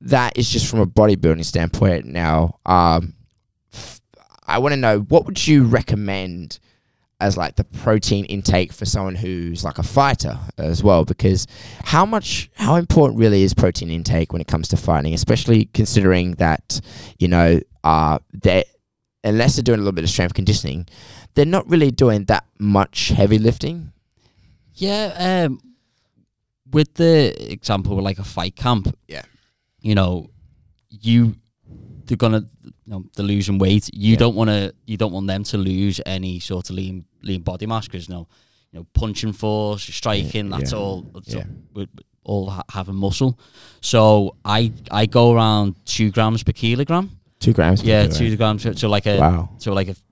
that 0.01 0.39
is 0.39 0.49
just 0.49 0.69
from 0.71 0.81
a 0.81 0.87
bodybuilding 0.87 1.45
standpoint 1.45 2.07
now. 2.07 2.59
Um 2.65 3.15
i 4.47 4.57
want 4.57 4.73
to 4.73 4.81
know 4.81 5.01
what 5.01 5.27
would 5.27 5.47
you 5.47 5.63
recommend 5.65 6.59
as 7.21 7.37
like 7.37 7.57
the 7.57 7.65
protein 7.65 8.25
intake 8.27 8.73
for 8.73 8.85
someone 8.85 9.15
who's 9.17 9.65
like 9.65 9.79
a 9.79 9.83
fighter 9.83 10.39
as 10.57 10.83
well 10.85 11.05
because 11.05 11.47
how 11.85 12.07
much 12.07 12.49
how 12.55 12.77
important 12.77 13.19
really 13.19 13.43
is 13.43 13.53
protein 13.55 13.91
intake 13.91 14.33
when 14.33 14.41
it 14.41 14.47
comes 14.47 14.69
to 14.69 14.77
fighting 14.77 15.13
especially 15.15 15.65
considering 15.75 16.33
that 16.35 16.81
you 17.19 17.27
know 17.27 17.59
uh 17.83 18.19
they 18.33 18.63
unless 19.25 19.57
they're 19.57 19.65
doing 19.65 19.79
a 19.81 19.83
little 19.83 19.93
bit 19.93 20.05
of 20.05 20.11
strength 20.11 20.33
conditioning 20.35 20.87
they're 21.35 21.45
not 21.45 21.69
really 21.69 21.91
doing 21.91 22.25
that 22.27 22.45
much 22.59 23.09
heavy 23.09 23.39
lifting 23.39 23.93
Yeah, 24.75 25.45
um, 25.47 25.61
with 26.71 26.95
the 26.95 27.35
example 27.53 28.01
like 28.01 28.19
a 28.21 28.25
fight 28.25 28.55
camp, 28.55 28.95
Yeah. 29.09 29.23
you 29.81 29.95
know, 29.97 30.31
you 30.89 31.35
they're 32.05 32.17
gonna, 32.17 32.47
you 32.89 32.95
know, 32.95 33.05
they're 33.15 33.27
losing 33.27 33.59
weight. 33.59 33.91
You 33.93 34.13
Yeah. 34.13 34.17
don't 34.19 34.35
want 34.35 34.49
to, 34.49 34.73
you 34.87 34.97
don't 34.97 35.13
want 35.13 35.27
them 35.27 35.45
to 35.45 35.59
lose 35.59 36.01
any 36.07 36.41
sort 36.41 36.71
of 36.71 36.77
lean 36.77 37.05
lean 37.23 37.43
body 37.43 37.67
mass 37.67 37.87
because 37.87 38.09
you 38.09 38.15
know, 38.15 38.27
you 38.73 38.79
know, 38.81 38.87
punching 38.95 39.35
force, 39.35 39.83
striking, 39.83 40.49
that's 40.49 40.73
yeah. 40.73 40.79
all, 40.79 41.03
that's 41.15 41.35
Yeah. 41.35 41.41
all, 41.41 41.47
with 41.75 41.89
all 42.25 42.49
ha- 42.51 42.65
having 42.71 42.95
muscle. 42.95 43.39
So 43.83 44.37
I 44.45 44.73
I 44.91 45.05
go 45.05 45.33
around 45.35 45.75
two 45.85 46.11
grams 46.11 46.43
per 46.43 46.53
kilogram. 46.53 47.11
two 47.41 47.53
grams 47.53 47.83
Yeah, 47.83 48.07
two 48.07 48.37
grams. 48.39 48.67
So 48.81 48.89
like 48.89 49.07
a 49.07 49.19
wow 49.19 49.51
so 49.59 49.73
like 49.75 49.89
if 49.89 50.03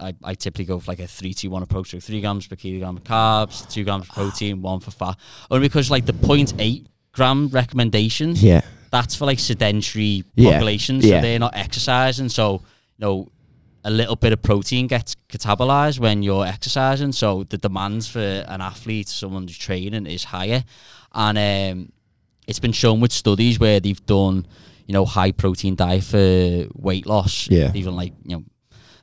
I, 0.00 0.12
I 0.24 0.34
typically 0.34 0.64
go 0.66 0.80
for 0.80 0.90
like 0.90 0.98
a 1.00 1.06
three 1.06 1.32
two 1.32 1.50
one 1.50 1.62
approach, 1.62 1.90
so 1.90 2.00
three 2.00 2.20
grams 2.20 2.46
per 2.48 2.56
kilogram 2.56 2.96
of 2.96 3.04
carbs, 3.04 3.54
two 3.72 3.84
grams 3.84 4.02
of 4.08 4.14
protein, 4.18 4.62
one 4.62 4.80
for 4.80 4.90
fat. 4.90 5.16
Only 5.50 5.68
because 5.68 5.90
like 5.92 6.06
the 6.06 6.12
0.8 6.12 6.86
gram 7.12 7.48
recommendations, 7.48 8.42
yeah 8.42 8.62
that's 8.90 9.14
for 9.14 9.26
like 9.26 9.38
sedentary 9.38 10.24
Yeah, 10.34 10.52
populations, 10.52 11.04
yeah. 11.04 11.18
so 11.18 11.22
they're 11.22 11.38
not 11.38 11.56
exercising. 11.56 12.28
So 12.28 12.62
you 12.98 13.06
know, 13.06 13.28
a 13.84 13.90
little 13.90 14.16
bit 14.16 14.32
of 14.32 14.42
protein 14.42 14.86
gets 14.86 15.14
catabolized 15.28 15.98
when 16.00 16.22
you're 16.22 16.46
exercising. 16.46 17.12
So 17.12 17.44
the 17.44 17.58
demands 17.58 18.08
for 18.08 18.18
an 18.48 18.60
athlete, 18.60 19.08
someone 19.08 19.42
who's 19.44 19.58
training, 19.58 20.06
is 20.06 20.24
higher, 20.24 20.64
and 21.14 21.38
um, 21.38 21.92
it's 22.46 22.58
been 22.58 22.72
shown 22.72 23.00
with 23.00 23.12
studies 23.12 23.58
where 23.60 23.80
they've 23.80 24.04
done 24.06 24.46
you 24.86 24.92
know 24.92 25.04
high 25.04 25.32
protein 25.32 25.74
diet 25.74 26.04
for 26.04 26.66
weight 26.74 27.06
loss. 27.06 27.48
Yeah. 27.50 27.68
they've 27.68 27.86
like 27.86 28.12
you 28.24 28.36
know 28.36 28.44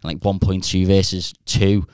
like 0.03 0.17
1.2 0.19 0.85
versus 0.85 1.33
2 1.45 1.85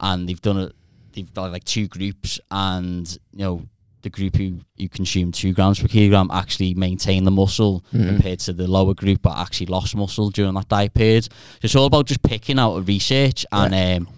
and 0.00 0.26
they've 0.28 0.40
done 0.40 0.58
it 0.58 0.72
they've 1.12 1.30
done 1.34 1.52
like 1.52 1.64
two 1.64 1.86
groups 1.86 2.40
and 2.50 3.18
you 3.32 3.38
know 3.44 3.62
the 4.02 4.10
group 4.10 4.36
who, 4.36 4.60
who 4.78 4.88
consumed 4.88 5.34
two 5.34 5.52
grams 5.52 5.80
per 5.80 5.88
kilogram 5.88 6.30
actually 6.32 6.72
maintained 6.74 7.26
the 7.26 7.30
muscle 7.30 7.84
Mhm. 7.92 8.08
compared 8.08 8.38
to 8.40 8.52
the 8.52 8.66
lower 8.68 8.94
group 8.94 9.22
but 9.22 9.36
actually 9.36 9.66
lost 9.66 9.96
muscle 9.96 10.30
during 10.30 10.54
that 10.54 10.68
diet 10.68 10.94
period 10.94 11.24
so 11.24 11.30
it's 11.62 11.74
all 11.76 11.86
about 11.86 12.06
just 12.06 12.22
picking 12.22 12.58
out 12.58 12.76
a 12.76 12.80
research 12.82 13.44
and 13.52 13.74
um 13.74 14.08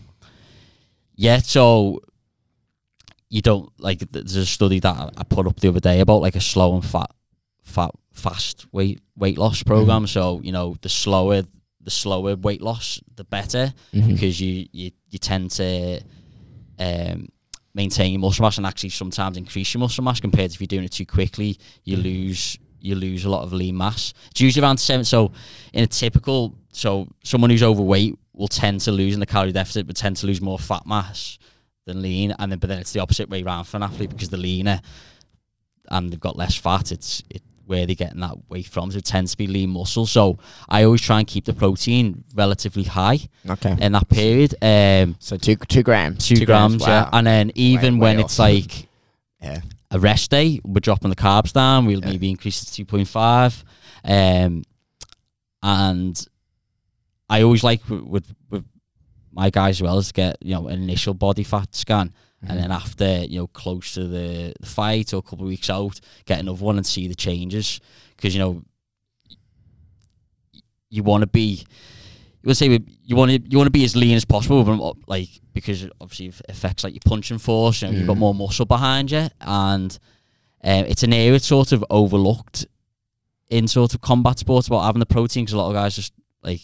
yeah 1.16 1.38
so 1.38 2.00
you 3.28 3.40
don't 3.40 3.70
like 3.78 4.00
there's 4.10 4.36
a 4.36 4.46
study 4.46 4.80
that 4.80 5.12
I- 5.16 5.22
put 5.24 5.46
up 5.46 5.60
the 5.60 5.68
other 5.68 5.80
day 5.80 6.00
about 6.00 6.20
like 6.22 6.36
a 6.36 6.40
slow 6.40 6.74
and 6.74 6.84
fat 6.84 7.10
fat 7.62 7.90
fast 8.12 8.66
weight 8.72 9.00
weight 9.16 9.38
loss 9.38 9.62
program 9.62 10.06
so 10.06 10.40
you 10.42 10.52
know 10.52 10.76
the 10.82 10.88
slower 10.88 11.42
the 11.80 11.90
slower 11.90 12.36
weight 12.36 12.60
loss 12.60 13.00
the 13.16 13.24
better 13.24 13.72
Mhm. 13.94 14.08
because 14.08 14.40
you, 14.40 14.66
you 14.72 14.90
you 15.08 15.18
tend 15.18 15.50
to 15.52 16.00
um 16.78 17.28
maintain 17.74 18.12
your 18.12 18.20
muscle 18.20 18.42
mass 18.42 18.58
and 18.58 18.66
actually 18.66 18.90
sometimes 18.90 19.36
increase 19.36 19.72
your 19.72 19.80
muscle 19.80 20.02
mass 20.02 20.20
compared 20.20 20.50
to 20.50 20.54
if 20.54 20.60
you're 20.60 20.66
doing 20.66 20.84
it 20.84 20.92
too 20.92 21.06
quickly 21.06 21.56
you 21.84 21.96
mm. 21.96 22.02
lose 22.02 22.58
you 22.80 22.94
lose 22.94 23.24
a 23.26 23.28
lot 23.28 23.42
of 23.42 23.52
lean 23.52 23.76
mass. 23.76 24.14
It's 24.30 24.40
usually 24.40 24.64
around 24.64 24.78
seven 24.78 25.04
so 25.04 25.32
in 25.72 25.84
a 25.84 25.86
typical 25.86 26.54
so 26.72 27.08
someone 27.24 27.50
who's 27.50 27.62
overweight 27.62 28.18
will 28.34 28.48
tend 28.48 28.80
to 28.82 28.92
lose 28.92 29.14
in 29.14 29.20
the 29.20 29.26
calorie 29.26 29.52
deficit 29.52 29.86
but 29.86 29.96
tend 29.96 30.16
to 30.16 30.26
lose 30.26 30.40
more 30.40 30.58
fat 30.58 30.86
mass 30.86 31.38
than 31.86 32.02
lean 32.02 32.34
and 32.38 32.50
then 32.50 32.58
but 32.58 32.68
then 32.68 32.78
it's 32.78 32.92
the 32.92 33.00
opposite 33.00 33.28
way 33.28 33.42
around 33.42 33.64
for 33.64 33.76
an 33.76 33.82
athlete 33.82 34.10
because 34.10 34.30
the 34.30 34.36
leaner 34.36 34.80
and 35.90 36.10
they've 36.10 36.20
got 36.20 36.36
less 36.36 36.54
fat 36.54 36.92
it's 36.92 37.22
it 37.30 37.42
where 37.70 37.86
they're 37.86 37.94
getting 37.94 38.18
that 38.20 38.36
weight 38.50 38.66
from. 38.66 38.90
So 38.90 38.98
it 38.98 39.04
tends 39.04 39.30
to 39.30 39.36
be 39.38 39.46
lean 39.46 39.70
muscle. 39.70 40.04
So 40.04 40.38
I 40.68 40.82
always 40.82 41.00
try 41.00 41.20
and 41.20 41.26
keep 41.26 41.44
the 41.44 41.54
protein 41.54 42.24
relatively 42.34 42.82
high 42.82 43.20
okay. 43.48 43.76
in 43.80 43.92
that 43.92 44.08
period. 44.08 44.56
Um 44.60 45.16
so 45.20 45.36
two 45.36 45.54
two 45.56 45.84
grams. 45.84 46.26
two, 46.26 46.44
grams, 46.44 46.82
yeah. 46.82 47.04
wow. 47.04 47.10
and 47.12 47.26
then 47.26 47.52
even 47.54 47.94
Way- 47.98 48.00
when 48.08 48.16
way 48.16 48.22
it's 48.24 48.40
off. 48.40 48.48
like 48.48 48.88
yeah. 49.40 49.60
a 49.92 49.98
rest 50.00 50.30
day, 50.32 50.60
we're 50.64 50.80
dropping 50.80 51.10
the 51.10 51.16
carbs 51.16 51.52
down. 51.52 51.86
We'll 51.86 52.00
Yeah. 52.00 52.10
maybe 52.10 52.28
increase 52.28 52.60
it 52.62 52.66
to 52.66 52.72
two 52.74 52.84
point 52.84 53.06
five, 53.08 53.64
um, 54.04 54.64
and 55.62 56.26
I 57.28 57.42
always 57.42 57.62
like 57.62 57.88
with, 57.88 58.02
with 58.02 58.34
with 58.50 58.64
my 59.32 59.48
guys 59.50 59.76
as 59.76 59.82
well 59.82 59.98
is 59.98 60.08
to 60.08 60.12
get 60.12 60.36
you 60.40 60.54
know 60.54 60.66
an 60.66 60.82
initial 60.82 61.14
body 61.14 61.44
fat 61.44 61.72
scan, 61.74 62.12
Mm-hmm. 62.43 62.51
and 62.53 62.59
then 62.62 62.72
after 62.72 63.24
you 63.24 63.38
know 63.41 63.47
close 63.49 63.93
to 63.95 64.07
the, 64.09 64.55
the 64.59 64.66
fight 64.66 65.12
or 65.12 65.18
a 65.18 65.22
couple 65.22 65.41
of 65.45 65.49
weeks 65.49 65.68
out, 65.68 66.01
get 66.24 66.41
another 66.41 66.64
one 66.64 66.76
and 66.78 66.86
see 66.86 67.07
the 67.07 67.14
changes 67.14 67.80
because 68.16 68.34
you 68.34 68.41
know 68.41 68.62
you 70.88 71.03
want 71.03 71.22
to 71.22 71.26
be. 71.26 71.64
You 72.43 72.47
would 72.49 72.57
say 72.57 72.78
you 73.05 73.16
want 73.16 73.30
to 73.30 73.38
you 73.51 73.59
want 73.59 73.66
to 73.66 73.70
be 73.72 73.84
as 73.84 73.95
lean 73.95 74.16
as 74.16 74.24
possible, 74.24 74.64
but 74.64 74.97
like 75.07 75.28
because 75.53 75.86
obviously 76.01 76.26
it 76.28 76.41
affects 76.49 76.84
like 76.84 76.95
your 76.95 77.03
punching 77.05 77.38
force. 77.38 77.82
You 77.82 77.88
know, 77.88 77.95
you've 77.95 78.07
got 78.07 78.16
Mhm. 78.16 78.20
more 78.20 78.34
muscle 78.34 78.64
behind 78.64 79.11
you, 79.11 79.28
and 79.43 79.99
um, 80.64 80.84
it's 80.86 81.03
an 81.03 81.12
area 81.12 81.34
it's 81.34 81.47
sort 81.47 81.72
of 81.72 81.84
overlooked 81.91 82.66
in 83.51 83.68
sort 83.68 83.93
of 83.95 84.01
combat 84.01 84.38
sports 84.38 84.68
about 84.68 84.84
having 84.84 85.01
the 85.01 85.07
protein 85.07 85.45
because 85.45 85.53
a 85.53 85.59
lot 85.59 85.68
of 85.68 85.74
guys 85.74 85.97
just 85.97 86.12
like 86.43 86.61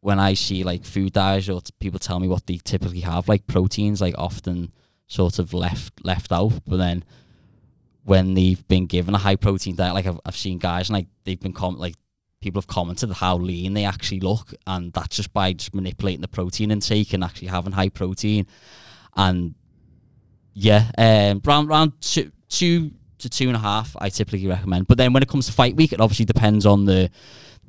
when 0.00 0.18
I 0.18 0.34
see 0.34 0.64
like 0.64 0.84
food 0.84 1.12
diets 1.12 1.48
or 1.48 1.60
people 1.78 2.00
tell 2.00 2.18
me 2.18 2.26
what 2.26 2.46
they 2.46 2.56
typically 2.56 3.00
have 3.00 3.28
like 3.28 3.46
proteins 3.46 4.00
like 4.00 4.16
often 4.18 4.72
sort 5.12 5.38
of 5.38 5.52
left 5.52 5.92
left 6.04 6.32
out. 6.32 6.52
But 6.66 6.78
then 6.78 7.04
when 8.04 8.34
they've 8.34 8.66
been 8.68 8.86
given 8.86 9.14
a 9.14 9.18
high 9.18 9.36
protein 9.36 9.76
diet, 9.76 9.94
like 9.94 10.06
I've, 10.06 10.20
I've 10.26 10.36
seen 10.36 10.58
guys 10.58 10.88
and 10.88 10.94
like 10.98 11.06
they've 11.24 11.38
been 11.40 11.52
com- 11.52 11.78
like 11.78 11.94
people 12.40 12.60
have 12.60 12.66
commented 12.66 13.10
how 13.12 13.36
lean 13.36 13.74
they 13.74 13.84
actually 13.84 14.20
look, 14.20 14.52
and 14.66 14.92
that's 14.92 15.16
just 15.16 15.32
by 15.32 15.52
just 15.52 15.74
manipulating 15.74 16.20
the 16.22 16.28
protein 16.28 16.70
intake 16.70 17.12
and 17.12 17.22
actually 17.22 17.48
having 17.48 17.72
high 17.72 17.88
protein. 17.90 18.46
And 19.16 19.54
yeah, 20.54 20.90
um, 20.98 21.40
round 21.44 21.68
round 21.68 21.92
two, 22.00 22.32
two 22.48 22.90
to 23.18 23.28
two 23.28 23.46
and 23.48 23.56
a 23.56 23.60
half, 23.60 23.94
I 24.00 24.08
typically 24.08 24.46
recommend. 24.48 24.86
But 24.88 24.98
then 24.98 25.12
when 25.12 25.22
it 25.22 25.28
comes 25.28 25.46
to 25.46 25.52
fight 25.52 25.76
week, 25.76 25.92
it 25.92 26.00
obviously 26.00 26.24
depends 26.24 26.66
on 26.66 26.84
the 26.86 27.10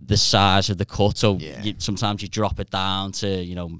the 0.05 0.17
size 0.17 0.69
of 0.69 0.77
the 0.77 0.85
cut. 0.85 1.17
So 1.17 1.37
Yeah. 1.37 1.61
you, 1.63 1.75
sometimes 1.77 2.21
you 2.21 2.27
drop 2.27 2.59
it 2.59 2.69
down 2.71 3.11
to 3.13 3.27
you 3.43 3.55
know 3.55 3.79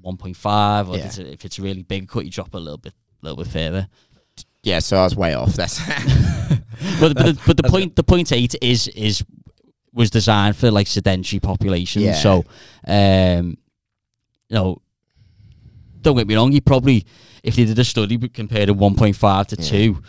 one 0.00 0.16
point 0.18 0.36
five, 0.36 0.88
or 0.90 0.96
Yeah. 0.96 1.00
if, 1.00 1.06
it's 1.06 1.18
a, 1.18 1.32
if 1.32 1.44
it's 1.46 1.58
a 1.58 1.62
really 1.62 1.82
big 1.82 2.06
cut, 2.08 2.24
you 2.26 2.30
drop 2.30 2.52
a 2.54 2.58
little 2.58 2.76
bit, 2.78 2.92
little 3.24 3.42
bit 3.44 3.52
further. 3.52 3.88
Yeah, 4.62 4.78
so 4.78 4.96
I 4.96 5.04
was 5.04 5.14
way 5.16 5.34
off. 5.34 5.54
That's 5.54 5.78
but 5.86 5.88
but 7.00 7.16
the, 7.16 7.40
but 7.46 7.56
the 7.56 7.64
point 7.64 7.96
the 7.96 8.02
point 8.04 8.32
eight 8.32 8.54
is 8.62 8.88
is 8.88 9.24
was 9.92 10.10
designed 10.10 10.56
for 10.56 10.70
like 10.70 10.86
sedentary 10.86 11.38
population. 11.40 12.02
Yeah. 12.02 12.14
So, 12.14 12.44
um, 12.86 13.56
you 14.48 14.54
know, 14.56 14.82
don't 16.00 16.16
get 16.16 16.26
me 16.26 16.34
wrong. 16.34 16.52
You 16.52 16.60
probably 16.60 17.06
if 17.42 17.56
they 17.56 17.64
did 17.64 17.78
a 17.78 17.84
study 17.84 18.16
compared 18.28 18.68
to 18.68 18.74
one 18.74 18.94
point 18.94 19.16
five 19.16 19.46
to 19.48 19.56
Yeah. 19.56 19.68
two, 19.68 20.02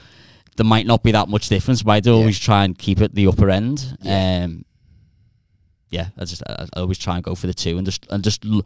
there 0.58 0.66
might 0.66 0.86
not 0.88 1.04
be 1.04 1.12
that 1.12 1.28
much 1.30 1.50
difference. 1.50 1.84
But 1.84 1.92
I'd 1.92 2.08
always 2.08 2.40
try 2.40 2.64
and 2.64 2.78
keep 2.78 3.02
it 3.02 3.14
the 3.14 3.28
upper 3.28 3.50
end. 3.50 3.98
Yeah. 4.02 4.44
Um, 4.46 4.66
yeah, 5.92 6.08
I 6.18 6.26
just 6.26 6.42
I, 6.48 6.66
I 6.76 6.80
always 6.80 6.98
try 6.98 7.16
and 7.16 7.24
go 7.24 7.36
for 7.36 7.48
the 7.48 7.54
two 7.54 7.78
and 7.78 7.86
just 7.86 8.06
and 8.10 8.24
just 8.24 8.44
l- 8.46 8.64